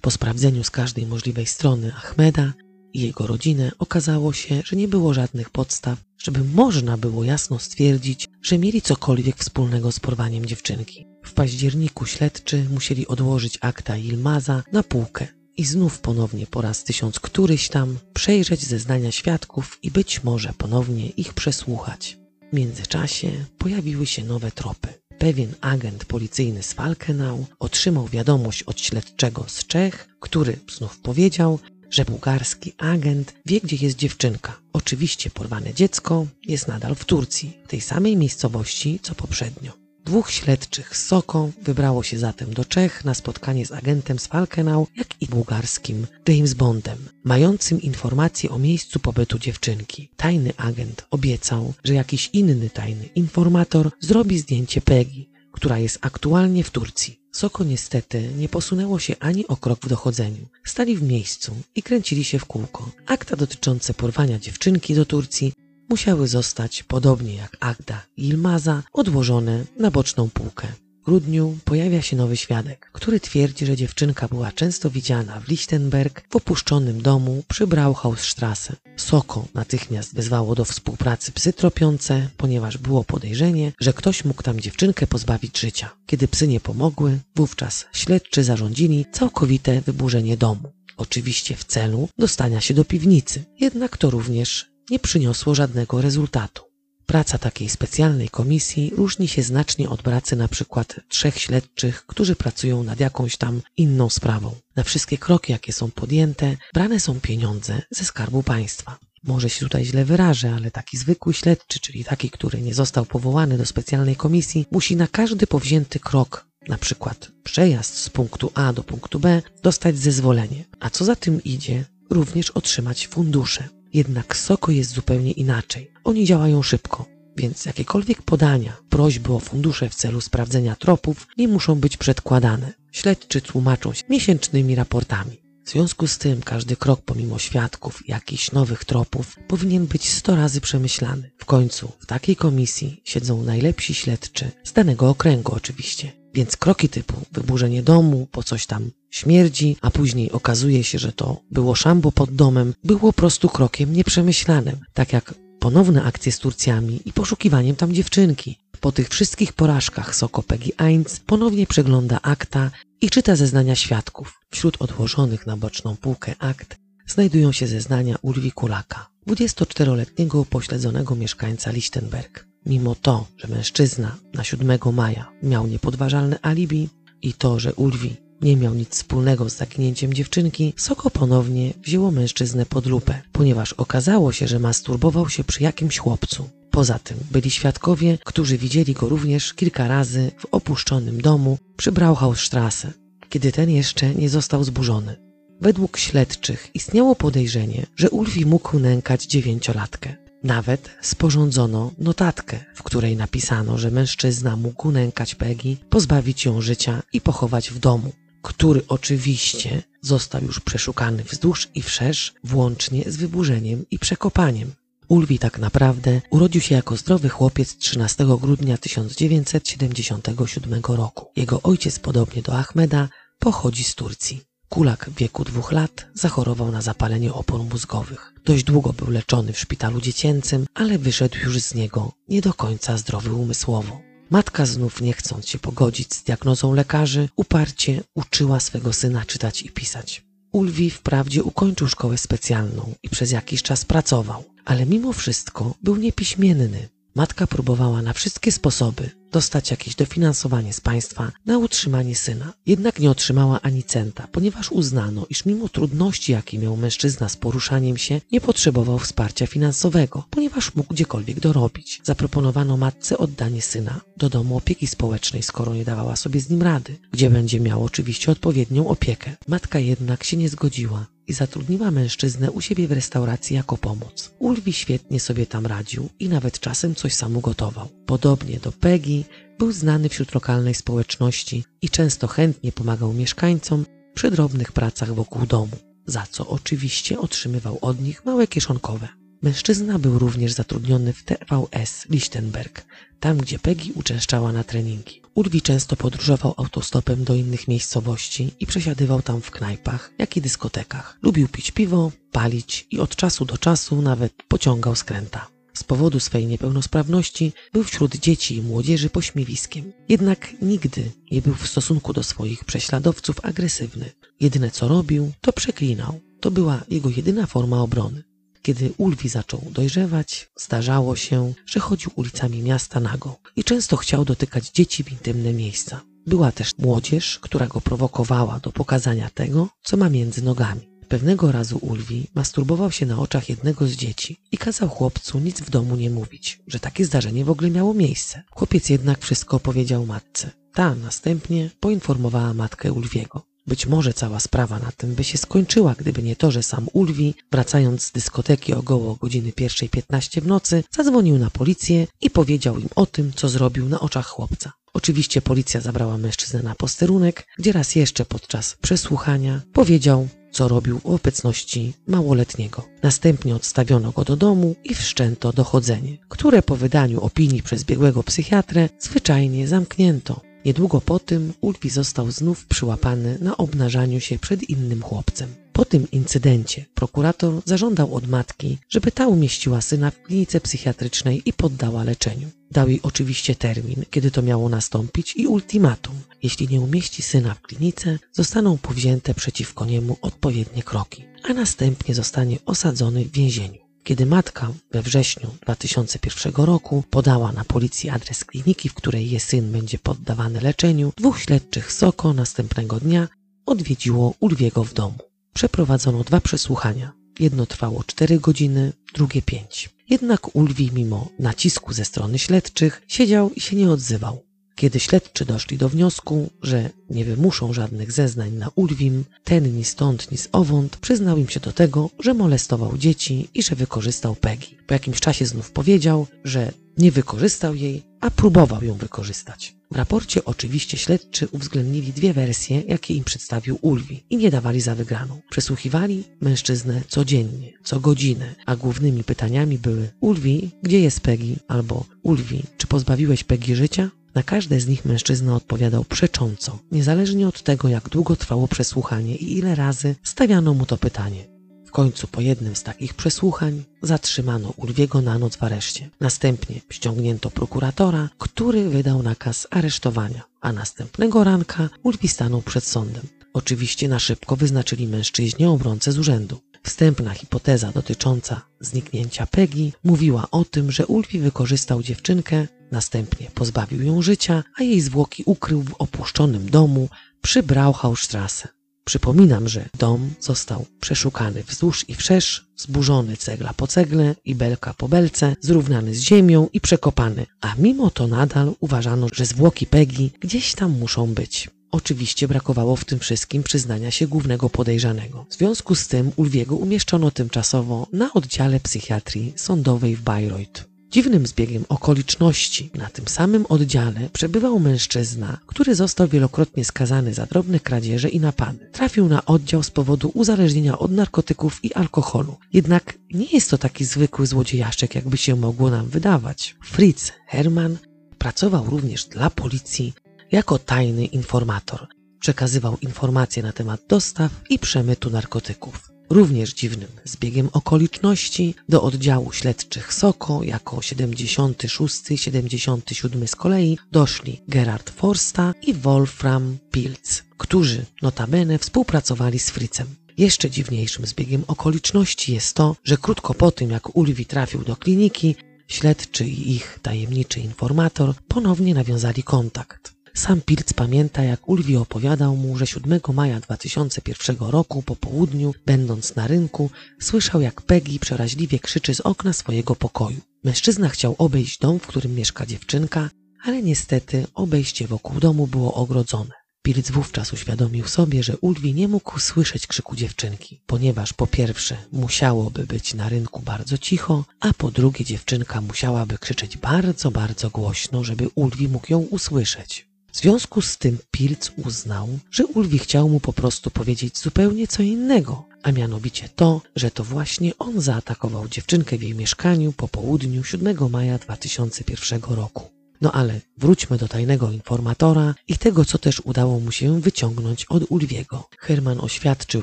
Po 0.00 0.10
sprawdzeniu 0.10 0.64
z 0.64 0.70
każdej 0.70 1.06
możliwej 1.06 1.46
strony 1.46 1.94
Ahmeda 1.94 2.52
i 2.92 3.00
jego 3.00 3.26
rodzinę 3.26 3.72
okazało 3.78 4.32
się, 4.32 4.62
że 4.64 4.76
nie 4.76 4.88
było 4.88 5.14
żadnych 5.14 5.50
podstaw, 5.50 5.98
żeby 6.18 6.44
można 6.44 6.96
było 6.96 7.24
jasno 7.24 7.58
stwierdzić, 7.58 8.28
że 8.42 8.58
mieli 8.58 8.82
cokolwiek 8.82 9.36
wspólnego 9.36 9.92
z 9.92 10.00
porwaniem 10.00 10.46
dziewczynki. 10.46 11.06
W 11.24 11.32
październiku 11.32 12.06
śledczy 12.06 12.66
musieli 12.70 13.06
odłożyć 13.06 13.58
akta 13.60 13.96
Ilmaza 13.96 14.62
na 14.72 14.82
półkę 14.82 15.26
i 15.56 15.64
znów 15.64 16.00
ponownie 16.00 16.46
po 16.46 16.60
raz 16.60 16.84
tysiąc 16.84 17.20
któryś 17.20 17.68
tam 17.68 17.98
przejrzeć 18.14 18.66
zeznania 18.66 19.12
świadków 19.12 19.78
i 19.82 19.90
być 19.90 20.24
może 20.24 20.52
ponownie 20.58 21.08
ich 21.08 21.34
przesłuchać. 21.34 22.18
W 22.52 22.56
międzyczasie 22.56 23.30
pojawiły 23.58 24.06
się 24.06 24.24
nowe 24.24 24.50
tropy. 24.50 24.88
Pewien 25.18 25.54
agent 25.60 26.04
policyjny 26.04 26.62
z 26.62 26.72
Falkenau 26.72 27.46
otrzymał 27.58 28.08
wiadomość 28.08 28.62
od 28.62 28.80
śledczego 28.80 29.44
z 29.48 29.66
Czech, 29.66 30.08
który 30.20 30.58
znów 30.76 30.98
powiedział, 30.98 31.58
że 31.90 32.04
bułgarski 32.04 32.72
agent 32.78 33.34
wie, 33.46 33.60
gdzie 33.60 33.76
jest 33.76 33.96
dziewczynka. 33.96 34.60
Oczywiście 34.72 35.30
porwane 35.30 35.74
dziecko 35.74 36.26
jest 36.42 36.68
nadal 36.68 36.94
w 36.94 37.04
Turcji, 37.04 37.56
tej 37.68 37.80
samej 37.80 38.16
miejscowości 38.16 39.00
co 39.02 39.14
poprzednio. 39.14 39.85
Dwóch 40.06 40.30
śledczych 40.30 40.96
z 40.96 41.06
Soko 41.06 41.50
wybrało 41.62 42.02
się 42.02 42.18
zatem 42.18 42.54
do 42.54 42.64
Czech 42.64 43.04
na 43.04 43.14
spotkanie 43.14 43.66
z 43.66 43.72
agentem 43.72 44.18
z 44.18 44.26
Falkenau, 44.26 44.86
jak 44.96 45.22
i 45.22 45.26
bułgarskim 45.26 46.06
James 46.28 46.54
Bondem, 46.54 46.98
mającym 47.24 47.82
informacje 47.82 48.50
o 48.50 48.58
miejscu 48.58 49.00
pobytu 49.00 49.38
dziewczynki. 49.38 50.08
Tajny 50.16 50.52
agent 50.56 51.06
obiecał, 51.10 51.74
że 51.84 51.94
jakiś 51.94 52.30
inny 52.32 52.70
tajny 52.70 53.04
informator 53.04 53.90
zrobi 54.00 54.38
zdjęcie 54.38 54.80
Peggy, 54.80 55.26
która 55.52 55.78
jest 55.78 55.98
aktualnie 56.00 56.64
w 56.64 56.70
Turcji. 56.70 57.20
Soko 57.32 57.64
niestety 57.64 58.30
nie 58.36 58.48
posunęło 58.48 58.98
się 58.98 59.16
ani 59.20 59.46
o 59.46 59.56
krok 59.56 59.80
w 59.82 59.88
dochodzeniu. 59.88 60.46
Stali 60.64 60.96
w 60.96 61.02
miejscu 61.02 61.56
i 61.74 61.82
kręcili 61.82 62.24
się 62.24 62.38
w 62.38 62.44
kółko. 62.44 62.90
Akta 63.06 63.36
dotyczące 63.36 63.94
porwania 63.94 64.38
dziewczynki 64.38 64.94
do 64.94 65.04
Turcji 65.04 65.52
musiały 65.88 66.28
zostać, 66.28 66.82
podobnie 66.82 67.34
jak 67.34 67.56
Agda 67.60 68.02
i 68.16 68.28
Ilmaza, 68.28 68.82
odłożone 68.92 69.64
na 69.78 69.90
boczną 69.90 70.30
półkę. 70.30 70.68
W 71.02 71.04
grudniu 71.08 71.58
pojawia 71.64 72.02
się 72.02 72.16
nowy 72.16 72.36
świadek, 72.36 72.90
który 72.92 73.20
twierdzi, 73.20 73.66
że 73.66 73.76
dziewczynka 73.76 74.28
była 74.28 74.52
często 74.52 74.90
widziana 74.90 75.40
w 75.40 75.48
Lichtenberg 75.48 76.24
w 76.30 76.36
opuszczonym 76.36 77.02
domu 77.02 77.42
przy 77.48 77.66
Brauhausstrasse. 77.66 78.76
Soko 78.96 79.44
natychmiast 79.54 80.14
wezwało 80.14 80.54
do 80.54 80.64
współpracy 80.64 81.32
psy 81.32 81.52
tropiące, 81.52 82.28
ponieważ 82.36 82.78
było 82.78 83.04
podejrzenie, 83.04 83.72
że 83.80 83.92
ktoś 83.92 84.24
mógł 84.24 84.42
tam 84.42 84.60
dziewczynkę 84.60 85.06
pozbawić 85.06 85.60
życia. 85.60 85.90
Kiedy 86.06 86.28
psy 86.28 86.48
nie 86.48 86.60
pomogły, 86.60 87.18
wówczas 87.36 87.84
śledczy 87.92 88.44
zarządzili 88.44 89.06
całkowite 89.12 89.80
wyburzenie 89.80 90.36
domu. 90.36 90.72
Oczywiście 90.96 91.56
w 91.56 91.64
celu 91.64 92.08
dostania 92.18 92.60
się 92.60 92.74
do 92.74 92.84
piwnicy, 92.84 93.44
jednak 93.60 93.96
to 93.96 94.10
również 94.10 94.75
nie 94.90 94.98
przyniosło 94.98 95.54
żadnego 95.54 96.00
rezultatu. 96.00 96.62
Praca 97.06 97.38
takiej 97.38 97.68
specjalnej 97.68 98.28
komisji 98.28 98.92
różni 98.96 99.28
się 99.28 99.42
znacznie 99.42 99.88
od 99.88 100.02
pracy 100.02 100.36
na 100.36 100.48
przykład 100.48 101.00
trzech 101.08 101.38
śledczych, 101.38 102.06
którzy 102.06 102.36
pracują 102.36 102.82
nad 102.82 103.00
jakąś 103.00 103.36
tam 103.36 103.62
inną 103.76 104.10
sprawą. 104.10 104.54
Na 104.76 104.82
wszystkie 104.82 105.18
kroki, 105.18 105.52
jakie 105.52 105.72
są 105.72 105.90
podjęte, 105.90 106.56
brane 106.74 107.00
są 107.00 107.20
pieniądze 107.20 107.82
ze 107.90 108.04
skarbu 108.04 108.42
państwa. 108.42 108.98
Może 109.24 109.50
się 109.50 109.60
tutaj 109.60 109.84
źle 109.84 110.04
wyrażę, 110.04 110.54
ale 110.54 110.70
taki 110.70 110.96
zwykły 110.96 111.34
śledczy, 111.34 111.80
czyli 111.80 112.04
taki, 112.04 112.30
który 112.30 112.62
nie 112.62 112.74
został 112.74 113.06
powołany 113.06 113.58
do 113.58 113.66
specjalnej 113.66 114.16
komisji, 114.16 114.66
musi 114.70 114.96
na 114.96 115.06
każdy 115.06 115.46
powzięty 115.46 116.00
krok, 116.00 116.46
na 116.68 116.78
przykład 116.78 117.30
przejazd 117.44 117.94
z 117.94 118.10
punktu 118.10 118.52
A 118.54 118.72
do 118.72 118.82
punktu 118.82 119.20
B, 119.20 119.42
dostać 119.62 119.98
zezwolenie, 119.98 120.64
a 120.80 120.90
co 120.90 121.04
za 121.04 121.16
tym 121.16 121.44
idzie, 121.44 121.84
również 122.10 122.50
otrzymać 122.50 123.08
fundusze. 123.08 123.75
Jednak 123.96 124.36
Soko 124.36 124.72
jest 124.72 124.90
zupełnie 124.90 125.32
inaczej. 125.32 125.90
Oni 126.04 126.24
działają 126.24 126.62
szybko, 126.62 127.06
więc 127.36 127.64
jakiekolwiek 127.66 128.22
podania, 128.22 128.76
prośby 128.88 129.32
o 129.32 129.40
fundusze 129.40 129.88
w 129.88 129.94
celu 129.94 130.20
sprawdzenia 130.20 130.76
tropów 130.76 131.26
nie 131.38 131.48
muszą 131.48 131.74
być 131.74 131.96
przedkładane. 131.96 132.72
Śledczy 132.92 133.40
tłumaczą 133.40 133.92
się 133.92 134.04
miesięcznymi 134.08 134.74
raportami. 134.74 135.36
W 135.64 135.70
związku 135.70 136.06
z 136.06 136.18
tym 136.18 136.42
każdy 136.42 136.76
krok 136.76 137.00
pomimo 137.04 137.38
świadków 137.38 138.08
jakichś 138.08 138.52
nowych 138.52 138.84
tropów 138.84 139.36
powinien 139.48 139.86
być 139.86 140.08
sto 140.08 140.36
razy 140.36 140.60
przemyślany. 140.60 141.30
W 141.38 141.44
końcu 141.44 141.92
w 142.00 142.06
takiej 142.06 142.36
komisji 142.36 143.00
siedzą 143.04 143.42
najlepsi 143.42 143.94
śledczy 143.94 144.50
z 144.64 144.72
danego 144.72 145.08
okręgu 145.08 145.54
oczywiście. 145.54 146.12
Więc 146.36 146.56
kroki 146.56 146.88
typu 146.88 147.14
wyburzenie 147.32 147.82
domu, 147.82 148.28
po 148.32 148.42
coś 148.42 148.66
tam 148.66 148.90
śmierdzi, 149.10 149.76
a 149.80 149.90
później 149.90 150.32
okazuje 150.32 150.84
się, 150.84 150.98
że 150.98 151.12
to 151.12 151.40
było 151.50 151.74
szambo 151.74 152.12
pod 152.12 152.30
domem, 152.34 152.74
było 152.84 153.12
prostu 153.12 153.48
krokiem 153.48 153.92
nieprzemyślanym. 153.92 154.76
Tak 154.94 155.12
jak 155.12 155.34
ponowne 155.58 156.02
akcje 156.02 156.32
z 156.32 156.38
Turcjami 156.38 157.00
i 157.04 157.12
poszukiwaniem 157.12 157.76
tam 157.76 157.92
dziewczynki. 157.92 158.58
Po 158.80 158.92
tych 158.92 159.08
wszystkich 159.08 159.52
porażkach 159.52 160.16
Soko 160.16 160.42
Peggy 160.42 160.72
Eins 160.78 161.20
ponownie 161.20 161.66
przegląda 161.66 162.18
akta 162.22 162.70
i 163.00 163.10
czyta 163.10 163.36
zeznania 163.36 163.76
świadków. 163.76 164.40
Wśród 164.50 164.76
odłożonych 164.82 165.46
na 165.46 165.56
boczną 165.56 165.96
półkę 165.96 166.34
akt 166.38 166.76
znajdują 167.06 167.52
się 167.52 167.66
zeznania 167.66 168.16
Ulwi 168.22 168.52
Kulaka, 168.52 169.08
24-letniego 169.28 170.40
upośledzonego 170.40 171.14
mieszkańca 171.14 171.70
Lichtenberg. 171.70 172.46
Mimo 172.66 172.94
to, 172.94 173.26
że 173.36 173.48
mężczyzna 173.48 174.16
na 174.34 174.44
7 174.44 174.78
maja 174.92 175.32
miał 175.42 175.66
niepodważalne 175.66 176.38
alibi 176.42 176.88
i 177.22 177.32
to, 177.32 177.58
że 177.58 177.74
Ulwi 177.74 178.16
nie 178.40 178.56
miał 178.56 178.74
nic 178.74 178.90
wspólnego 178.90 179.48
z 179.48 179.56
zaginięciem 179.56 180.14
dziewczynki, 180.14 180.72
Soko 180.76 181.10
ponownie 181.10 181.72
wzięło 181.82 182.10
mężczyznę 182.10 182.66
pod 182.66 182.86
lupę, 182.86 183.22
ponieważ 183.32 183.72
okazało 183.72 184.32
się, 184.32 184.48
że 184.48 184.58
masturbował 184.58 185.28
się 185.28 185.44
przy 185.44 185.62
jakimś 185.62 185.98
chłopcu. 185.98 186.48
Poza 186.70 186.98
tym 186.98 187.16
byli 187.30 187.50
świadkowie, 187.50 188.18
którzy 188.24 188.58
widzieli 188.58 188.94
go 188.94 189.08
również 189.08 189.54
kilka 189.54 189.88
razy 189.88 190.30
w 190.38 190.46
opuszczonym 190.50 191.20
domu 191.20 191.58
przy 191.76 191.92
Brauhausstrasse, 191.92 192.92
kiedy 193.28 193.52
ten 193.52 193.70
jeszcze 193.70 194.14
nie 194.14 194.28
został 194.28 194.64
zburzony. 194.64 195.16
Według 195.60 195.98
śledczych 195.98 196.70
istniało 196.74 197.14
podejrzenie, 197.14 197.86
że 197.96 198.10
Ulfi 198.10 198.46
mógł 198.46 198.78
nękać 198.78 199.26
dziewięciolatkę. 199.26 200.25
Nawet 200.42 200.90
sporządzono 201.02 201.92
notatkę, 201.98 202.64
w 202.74 202.82
której 202.82 203.16
napisano, 203.16 203.78
że 203.78 203.90
mężczyzna 203.90 204.56
mógł 204.56 204.90
nękać 204.90 205.34
Peggy, 205.34 205.76
pozbawić 205.90 206.44
ją 206.44 206.60
życia 206.60 207.02
i 207.12 207.20
pochować 207.20 207.70
w 207.70 207.78
domu, 207.78 208.12
który 208.42 208.82
oczywiście 208.88 209.82
został 210.02 210.42
już 210.42 210.60
przeszukany 210.60 211.24
wzdłuż 211.24 211.68
i 211.74 211.82
wszerz, 211.82 212.34
włącznie 212.44 213.04
z 213.06 213.16
wyburzeniem 213.16 213.84
i 213.90 213.98
przekopaniem. 213.98 214.72
Ulwi 215.08 215.38
tak 215.38 215.58
naprawdę 215.58 216.20
urodził 216.30 216.60
się 216.60 216.74
jako 216.74 216.96
zdrowy 216.96 217.28
chłopiec 217.28 217.76
13 217.76 218.26
grudnia 218.40 218.78
1977 218.78 220.82
roku. 220.88 221.26
Jego 221.36 221.62
ojciec, 221.62 221.98
podobnie 221.98 222.42
do 222.42 222.58
Ahmeda, 222.58 223.08
pochodzi 223.38 223.84
z 223.84 223.94
Turcji. 223.94 224.55
Kulak 224.68 225.10
w 225.10 225.14
wieku 225.14 225.44
dwóch 225.44 225.72
lat 225.72 226.06
zachorował 226.14 226.72
na 226.72 226.82
zapalenie 226.82 227.32
opon 227.32 227.68
mózgowych. 227.68 228.32
Dość 228.44 228.64
długo 228.64 228.92
był 228.92 229.10
leczony 229.10 229.52
w 229.52 229.58
szpitalu 229.58 230.00
dziecięcym, 230.00 230.66
ale 230.74 230.98
wyszedł 230.98 231.36
już 231.44 231.60
z 231.60 231.74
niego 231.74 232.12
nie 232.28 232.40
do 232.40 232.54
końca 232.54 232.96
zdrowy 232.96 233.34
umysłowo. 233.34 234.00
Matka 234.30 234.66
znów 234.66 235.00
nie 235.00 235.12
chcąc 235.12 235.48
się 235.48 235.58
pogodzić 235.58 236.14
z 236.14 236.22
diagnozą 236.22 236.74
lekarzy, 236.74 237.28
uparcie 237.36 238.02
uczyła 238.14 238.60
swego 238.60 238.92
syna 238.92 239.24
czytać 239.24 239.62
i 239.62 239.70
pisać. 239.70 240.24
Ulwi 240.52 240.90
wprawdzie 240.90 241.44
ukończył 241.44 241.88
szkołę 241.88 242.18
specjalną 242.18 242.94
i 243.02 243.08
przez 243.08 243.30
jakiś 243.30 243.62
czas 243.62 243.84
pracował, 243.84 244.44
ale 244.64 244.86
mimo 244.86 245.12
wszystko 245.12 245.74
był 245.82 245.96
niepiśmienny. 245.96 246.88
Matka 247.16 247.46
próbowała 247.46 248.02
na 248.02 248.12
wszystkie 248.12 248.52
sposoby 248.52 249.10
dostać 249.32 249.70
jakieś 249.70 249.94
dofinansowanie 249.94 250.72
z 250.72 250.80
państwa 250.80 251.32
na 251.46 251.58
utrzymanie 251.58 252.16
syna. 252.16 252.52
Jednak 252.66 252.98
nie 252.98 253.10
otrzymała 253.10 253.60
ani 253.62 253.82
centa, 253.82 254.28
ponieważ 254.32 254.72
uznano, 254.72 255.26
iż 255.30 255.46
mimo 255.46 255.68
trudności, 255.68 256.32
jakie 256.32 256.58
miał 256.58 256.76
mężczyzna 256.76 257.28
z 257.28 257.36
poruszaniem 257.36 257.96
się, 257.96 258.20
nie 258.32 258.40
potrzebował 258.40 258.98
wsparcia 258.98 259.46
finansowego, 259.46 260.24
ponieważ 260.30 260.74
mógł 260.74 260.94
gdziekolwiek 260.94 261.40
dorobić. 261.40 262.00
Zaproponowano 262.04 262.76
matce 262.76 263.18
oddanie 263.18 263.62
syna 263.62 264.00
do 264.16 264.28
domu 264.28 264.56
opieki 264.56 264.86
społecznej, 264.86 265.42
skoro 265.42 265.74
nie 265.74 265.84
dawała 265.84 266.16
sobie 266.16 266.40
z 266.40 266.50
nim 266.50 266.62
rady, 266.62 266.98
gdzie 267.12 267.30
będzie 267.30 267.60
miał 267.60 267.84
oczywiście 267.84 268.32
odpowiednią 268.32 268.88
opiekę. 268.88 269.36
Matka 269.48 269.78
jednak 269.78 270.24
się 270.24 270.36
nie 270.36 270.48
zgodziła 270.48 271.06
i 271.26 271.32
zatrudniła 271.32 271.90
mężczyznę 271.90 272.50
u 272.50 272.60
siebie 272.60 272.88
w 272.88 272.92
restauracji 272.92 273.56
jako 273.56 273.76
pomoc. 273.76 274.30
Ulwi 274.38 274.72
świetnie 274.72 275.20
sobie 275.20 275.46
tam 275.46 275.66
radził 275.66 276.08
i 276.20 276.28
nawet 276.28 276.60
czasem 276.60 276.94
coś 276.94 277.14
sam 277.14 277.36
ugotował. 277.36 277.88
Podobnie 278.06 278.60
do 278.60 278.72
Peggy 278.72 279.24
był 279.58 279.72
znany 279.72 280.08
wśród 280.08 280.34
lokalnej 280.34 280.74
społeczności 280.74 281.64
i 281.82 281.90
często 281.90 282.26
chętnie 282.26 282.72
pomagał 282.72 283.12
mieszkańcom 283.12 283.86
przy 284.14 284.30
drobnych 284.30 284.72
pracach 284.72 285.14
wokół 285.14 285.46
domu, 285.46 285.76
za 286.06 286.26
co 286.30 286.46
oczywiście 286.46 287.18
otrzymywał 287.18 287.78
od 287.80 288.00
nich 288.00 288.24
małe 288.24 288.46
kieszonkowe. 288.46 289.08
Mężczyzna 289.42 289.98
był 289.98 290.18
również 290.18 290.52
zatrudniony 290.52 291.12
w 291.12 291.24
TVS 291.24 292.06
Lichtenberg, 292.10 292.84
tam 293.20 293.38
gdzie 293.38 293.58
Peggy 293.58 293.92
uczęszczała 293.94 294.52
na 294.52 294.64
treningi. 294.64 295.25
Urwi 295.36 295.62
często 295.62 295.96
podróżował 295.96 296.54
autostopem 296.56 297.24
do 297.24 297.34
innych 297.34 297.68
miejscowości 297.68 298.50
i 298.60 298.66
przesiadywał 298.66 299.22
tam 299.22 299.40
w 299.40 299.50
knajpach, 299.50 300.12
jak 300.18 300.36
i 300.36 300.40
dyskotekach. 300.40 301.18
Lubił 301.22 301.48
pić 301.48 301.70
piwo, 301.70 302.12
palić 302.32 302.86
i 302.90 303.00
od 303.00 303.16
czasu 303.16 303.44
do 303.44 303.58
czasu 303.58 304.02
nawet 304.02 304.32
pociągał 304.48 304.94
skręta. 304.94 305.48
Z 305.74 305.84
powodu 305.84 306.20
swej 306.20 306.46
niepełnosprawności 306.46 307.52
był 307.72 307.84
wśród 307.84 308.16
dzieci 308.16 308.56
i 308.56 308.62
młodzieży 308.62 309.10
pośmiewiskiem. 309.10 309.92
Jednak 310.08 310.62
nigdy 310.62 311.12
nie 311.30 311.42
był 311.42 311.54
w 311.54 311.68
stosunku 311.68 312.12
do 312.12 312.22
swoich 312.22 312.64
prześladowców 312.64 313.36
agresywny. 313.42 314.12
Jedyne 314.40 314.70
co 314.70 314.88
robił, 314.88 315.32
to 315.40 315.52
przeklinał. 315.52 316.20
To 316.40 316.50
była 316.50 316.80
jego 316.90 317.10
jedyna 317.10 317.46
forma 317.46 317.82
obrony. 317.82 318.22
Kiedy 318.66 318.92
Ulwi 318.98 319.28
zaczął 319.28 319.62
dojrzewać, 319.70 320.48
zdarzało 320.56 321.16
się, 321.16 321.52
że 321.66 321.80
chodził 321.80 322.10
ulicami 322.16 322.62
miasta 322.62 323.00
nago 323.00 323.36
i 323.56 323.64
często 323.64 323.96
chciał 323.96 324.24
dotykać 324.24 324.70
dzieci 324.70 325.04
w 325.04 325.12
intymne 325.12 325.52
miejsca. 325.52 326.00
Była 326.26 326.52
też 326.52 326.70
młodzież, 326.78 327.38
która 327.38 327.66
go 327.66 327.80
prowokowała 327.80 328.60
do 328.60 328.72
pokazania 328.72 329.30
tego, 329.30 329.68
co 329.82 329.96
ma 329.96 330.10
między 330.10 330.42
nogami. 330.44 330.80
Pewnego 331.08 331.52
razu 331.52 331.78
Ulwi 331.78 332.26
masturbował 332.34 332.92
się 332.92 333.06
na 333.06 333.18
oczach 333.18 333.48
jednego 333.48 333.86
z 333.86 333.92
dzieci 333.92 334.36
i 334.52 334.58
kazał 334.58 334.88
chłopcu 334.88 335.38
nic 335.38 335.60
w 335.60 335.70
domu 335.70 335.96
nie 335.96 336.10
mówić, 336.10 336.58
że 336.66 336.80
takie 336.80 337.04
zdarzenie 337.04 337.44
w 337.44 337.50
ogóle 337.50 337.70
miało 337.70 337.94
miejsce. 337.94 338.42
Chłopiec 338.50 338.88
jednak 338.88 339.18
wszystko 339.18 339.60
powiedział 339.60 340.06
matce. 340.06 340.50
Ta 340.72 340.94
następnie 340.94 341.70
poinformowała 341.80 342.54
matkę 342.54 342.92
Ulwiego. 342.92 343.55
Być 343.66 343.86
może 343.86 344.14
cała 344.14 344.40
sprawa 344.40 344.78
na 344.78 344.92
tym 344.92 345.14
by 345.14 345.24
się 345.24 345.38
skończyła, 345.38 345.94
gdyby 345.98 346.22
nie 346.22 346.36
to, 346.36 346.50
że 346.50 346.62
sam 346.62 346.88
Ulwi, 346.92 347.34
wracając 347.52 348.02
z 348.02 348.12
dyskoteki 348.12 348.74
około 348.74 349.14
godziny 349.14 349.50
1.15 349.50 350.40
w 350.40 350.46
nocy, 350.46 350.84
zadzwonił 350.96 351.38
na 351.38 351.50
policję 351.50 352.06
i 352.20 352.30
powiedział 352.30 352.78
im 352.78 352.88
o 352.96 353.06
tym, 353.06 353.32
co 353.36 353.48
zrobił 353.48 353.88
na 353.88 354.00
oczach 354.00 354.26
chłopca. 354.26 354.72
Oczywiście 354.92 355.42
policja 355.42 355.80
zabrała 355.80 356.18
mężczyznę 356.18 356.62
na 356.62 356.74
posterunek, 356.74 357.46
gdzie 357.58 357.72
raz 357.72 357.94
jeszcze 357.94 358.24
podczas 358.24 358.76
przesłuchania 358.82 359.60
powiedział, 359.72 360.28
co 360.50 360.68
robił 360.68 360.98
w 360.98 361.06
obecności 361.06 361.94
małoletniego. 362.06 362.84
Następnie 363.02 363.56
odstawiono 363.56 364.12
go 364.12 364.24
do 364.24 364.36
domu 364.36 364.76
i 364.84 364.94
wszczęto 364.94 365.52
dochodzenie, 365.52 366.18
które 366.28 366.62
po 366.62 366.76
wydaniu 366.76 367.20
opinii 367.20 367.62
przez 367.62 367.84
biegłego 367.84 368.22
psychiatrę 368.22 368.88
zwyczajnie 368.98 369.68
zamknięto. 369.68 370.40
Niedługo 370.66 371.00
po 371.00 371.18
tym 371.18 371.52
Ulfi 371.60 371.90
został 371.90 372.30
znów 372.30 372.66
przyłapany 372.66 373.38
na 373.40 373.56
obnażaniu 373.56 374.20
się 374.20 374.38
przed 374.38 374.70
innym 374.70 375.02
chłopcem. 375.02 375.54
Po 375.72 375.84
tym 375.84 376.10
incydencie 376.10 376.84
prokurator 376.94 377.62
zażądał 377.64 378.14
od 378.14 378.28
matki, 378.28 378.78
żeby 378.88 379.12
ta 379.12 379.26
umieściła 379.26 379.80
syna 379.80 380.10
w 380.10 380.22
klinice 380.22 380.60
psychiatrycznej 380.60 381.42
i 381.44 381.52
poddała 381.52 382.04
leczeniu. 382.04 382.48
Dał 382.70 382.88
jej 382.88 383.00
oczywiście 383.02 383.54
termin, 383.54 384.04
kiedy 384.10 384.30
to 384.30 384.42
miało 384.42 384.68
nastąpić 384.68 385.36
i 385.36 385.46
ultimatum. 385.46 386.14
Jeśli 386.42 386.68
nie 386.68 386.80
umieści 386.80 387.22
syna 387.22 387.54
w 387.54 387.62
klinice, 387.62 388.18
zostaną 388.32 388.78
powzięte 388.78 389.34
przeciwko 389.34 389.84
niemu 389.84 390.16
odpowiednie 390.22 390.82
kroki, 390.82 391.24
a 391.42 391.52
następnie 391.52 392.14
zostanie 392.14 392.58
osadzony 392.64 393.24
w 393.24 393.32
więzieniu. 393.32 393.85
Kiedy 394.06 394.26
matka 394.26 394.72
we 394.92 395.02
wrześniu 395.02 395.48
2001 395.62 396.64
roku 396.64 397.04
podała 397.10 397.52
na 397.52 397.64
policji 397.64 398.10
adres 398.10 398.44
kliniki, 398.44 398.88
w 398.88 398.94
której 398.94 399.30
jej 399.30 399.40
syn 399.40 399.72
będzie 399.72 399.98
poddawany 399.98 400.60
leczeniu, 400.60 401.12
dwóch 401.16 401.40
śledczych 401.40 401.92
Soko 401.92 402.32
następnego 402.32 403.00
dnia 403.00 403.28
odwiedziło 403.66 404.34
Ulwiego 404.40 404.84
w 404.84 404.94
domu. 404.94 405.18
Przeprowadzono 405.54 406.24
dwa 406.24 406.40
przesłuchania. 406.40 407.12
Jedno 407.38 407.66
trwało 407.66 408.04
4 408.04 408.40
godziny, 408.40 408.92
drugie 409.14 409.42
5. 409.42 409.90
Jednak 410.08 410.56
Ulwi 410.56 410.90
mimo 410.94 411.28
nacisku 411.38 411.92
ze 411.92 412.04
strony 412.04 412.38
śledczych 412.38 413.02
siedział 413.08 413.50
i 413.50 413.60
się 413.60 413.76
nie 413.76 413.90
odzywał. 413.90 414.45
Kiedy 414.76 415.00
śledczy 415.00 415.44
doszli 415.44 415.78
do 415.78 415.88
wniosku, 415.88 416.50
że 416.62 416.90
nie 417.10 417.24
wymuszą 417.24 417.72
żadnych 417.72 418.12
zeznań 418.12 418.52
na 418.52 418.70
Ulwim, 418.74 419.24
ten 419.44 419.76
ni 419.76 419.84
stąd, 419.84 420.30
ni 420.30 420.38
z 420.38 420.48
owąd 420.52 420.96
przyznał 420.96 421.38
im 421.38 421.48
się 421.48 421.60
do 421.60 421.72
tego, 421.72 422.10
że 422.18 422.34
molestował 422.34 422.98
dzieci 422.98 423.48
i 423.54 423.62
że 423.62 423.76
wykorzystał 423.76 424.34
Peggy. 424.34 424.66
Po 424.86 424.94
jakimś 424.94 425.20
czasie 425.20 425.46
znów 425.46 425.70
powiedział, 425.70 426.26
że 426.44 426.72
nie 426.98 427.12
wykorzystał 427.12 427.74
jej, 427.74 428.02
a 428.20 428.30
próbował 428.30 428.82
ją 428.82 428.94
wykorzystać. 428.94 429.76
W 429.90 429.96
raporcie 429.96 430.44
oczywiście 430.44 430.98
śledczy 430.98 431.48
uwzględnili 431.52 432.12
dwie 432.12 432.32
wersje, 432.32 432.80
jakie 432.80 433.14
im 433.14 433.24
przedstawił 433.24 433.78
Ulwi 433.82 434.24
i 434.30 434.36
nie 434.36 434.50
dawali 434.50 434.80
za 434.80 434.94
wygraną. 434.94 435.40
Przesłuchiwali 435.50 436.24
mężczyznę 436.40 437.02
codziennie, 437.08 437.72
co 437.84 438.00
godzinę, 438.00 438.54
a 438.66 438.76
głównymi 438.76 439.24
pytaniami 439.24 439.78
były 439.78 440.10
Ulwi, 440.20 440.70
gdzie 440.82 441.00
jest 441.00 441.20
Peggy? 441.20 441.56
albo 441.68 442.04
Ulwi, 442.22 442.62
czy 442.76 442.86
pozbawiłeś 442.86 443.44
Peggy 443.44 443.76
życia? 443.76 444.10
Na 444.36 444.42
każde 444.42 444.80
z 444.80 444.86
nich 444.86 445.04
mężczyzna 445.04 445.56
odpowiadał 445.56 446.04
przecząco, 446.04 446.78
niezależnie 446.92 447.48
od 447.48 447.62
tego, 447.62 447.88
jak 447.88 448.08
długo 448.08 448.36
trwało 448.36 448.68
przesłuchanie 448.68 449.36
i 449.36 449.58
ile 449.58 449.74
razy 449.74 450.14
stawiano 450.22 450.74
mu 450.74 450.86
to 450.86 450.96
pytanie. 450.96 451.44
W 451.86 451.90
końcu 451.90 452.26
po 452.26 452.40
jednym 452.40 452.76
z 452.76 452.82
takich 452.82 453.14
przesłuchań 453.14 453.84
zatrzymano 454.02 454.72
Ulwiego 454.76 455.22
na 455.22 455.38
noc 455.38 455.56
w 455.56 455.62
areszcie. 455.62 456.10
Następnie 456.20 456.80
ściągnięto 456.90 457.50
prokuratora, 457.50 458.28
który 458.38 458.88
wydał 458.88 459.22
nakaz 459.22 459.66
aresztowania, 459.70 460.42
a 460.60 460.72
następnego 460.72 461.44
ranka 461.44 461.88
Ulwi 462.02 462.28
stanął 462.28 462.62
przed 462.62 462.84
sądem. 462.84 463.26
Oczywiście 463.52 464.08
na 464.08 464.18
szybko 464.18 464.56
wyznaczyli 464.56 465.08
mężczyźnie 465.08 465.70
obrońcę 465.70 466.12
z 466.12 466.18
urzędu. 466.18 466.58
Wstępna 466.82 467.30
hipoteza 467.30 467.92
dotycząca 467.92 468.62
zniknięcia 468.80 469.46
Peggy 469.46 469.92
mówiła 470.04 470.50
o 470.50 470.64
tym, 470.64 470.92
że 470.92 471.06
Ulfi 471.06 471.40
wykorzystał 471.40 472.02
dziewczynkę, 472.02 472.66
następnie 472.90 473.50
pozbawił 473.54 474.02
ją 474.02 474.22
życia, 474.22 474.64
a 474.76 474.82
jej 474.82 475.00
zwłoki 475.00 475.42
ukrył 475.46 475.82
w 475.82 475.94
opuszczonym 475.98 476.70
domu 476.70 477.08
przy 477.42 477.62
Brauhausstrasse. 477.62 478.68
Przypominam, 479.04 479.68
że 479.68 479.88
dom 479.98 480.30
został 480.40 480.86
przeszukany 481.00 481.62
wzdłuż 481.62 482.04
i 482.08 482.14
wszerz, 482.14 482.66
zburzony 482.76 483.36
cegla 483.36 483.74
po 483.76 483.86
cegle 483.86 484.34
i 484.44 484.54
belka 484.54 484.94
po 484.94 485.08
belce, 485.08 485.56
zrównany 485.60 486.14
z 486.14 486.20
ziemią 486.20 486.68
i 486.72 486.80
przekopany, 486.80 487.46
a 487.60 487.74
mimo 487.78 488.10
to 488.10 488.26
nadal 488.26 488.74
uważano, 488.80 489.26
że 489.34 489.46
zwłoki 489.46 489.86
Peggy 489.86 490.30
gdzieś 490.40 490.74
tam 490.74 490.98
muszą 490.98 491.34
być. 491.34 491.70
Oczywiście 491.90 492.48
brakowało 492.48 492.96
w 492.96 493.04
tym 493.04 493.18
wszystkim 493.18 493.62
przyznania 493.62 494.10
się 494.10 494.26
głównego 494.26 494.70
podejrzanego. 494.70 495.46
W 495.50 495.54
związku 495.54 495.94
z 495.94 496.08
tym 496.08 496.32
Ulwiego 496.36 496.76
umieszczono 496.76 497.30
tymczasowo 497.30 498.06
na 498.12 498.32
oddziale 498.32 498.80
psychiatrii 498.80 499.52
sądowej 499.56 500.16
w 500.16 500.20
Bayreuth. 500.20 500.95
Dziwnym 501.10 501.46
zbiegiem 501.46 501.84
okoliczności 501.88 502.90
na 502.94 503.08
tym 503.08 503.28
samym 503.28 503.66
oddziale 503.66 504.28
przebywał 504.32 504.80
mężczyzna, 504.80 505.58
który 505.66 505.94
został 505.94 506.28
wielokrotnie 506.28 506.84
skazany 506.84 507.34
za 507.34 507.46
drobne 507.46 507.80
kradzieże 507.80 508.28
i 508.28 508.40
napady. 508.40 508.90
Trafił 508.92 509.28
na 509.28 509.44
oddział 509.44 509.82
z 509.82 509.90
powodu 509.90 510.30
uzależnienia 510.34 510.98
od 510.98 511.12
narkotyków 511.12 511.84
i 511.84 511.94
alkoholu. 511.94 512.56
Jednak 512.72 513.14
nie 513.32 513.46
jest 513.46 513.70
to 513.70 513.78
taki 513.78 514.04
zwykły 514.04 514.46
złodziejaszczek, 514.46 515.14
jakby 515.14 515.36
się 515.36 515.56
mogło 515.56 515.90
nam 515.90 516.08
wydawać. 516.08 516.76
Fritz 516.84 517.32
Hermann 517.46 517.96
pracował 518.38 518.84
również 518.90 519.24
dla 519.24 519.50
policji 519.50 520.12
jako 520.52 520.78
tajny 520.78 521.24
informator. 521.24 522.06
przekazywał 522.40 522.96
informacje 523.00 523.62
na 523.62 523.72
temat 523.72 524.00
dostaw 524.08 524.50
i 524.70 524.78
przemytu 524.78 525.30
narkotyków. 525.30 526.15
Również 526.30 526.74
dziwnym 526.74 527.08
zbiegiem 527.24 527.68
okoliczności 527.72 528.74
do 528.88 529.02
oddziału 529.02 529.52
śledczych 529.52 530.14
SOKO 530.14 530.62
jako 530.62 530.96
76-77 530.96 533.46
z 533.46 533.56
kolei 533.56 533.98
doszli 534.12 534.60
Gerard 534.68 535.10
Forsta 535.10 535.74
i 535.82 535.94
Wolfram 535.94 536.78
Pilz, 536.90 537.42
którzy 537.56 538.06
notabene 538.22 538.78
współpracowali 538.78 539.58
z 539.58 539.70
Fritzem. 539.70 540.06
Jeszcze 540.38 540.70
dziwniejszym 540.70 541.26
zbiegiem 541.26 541.64
okoliczności 541.66 542.54
jest 542.54 542.74
to, 542.74 542.96
że 543.04 543.16
krótko 543.16 543.54
po 543.54 543.70
tym 543.70 543.90
jak 543.90 544.16
Ulwi 544.16 544.46
trafił 544.46 544.82
do 544.82 544.96
kliniki, 544.96 545.54
śledczy 545.88 546.44
i 546.44 546.74
ich 546.74 546.98
tajemniczy 547.02 547.60
informator 547.60 548.34
ponownie 548.48 548.94
nawiązali 548.94 549.42
kontakt. 549.42 550.15
Sam 550.36 550.60
Pilc 550.60 550.92
pamięta, 550.92 551.42
jak 551.42 551.68
Ulwi 551.68 551.96
opowiadał 551.96 552.56
mu, 552.56 552.78
że 552.78 552.86
7 552.86 553.20
maja 553.32 553.60
2001 553.60 554.56
roku 554.58 555.02
po 555.02 555.16
południu, 555.16 555.74
będąc 555.86 556.34
na 556.34 556.46
rynku, 556.46 556.90
słyszał 557.20 557.60
jak 557.60 557.82
Peggy 557.82 558.18
przeraźliwie 558.18 558.78
krzyczy 558.78 559.14
z 559.14 559.20
okna 559.20 559.52
swojego 559.52 559.96
pokoju. 559.96 560.40
Mężczyzna 560.64 561.08
chciał 561.08 561.34
obejść 561.38 561.78
dom, 561.78 561.98
w 561.98 562.06
którym 562.06 562.34
mieszka 562.34 562.66
dziewczynka, 562.66 563.30
ale 563.64 563.82
niestety 563.82 564.46
obejście 564.54 565.06
wokół 565.06 565.40
domu 565.40 565.66
było 565.66 565.94
ogrodzone. 565.94 566.50
Pilc 566.82 567.10
wówczas 567.10 567.52
uświadomił 567.52 568.06
sobie, 568.06 568.42
że 568.42 568.56
Ulwi 568.56 568.94
nie 568.94 569.08
mógł 569.08 569.38
słyszeć 569.38 569.86
krzyku 569.86 570.16
dziewczynki, 570.16 570.80
ponieważ 570.86 571.32
po 571.32 571.46
pierwsze 571.46 571.96
musiałoby 572.12 572.86
być 572.86 573.14
na 573.14 573.28
rynku 573.28 573.62
bardzo 573.62 573.98
cicho, 573.98 574.44
a 574.60 574.72
po 574.72 574.90
drugie 574.90 575.24
dziewczynka 575.24 575.80
musiałaby 575.80 576.38
krzyczeć 576.38 576.76
bardzo, 576.76 577.30
bardzo 577.30 577.70
głośno, 577.70 578.24
żeby 578.24 578.48
Ulwi 578.54 578.88
mógł 578.88 579.12
ją 579.12 579.18
usłyszeć. 579.18 580.15
W 580.36 580.38
związku 580.38 580.82
z 580.82 580.98
tym 580.98 581.18
Pilc 581.30 581.72
uznał, 581.76 582.28
że 582.50 582.66
Ulwi 582.66 582.98
chciał 582.98 583.28
mu 583.28 583.40
po 583.40 583.52
prostu 583.52 583.90
powiedzieć 583.90 584.38
zupełnie 584.38 584.86
co 584.86 585.02
innego, 585.02 585.64
a 585.82 585.92
mianowicie 585.92 586.48
to, 586.48 586.80
że 586.96 587.10
to 587.10 587.24
właśnie 587.24 587.78
on 587.78 588.00
zaatakował 588.00 588.68
dziewczynkę 588.68 589.18
w 589.18 589.22
jej 589.22 589.34
mieszkaniu 589.34 589.92
po 589.92 590.08
południu 590.08 590.64
7 590.64 591.10
maja 591.10 591.38
2001 591.38 592.40
roku. 592.48 592.90
No 593.20 593.32
ale 593.32 593.60
wróćmy 593.78 594.18
do 594.18 594.28
tajnego 594.28 594.70
informatora 594.70 595.54
i 595.68 595.78
tego, 595.78 596.04
co 596.04 596.18
też 596.18 596.40
udało 596.44 596.80
mu 596.80 596.92
się 596.92 597.20
wyciągnąć 597.20 597.84
od 597.84 598.10
Ulwiego. 598.10 598.68
Herman 598.78 599.20
oświadczył 599.20 599.82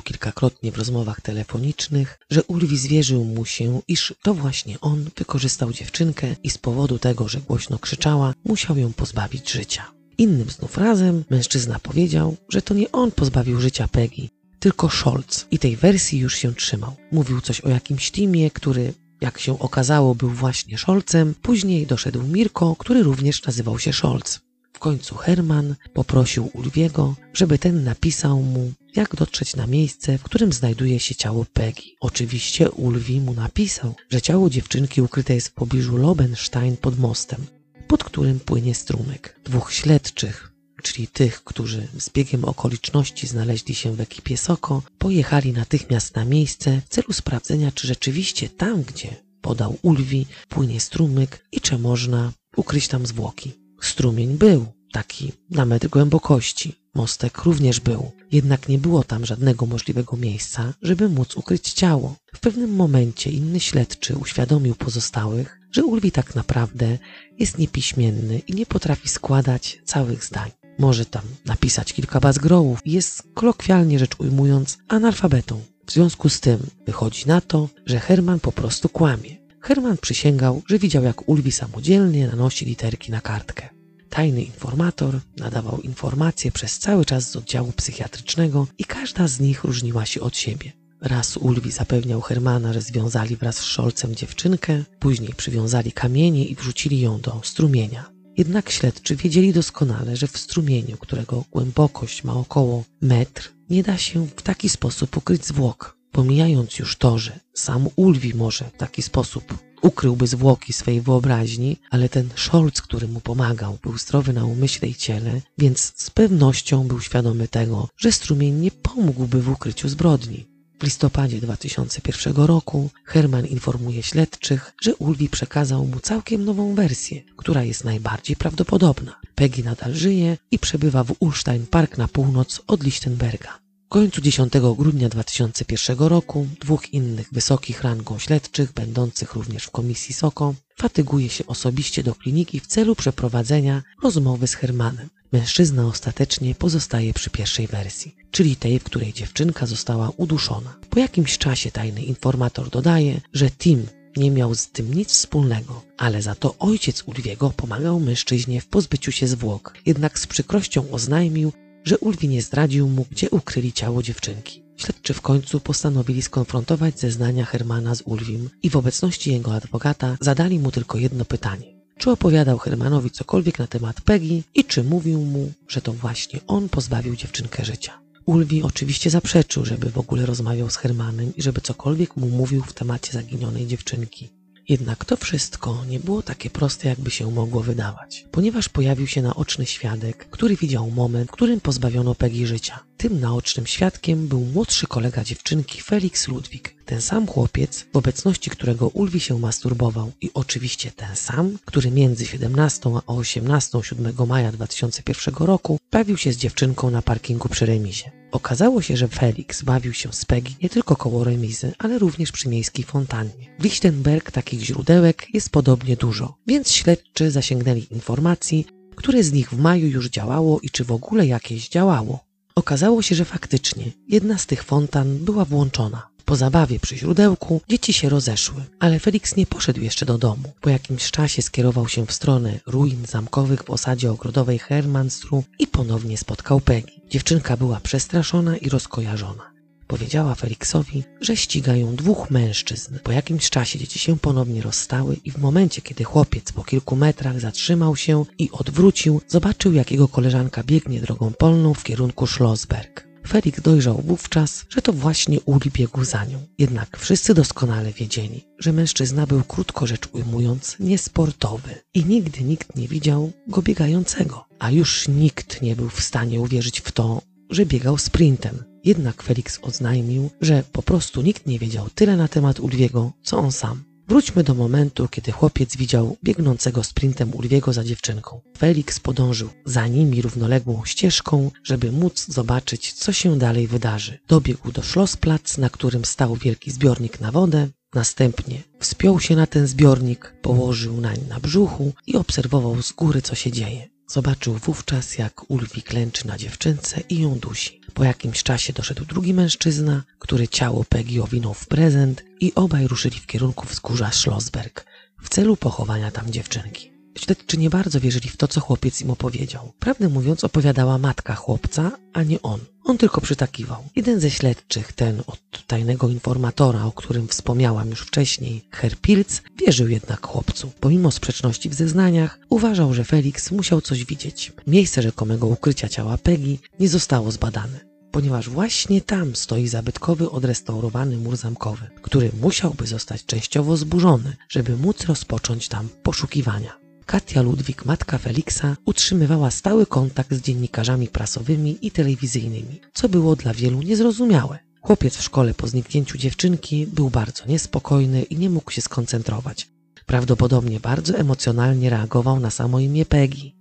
kilkakrotnie 0.00 0.72
w 0.72 0.78
rozmowach 0.78 1.20
telefonicznych, 1.20 2.18
że 2.30 2.42
Ulwi 2.42 2.78
zwierzył 2.78 3.24
mu 3.24 3.44
się, 3.44 3.80
iż 3.88 4.14
to 4.22 4.34
właśnie 4.34 4.80
on 4.80 5.10
wykorzystał 5.16 5.72
dziewczynkę 5.72 6.36
i 6.42 6.50
z 6.50 6.58
powodu 6.58 6.98
tego, 6.98 7.28
że 7.28 7.40
głośno 7.40 7.78
krzyczała, 7.78 8.34
musiał 8.44 8.76
ją 8.76 8.92
pozbawić 8.92 9.50
życia. 9.50 10.03
Innym 10.18 10.50
znów 10.50 10.78
razem 10.78 11.24
mężczyzna 11.30 11.78
powiedział, 11.78 12.36
że 12.48 12.62
to 12.62 12.74
nie 12.74 12.92
on 12.92 13.10
pozbawił 13.10 13.60
życia 13.60 13.88
Peggy, 13.88 14.28
tylko 14.58 14.90
Scholz 14.90 15.46
i 15.50 15.58
tej 15.58 15.76
wersji 15.76 16.18
już 16.18 16.36
się 16.36 16.54
trzymał. 16.54 16.96
Mówił 17.12 17.40
coś 17.40 17.60
o 17.60 17.68
jakimś 17.68 18.10
teamie, 18.10 18.50
który 18.50 18.94
jak 19.20 19.38
się 19.38 19.58
okazało 19.58 20.14
był 20.14 20.30
właśnie 20.30 20.78
Scholzem, 20.78 21.34
później 21.42 21.86
doszedł 21.86 22.22
Mirko, 22.22 22.76
który 22.78 23.02
również 23.02 23.44
nazywał 23.44 23.78
się 23.78 23.92
Scholz. 23.92 24.40
W 24.72 24.78
końcu 24.78 25.14
Herman 25.14 25.74
poprosił 25.94 26.50
Ulwiego, 26.54 27.14
żeby 27.34 27.58
ten 27.58 27.84
napisał 27.84 28.42
mu, 28.42 28.72
jak 28.96 29.16
dotrzeć 29.16 29.56
na 29.56 29.66
miejsce, 29.66 30.18
w 30.18 30.22
którym 30.22 30.52
znajduje 30.52 31.00
się 31.00 31.14
ciało 31.14 31.46
Peggy. 31.52 31.82
Oczywiście 32.00 32.70
Ulwi 32.70 33.20
mu 33.20 33.34
napisał, 33.34 33.94
że 34.10 34.22
ciało 34.22 34.50
dziewczynki 34.50 35.02
ukryte 35.02 35.34
jest 35.34 35.48
w 35.48 35.54
pobliżu 35.54 35.96
Lobenstein 35.96 36.76
pod 36.76 36.98
mostem, 36.98 37.46
pod 37.94 38.04
którym 38.04 38.40
płynie 38.40 38.74
strumyk. 38.74 39.40
Dwóch 39.44 39.72
śledczych, 39.72 40.52
czyli 40.82 41.08
tych, 41.08 41.44
którzy 41.44 41.88
z 41.98 42.10
biegiem 42.10 42.44
okoliczności 42.44 43.26
znaleźli 43.26 43.74
się 43.74 43.92
w 43.96 44.00
ekipie 44.00 44.36
Soko, 44.36 44.82
pojechali 44.98 45.52
natychmiast 45.52 46.16
na 46.16 46.24
miejsce 46.24 46.80
w 46.80 46.88
celu 46.88 47.12
sprawdzenia, 47.12 47.72
czy 47.72 47.86
rzeczywiście 47.86 48.48
tam, 48.48 48.82
gdzie 48.82 49.16
podał 49.40 49.78
Ulwi, 49.82 50.26
płynie 50.48 50.80
strumyk 50.80 51.44
i 51.52 51.60
czy 51.60 51.78
można 51.78 52.32
ukryć 52.56 52.88
tam 52.88 53.06
zwłoki. 53.06 53.52
Strumień 53.82 54.38
był, 54.38 54.66
taki 54.92 55.32
na 55.50 55.64
metr 55.64 55.88
głębokości. 55.88 56.74
Mostek 56.94 57.42
również 57.42 57.80
był, 57.80 58.12
jednak 58.32 58.68
nie 58.68 58.78
było 58.78 59.04
tam 59.04 59.26
żadnego 59.26 59.66
możliwego 59.66 60.16
miejsca, 60.16 60.74
żeby 60.82 61.08
móc 61.08 61.36
ukryć 61.36 61.72
ciało. 61.72 62.16
W 62.34 62.40
pewnym 62.40 62.74
momencie 62.74 63.30
inny 63.30 63.60
śledczy 63.60 64.16
uświadomił 64.16 64.74
pozostałych, 64.74 65.63
że 65.74 65.84
Ulwi 65.84 66.12
tak 66.12 66.34
naprawdę 66.34 66.98
jest 67.38 67.58
niepiśmienny 67.58 68.38
i 68.38 68.54
nie 68.54 68.66
potrafi 68.66 69.08
składać 69.08 69.78
całych 69.84 70.24
zdań. 70.24 70.50
Może 70.78 71.06
tam 71.06 71.22
napisać 71.44 71.92
kilka 71.92 72.20
bazgrołów 72.20 72.78
jest 72.84 73.22
kolokwialnie 73.34 73.98
rzecz 73.98 74.14
ujmując 74.18 74.78
analfabetą. 74.88 75.62
W 75.86 75.92
związku 75.92 76.28
z 76.28 76.40
tym 76.40 76.58
wychodzi 76.86 77.26
na 77.26 77.40
to, 77.40 77.68
że 77.86 78.00
Herman 78.00 78.40
po 78.40 78.52
prostu 78.52 78.88
kłamie. 78.88 79.36
Herman 79.60 79.98
przysięgał, 79.98 80.62
że 80.68 80.78
widział 80.78 81.04
jak 81.04 81.28
Ulwi 81.28 81.52
samodzielnie 81.52 82.26
nanosi 82.26 82.64
literki 82.64 83.12
na 83.12 83.20
kartkę. 83.20 83.68
Tajny 84.08 84.42
informator 84.42 85.20
nadawał 85.36 85.80
informacje 85.80 86.52
przez 86.52 86.78
cały 86.78 87.04
czas 87.04 87.30
z 87.30 87.36
oddziału 87.36 87.72
psychiatrycznego 87.72 88.66
i 88.78 88.84
każda 88.84 89.28
z 89.28 89.40
nich 89.40 89.64
różniła 89.64 90.06
się 90.06 90.20
od 90.20 90.36
siebie. 90.36 90.83
Raz 91.04 91.36
Ulwi 91.36 91.70
zapewniał 91.70 92.20
Hermana, 92.20 92.72
że 92.72 92.80
związali 92.80 93.36
wraz 93.36 93.56
z 93.56 93.64
Szolcem 93.64 94.14
dziewczynkę, 94.14 94.84
później 94.98 95.34
przywiązali 95.36 95.92
kamienie 95.92 96.44
i 96.44 96.54
wrzucili 96.54 97.00
ją 97.00 97.20
do 97.20 97.40
strumienia. 97.44 98.10
Jednak 98.36 98.70
śledczy 98.70 99.16
wiedzieli 99.16 99.52
doskonale, 99.52 100.16
że 100.16 100.26
w 100.26 100.38
strumieniu, 100.38 100.96
którego 100.96 101.44
głębokość 101.50 102.24
ma 102.24 102.34
około 102.34 102.84
metr, 103.02 103.52
nie 103.70 103.82
da 103.82 103.98
się 103.98 104.26
w 104.26 104.42
taki 104.42 104.68
sposób 104.68 105.16
ukryć 105.16 105.46
zwłok. 105.46 105.96
Pomijając 106.12 106.78
już 106.78 106.96
to, 106.96 107.18
że 107.18 107.40
sam 107.54 107.88
Ulwi 107.96 108.34
może 108.34 108.64
w 108.64 108.78
taki 108.78 109.02
sposób 109.02 109.58
ukryłby 109.82 110.26
zwłoki 110.26 110.72
swej 110.72 111.00
wyobraźni, 111.00 111.76
ale 111.90 112.08
ten 112.08 112.28
Scholz, 112.36 112.82
który 112.82 113.08
mu 113.08 113.20
pomagał, 113.20 113.78
był 113.82 113.98
zdrowy 113.98 114.32
na 114.32 114.44
umyśle 114.44 114.88
i 114.88 114.94
ciele, 114.94 115.40
więc 115.58 115.92
z 115.96 116.10
pewnością 116.10 116.88
był 116.88 117.00
świadomy 117.00 117.48
tego, 117.48 117.88
że 117.96 118.12
strumień 118.12 118.54
nie 118.54 118.70
pomógłby 118.70 119.42
w 119.42 119.48
ukryciu 119.48 119.88
zbrodni. 119.88 120.53
W 120.80 120.84
listopadzie 120.84 121.40
2001 121.40 122.36
roku 122.36 122.90
Herman 123.04 123.46
informuje 123.46 124.02
śledczych, 124.02 124.72
że 124.80 124.94
Ulwi 124.94 125.28
przekazał 125.28 125.86
mu 125.86 126.00
całkiem 126.00 126.44
nową 126.44 126.74
wersję, 126.74 127.22
która 127.36 127.64
jest 127.64 127.84
najbardziej 127.84 128.36
prawdopodobna. 128.36 129.20
Peggy 129.34 129.62
nadal 129.62 129.94
żyje 129.94 130.36
i 130.50 130.58
przebywa 130.58 131.04
w 131.04 131.14
Ulstein 131.18 131.66
Park 131.66 131.98
na 131.98 132.08
północ 132.08 132.60
od 132.66 132.84
Lichtenberga. 132.84 133.58
W 133.86 133.88
końcu 133.88 134.20
10 134.20 134.52
grudnia 134.76 135.08
2001 135.08 135.98
roku 135.98 136.46
dwóch 136.60 136.92
innych 136.92 137.28
wysokich 137.32 137.82
rangą 137.82 138.18
śledczych, 138.18 138.72
będących 138.72 139.34
również 139.34 139.64
w 139.64 139.70
komisji 139.70 140.14
SOKO, 140.14 140.54
fatyguje 140.76 141.28
się 141.28 141.46
osobiście 141.46 142.02
do 142.02 142.14
kliniki 142.14 142.60
w 142.60 142.66
celu 142.66 142.96
przeprowadzenia 142.96 143.82
rozmowy 144.02 144.46
z 144.46 144.54
Hermanem. 144.54 145.08
Mężczyzna 145.32 145.86
ostatecznie 145.86 146.54
pozostaje 146.54 147.14
przy 147.14 147.30
pierwszej 147.30 147.66
wersji, 147.66 148.16
czyli 148.30 148.56
tej, 148.56 148.78
w 148.78 148.84
której 148.84 149.12
dziewczynka 149.12 149.66
została 149.66 150.10
uduszona. 150.16 150.76
Po 150.90 150.98
jakimś 150.98 151.38
czasie 151.38 151.70
tajny 151.70 152.02
informator 152.02 152.70
dodaje, 152.70 153.20
że 153.32 153.50
Tim 153.50 153.86
nie 154.16 154.30
miał 154.30 154.54
z 154.54 154.68
tym 154.68 154.94
nic 154.94 155.08
wspólnego, 155.08 155.82
ale 155.96 156.22
za 156.22 156.34
to 156.34 156.54
ojciec 156.58 157.02
Ulwiego 157.06 157.50
pomagał 157.50 158.00
mężczyźnie 158.00 158.60
w 158.60 158.66
pozbyciu 158.66 159.12
się 159.12 159.26
zwłok. 159.26 159.74
Jednak 159.86 160.18
z 160.18 160.26
przykrością 160.26 160.90
oznajmił, 160.90 161.52
że 161.84 161.98
Ulwi 161.98 162.28
nie 162.28 162.42
zdradził 162.42 162.88
mu, 162.88 163.06
gdzie 163.10 163.30
ukryli 163.30 163.72
ciało 163.72 164.02
dziewczynki. 164.02 164.63
Śledczy 164.76 165.14
w 165.14 165.20
końcu 165.20 165.60
postanowili 165.60 166.22
skonfrontować 166.22 167.00
zeznania 167.00 167.44
Hermana 167.44 167.94
z 167.94 168.02
Ulwim 168.04 168.50
i 168.62 168.70
w 168.70 168.76
obecności 168.76 169.32
jego 169.32 169.54
adwokata 169.54 170.16
zadali 170.20 170.58
mu 170.58 170.70
tylko 170.70 170.98
jedno 170.98 171.24
pytanie. 171.24 171.74
Czy 171.98 172.10
opowiadał 172.10 172.58
Hermanowi 172.58 173.10
cokolwiek 173.10 173.58
na 173.58 173.66
temat 173.66 174.00
Peggy 174.00 174.42
i 174.54 174.64
czy 174.64 174.84
mówił 174.84 175.20
mu, 175.20 175.52
że 175.68 175.80
to 175.80 175.92
właśnie 175.92 176.40
on 176.46 176.68
pozbawił 176.68 177.16
dziewczynkę 177.16 177.64
życia? 177.64 178.00
Ulwi 178.26 178.62
oczywiście 178.62 179.10
zaprzeczył, 179.10 179.64
żeby 179.64 179.90
w 179.90 179.98
ogóle 179.98 180.26
rozmawiał 180.26 180.70
z 180.70 180.76
Hermanem 180.76 181.36
i 181.36 181.42
żeby 181.42 181.60
cokolwiek 181.60 182.16
mu 182.16 182.28
mówił 182.28 182.62
w 182.62 182.72
temacie 182.72 183.12
zaginionej 183.12 183.66
dziewczynki. 183.66 184.30
Jednak 184.68 185.04
to 185.04 185.16
wszystko 185.16 185.84
nie 185.88 186.00
było 186.00 186.22
takie 186.22 186.50
proste, 186.50 186.88
jakby 186.88 187.10
się 187.10 187.30
mogło 187.30 187.62
wydawać, 187.62 188.26
ponieważ 188.30 188.68
pojawił 188.68 189.06
się 189.06 189.22
naoczny 189.22 189.66
świadek, 189.66 190.28
który 190.30 190.56
widział 190.56 190.90
moment, 190.90 191.28
w 191.28 191.32
którym 191.32 191.60
pozbawiono 191.60 192.14
Peggy 192.14 192.46
życia. 192.46 192.80
Tym 192.96 193.20
naocznym 193.20 193.66
świadkiem 193.66 194.28
był 194.28 194.40
młodszy 194.40 194.86
kolega 194.86 195.24
dziewczynki 195.24 195.82
Felix 195.82 196.28
Ludwik, 196.28 196.74
ten 196.84 197.00
sam 197.00 197.26
chłopiec, 197.26 197.86
w 197.92 197.96
obecności 197.96 198.50
którego 198.50 198.88
Ulwi 198.88 199.20
się 199.20 199.38
masturbował 199.38 200.12
i 200.20 200.30
oczywiście 200.34 200.90
ten 200.90 201.16
sam, 201.16 201.58
który 201.64 201.90
między 201.90 202.26
17 202.26 202.90
a 203.06 203.12
18 203.12 203.78
7 203.82 204.14
maja 204.28 204.52
2001 204.52 205.34
roku 205.34 205.78
bawił 205.92 206.16
się 206.16 206.32
z 206.32 206.36
dziewczynką 206.36 206.90
na 206.90 207.02
parkingu 207.02 207.48
przy 207.48 207.66
remizie. 207.66 208.10
Okazało 208.32 208.82
się, 208.82 208.96
że 208.96 209.08
Felix 209.08 209.62
bawił 209.62 209.92
się 209.92 210.12
z 210.12 210.24
Peggy 210.24 210.50
nie 210.62 210.68
tylko 210.68 210.96
koło 210.96 211.24
remizy, 211.24 211.72
ale 211.78 211.98
również 211.98 212.32
przy 212.32 212.48
miejskiej 212.48 212.84
fontannie. 212.84 213.56
W 213.58 213.64
Lichtenberg 213.64 214.30
takich 214.30 214.60
źródełek 214.60 215.26
jest 215.34 215.50
podobnie 215.50 215.96
dużo, 215.96 216.34
więc 216.46 216.72
śledczy 216.72 217.30
zasięgnęli 217.30 217.86
informacji, 217.90 218.66
które 218.96 219.22
z 219.22 219.32
nich 219.32 219.50
w 219.50 219.58
maju 219.58 219.86
już 219.86 220.08
działało 220.08 220.60
i 220.60 220.70
czy 220.70 220.84
w 220.84 220.92
ogóle 220.92 221.26
jakieś 221.26 221.68
działało. 221.68 222.24
Okazało 222.56 223.02
się, 223.02 223.14
że 223.14 223.24
faktycznie 223.24 223.92
jedna 224.08 224.38
z 224.38 224.46
tych 224.46 224.64
fontan 224.64 225.18
była 225.18 225.44
włączona. 225.44 226.06
Po 226.24 226.36
zabawie 226.36 226.80
przy 226.80 226.96
źródełku 226.96 227.60
dzieci 227.68 227.92
się 227.92 228.08
rozeszły, 228.08 228.64
ale 228.80 229.00
Felix 229.00 229.36
nie 229.36 229.46
poszedł 229.46 229.80
jeszcze 229.80 230.06
do 230.06 230.18
domu. 230.18 230.52
Po 230.60 230.70
jakimś 230.70 231.10
czasie 231.10 231.42
skierował 231.42 231.88
się 231.88 232.06
w 232.06 232.12
stronę 232.12 232.60
ruin 232.66 233.06
zamkowych 233.06 233.62
w 233.62 233.70
osadzie 233.70 234.10
ogrodowej 234.10 234.58
Hermanstru 234.58 235.44
i 235.58 235.66
ponownie 235.66 236.18
spotkał 236.18 236.60
Peggy. 236.60 236.92
Dziewczynka 237.10 237.56
była 237.56 237.80
przestraszona 237.80 238.56
i 238.56 238.68
rozkojarzona. 238.68 239.53
Powiedziała 239.86 240.34
Felixowi, 240.34 241.04
że 241.20 241.36
ścigają 241.36 241.96
dwóch 241.96 242.30
mężczyzn. 242.30 242.98
Po 243.02 243.12
jakimś 243.12 243.50
czasie 243.50 243.78
dzieci 243.78 243.98
się 243.98 244.18
ponownie 244.18 244.62
rozstały 244.62 245.16
i 245.24 245.30
w 245.30 245.38
momencie, 245.38 245.82
kiedy 245.82 246.04
chłopiec 246.04 246.52
po 246.52 246.64
kilku 246.64 246.96
metrach 246.96 247.40
zatrzymał 247.40 247.96
się 247.96 248.24
i 248.38 248.50
odwrócił, 248.50 249.20
zobaczył, 249.28 249.72
jak 249.72 249.90
jego 249.90 250.08
koleżanka 250.08 250.62
biegnie 250.62 251.00
drogą 251.00 251.32
polną 251.38 251.74
w 251.74 251.84
kierunku 251.84 252.26
Schlossberg. 252.26 253.14
Felix 253.28 253.60
dojrzał 253.60 254.02
wówczas, 254.02 254.64
że 254.68 254.82
to 254.82 254.92
właśnie 254.92 255.40
Uli 255.40 255.70
biegł 255.70 256.04
za 256.04 256.24
nią. 256.24 256.46
Jednak 256.58 256.98
wszyscy 256.98 257.34
doskonale 257.34 257.92
wiedzieli, 257.92 258.44
że 258.58 258.72
mężczyzna 258.72 259.26
był 259.26 259.42
krótko 259.42 259.86
rzecz 259.86 260.08
ujmując 260.12 260.76
niesportowy 260.80 261.74
i 261.94 262.04
nigdy 262.04 262.44
nikt 262.44 262.76
nie 262.76 262.88
widział 262.88 263.32
go 263.48 263.62
biegającego. 263.62 264.44
A 264.58 264.70
już 264.70 265.08
nikt 265.08 265.62
nie 265.62 265.76
był 265.76 265.88
w 265.88 266.00
stanie 266.02 266.40
uwierzyć 266.40 266.80
w 266.80 266.92
to, 266.92 267.22
że 267.50 267.66
biegał 267.66 267.98
sprintem. 267.98 268.73
Jednak 268.84 269.22
Felix 269.22 269.58
oznajmił, 269.62 270.30
że 270.40 270.64
po 270.72 270.82
prostu 270.82 271.22
nikt 271.22 271.46
nie 271.46 271.58
wiedział 271.58 271.90
tyle 271.94 272.16
na 272.16 272.28
temat 272.28 272.60
Ulwiego, 272.60 273.12
co 273.22 273.38
on 273.38 273.52
sam. 273.52 273.84
Wróćmy 274.08 274.44
do 274.44 274.54
momentu, 274.54 275.08
kiedy 275.08 275.32
chłopiec 275.32 275.76
widział 275.76 276.16
biegnącego 276.24 276.84
sprintem 276.84 277.34
Ulwiego 277.34 277.72
za 277.72 277.84
dziewczynką. 277.84 278.40
Felix 278.58 279.00
podążył 279.00 279.48
za 279.64 279.86
nimi 279.86 280.22
równoległą 280.22 280.84
ścieżką, 280.84 281.50
żeby 281.62 281.92
móc 281.92 282.26
zobaczyć, 282.28 282.92
co 282.92 283.12
się 283.12 283.38
dalej 283.38 283.66
wydarzy. 283.68 284.18
Dobiegł 284.28 284.72
do 284.72 284.82
Schlossplatz, 284.82 285.58
na 285.58 285.70
którym 285.70 286.04
stał 286.04 286.36
wielki 286.36 286.70
zbiornik 286.70 287.20
na 287.20 287.32
wodę. 287.32 287.68
Następnie 287.94 288.62
wspiął 288.80 289.20
się 289.20 289.36
na 289.36 289.46
ten 289.46 289.66
zbiornik, 289.66 290.34
położył 290.42 291.00
nań 291.00 291.18
na 291.28 291.40
brzuchu 291.40 291.92
i 292.06 292.16
obserwował 292.16 292.82
z 292.82 292.92
góry, 292.92 293.22
co 293.22 293.34
się 293.34 293.52
dzieje. 293.52 293.93
Zobaczył 294.06 294.54
wówczas, 294.54 295.18
jak 295.18 295.50
Ulwi 295.50 295.82
klęczy 295.82 296.26
na 296.26 296.38
dziewczynce 296.38 297.00
i 297.00 297.20
ją 297.20 297.38
dusi. 297.38 297.80
Po 297.94 298.04
jakimś 298.04 298.42
czasie 298.42 298.72
doszedł 298.72 299.04
drugi 299.04 299.34
mężczyzna, 299.34 300.02
który 300.18 300.48
ciało 300.48 300.84
Peggy 300.84 301.22
owinął 301.22 301.54
w 301.54 301.66
prezent 301.66 302.24
i 302.40 302.54
obaj 302.54 302.88
ruszyli 302.88 303.20
w 303.20 303.26
kierunku 303.26 303.66
wzgórza 303.66 304.12
Schlossberg 304.12 304.86
w 305.22 305.28
celu 305.28 305.56
pochowania 305.56 306.10
tam 306.10 306.30
dziewczynki. 306.30 306.93
Śledczy 307.18 307.56
nie 307.58 307.70
bardzo 307.70 308.00
wierzyli 308.00 308.28
w 308.28 308.36
to, 308.36 308.48
co 308.48 308.60
chłopiec 308.60 309.00
im 309.00 309.10
opowiedział. 309.10 309.72
Prawdę 309.78 310.08
mówiąc, 310.08 310.44
opowiadała 310.44 310.98
matka 310.98 311.34
chłopca, 311.34 311.92
a 312.12 312.22
nie 312.22 312.42
on. 312.42 312.60
On 312.84 312.98
tylko 312.98 313.20
przytakiwał. 313.20 313.84
Jeden 313.96 314.20
ze 314.20 314.30
śledczych, 314.30 314.92
ten 314.92 315.22
od 315.26 315.66
tajnego 315.66 316.08
informatora, 316.08 316.84
o 316.84 316.92
którym 316.92 317.28
wspomniałam 317.28 317.90
już 317.90 318.00
wcześniej, 318.00 318.64
Herr 318.70 318.96
Pilz, 318.96 319.42
wierzył 319.60 319.88
jednak 319.88 320.26
chłopcu. 320.26 320.72
Pomimo 320.80 321.10
sprzeczności 321.10 321.70
w 321.70 321.74
zeznaniach, 321.74 322.38
uważał, 322.48 322.94
że 322.94 323.04
Felix 323.04 323.50
musiał 323.50 323.80
coś 323.80 324.04
widzieć. 324.04 324.52
Miejsce 324.66 325.02
rzekomego 325.02 325.46
ukrycia 325.46 325.88
ciała 325.88 326.18
Peggy 326.18 326.58
nie 326.80 326.88
zostało 326.88 327.30
zbadane 327.30 327.94
ponieważ 328.14 328.48
właśnie 328.48 329.00
tam 329.00 329.36
stoi 329.36 329.68
zabytkowy 329.68 330.30
odrestaurowany 330.30 331.16
mur 331.16 331.36
zamkowy, 331.36 331.90
który 332.02 332.30
musiałby 332.40 332.86
zostać 332.86 333.24
częściowo 333.24 333.76
zburzony, 333.76 334.36
żeby 334.48 334.76
móc 334.76 335.04
rozpocząć 335.04 335.68
tam 335.68 335.88
poszukiwania. 336.02 336.83
Katia 337.06 337.42
Ludwik, 337.42 337.84
matka 337.84 338.18
Feliksa, 338.18 338.76
utrzymywała 338.84 339.50
stały 339.50 339.86
kontakt 339.86 340.34
z 340.34 340.40
dziennikarzami 340.40 341.08
prasowymi 341.08 341.78
i 341.82 341.90
telewizyjnymi, 341.90 342.80
co 342.94 343.08
było 343.08 343.36
dla 343.36 343.54
wielu 343.54 343.82
niezrozumiałe. 343.82 344.58
Chłopiec 344.80 345.16
w 345.16 345.22
szkole 345.22 345.54
po 345.54 345.66
zniknięciu 345.66 346.18
dziewczynki 346.18 346.86
był 346.86 347.10
bardzo 347.10 347.46
niespokojny 347.46 348.22
i 348.22 348.36
nie 348.36 348.50
mógł 348.50 348.70
się 348.70 348.82
skoncentrować. 348.82 349.68
Prawdopodobnie 350.06 350.80
bardzo 350.80 351.18
emocjonalnie 351.18 351.90
reagował 351.90 352.40
na 352.40 352.50
samo 352.50 352.80
imię 352.80 353.06
Peggy. 353.06 353.52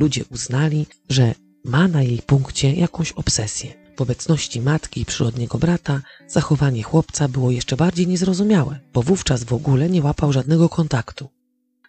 Ludzie 0.00 0.24
uznali, 0.30 0.86
że 1.08 1.34
ma 1.64 1.88
na 1.88 2.02
jej 2.02 2.18
punkcie 2.18 2.74
jakąś 2.74 3.12
obsesję. 3.12 3.82
W 3.96 4.00
obecności 4.00 4.60
matki 4.60 5.00
i 5.00 5.04
przyrodniego 5.04 5.58
brata 5.58 6.00
zachowanie 6.28 6.82
chłopca 6.82 7.28
było 7.28 7.50
jeszcze 7.50 7.76
bardziej 7.76 8.06
niezrozumiałe, 8.06 8.80
bo 8.92 9.02
wówczas 9.02 9.44
w 9.44 9.52
ogóle 9.52 9.90
nie 9.90 10.02
łapał 10.02 10.32
żadnego 10.32 10.68
kontaktu. 10.68 11.28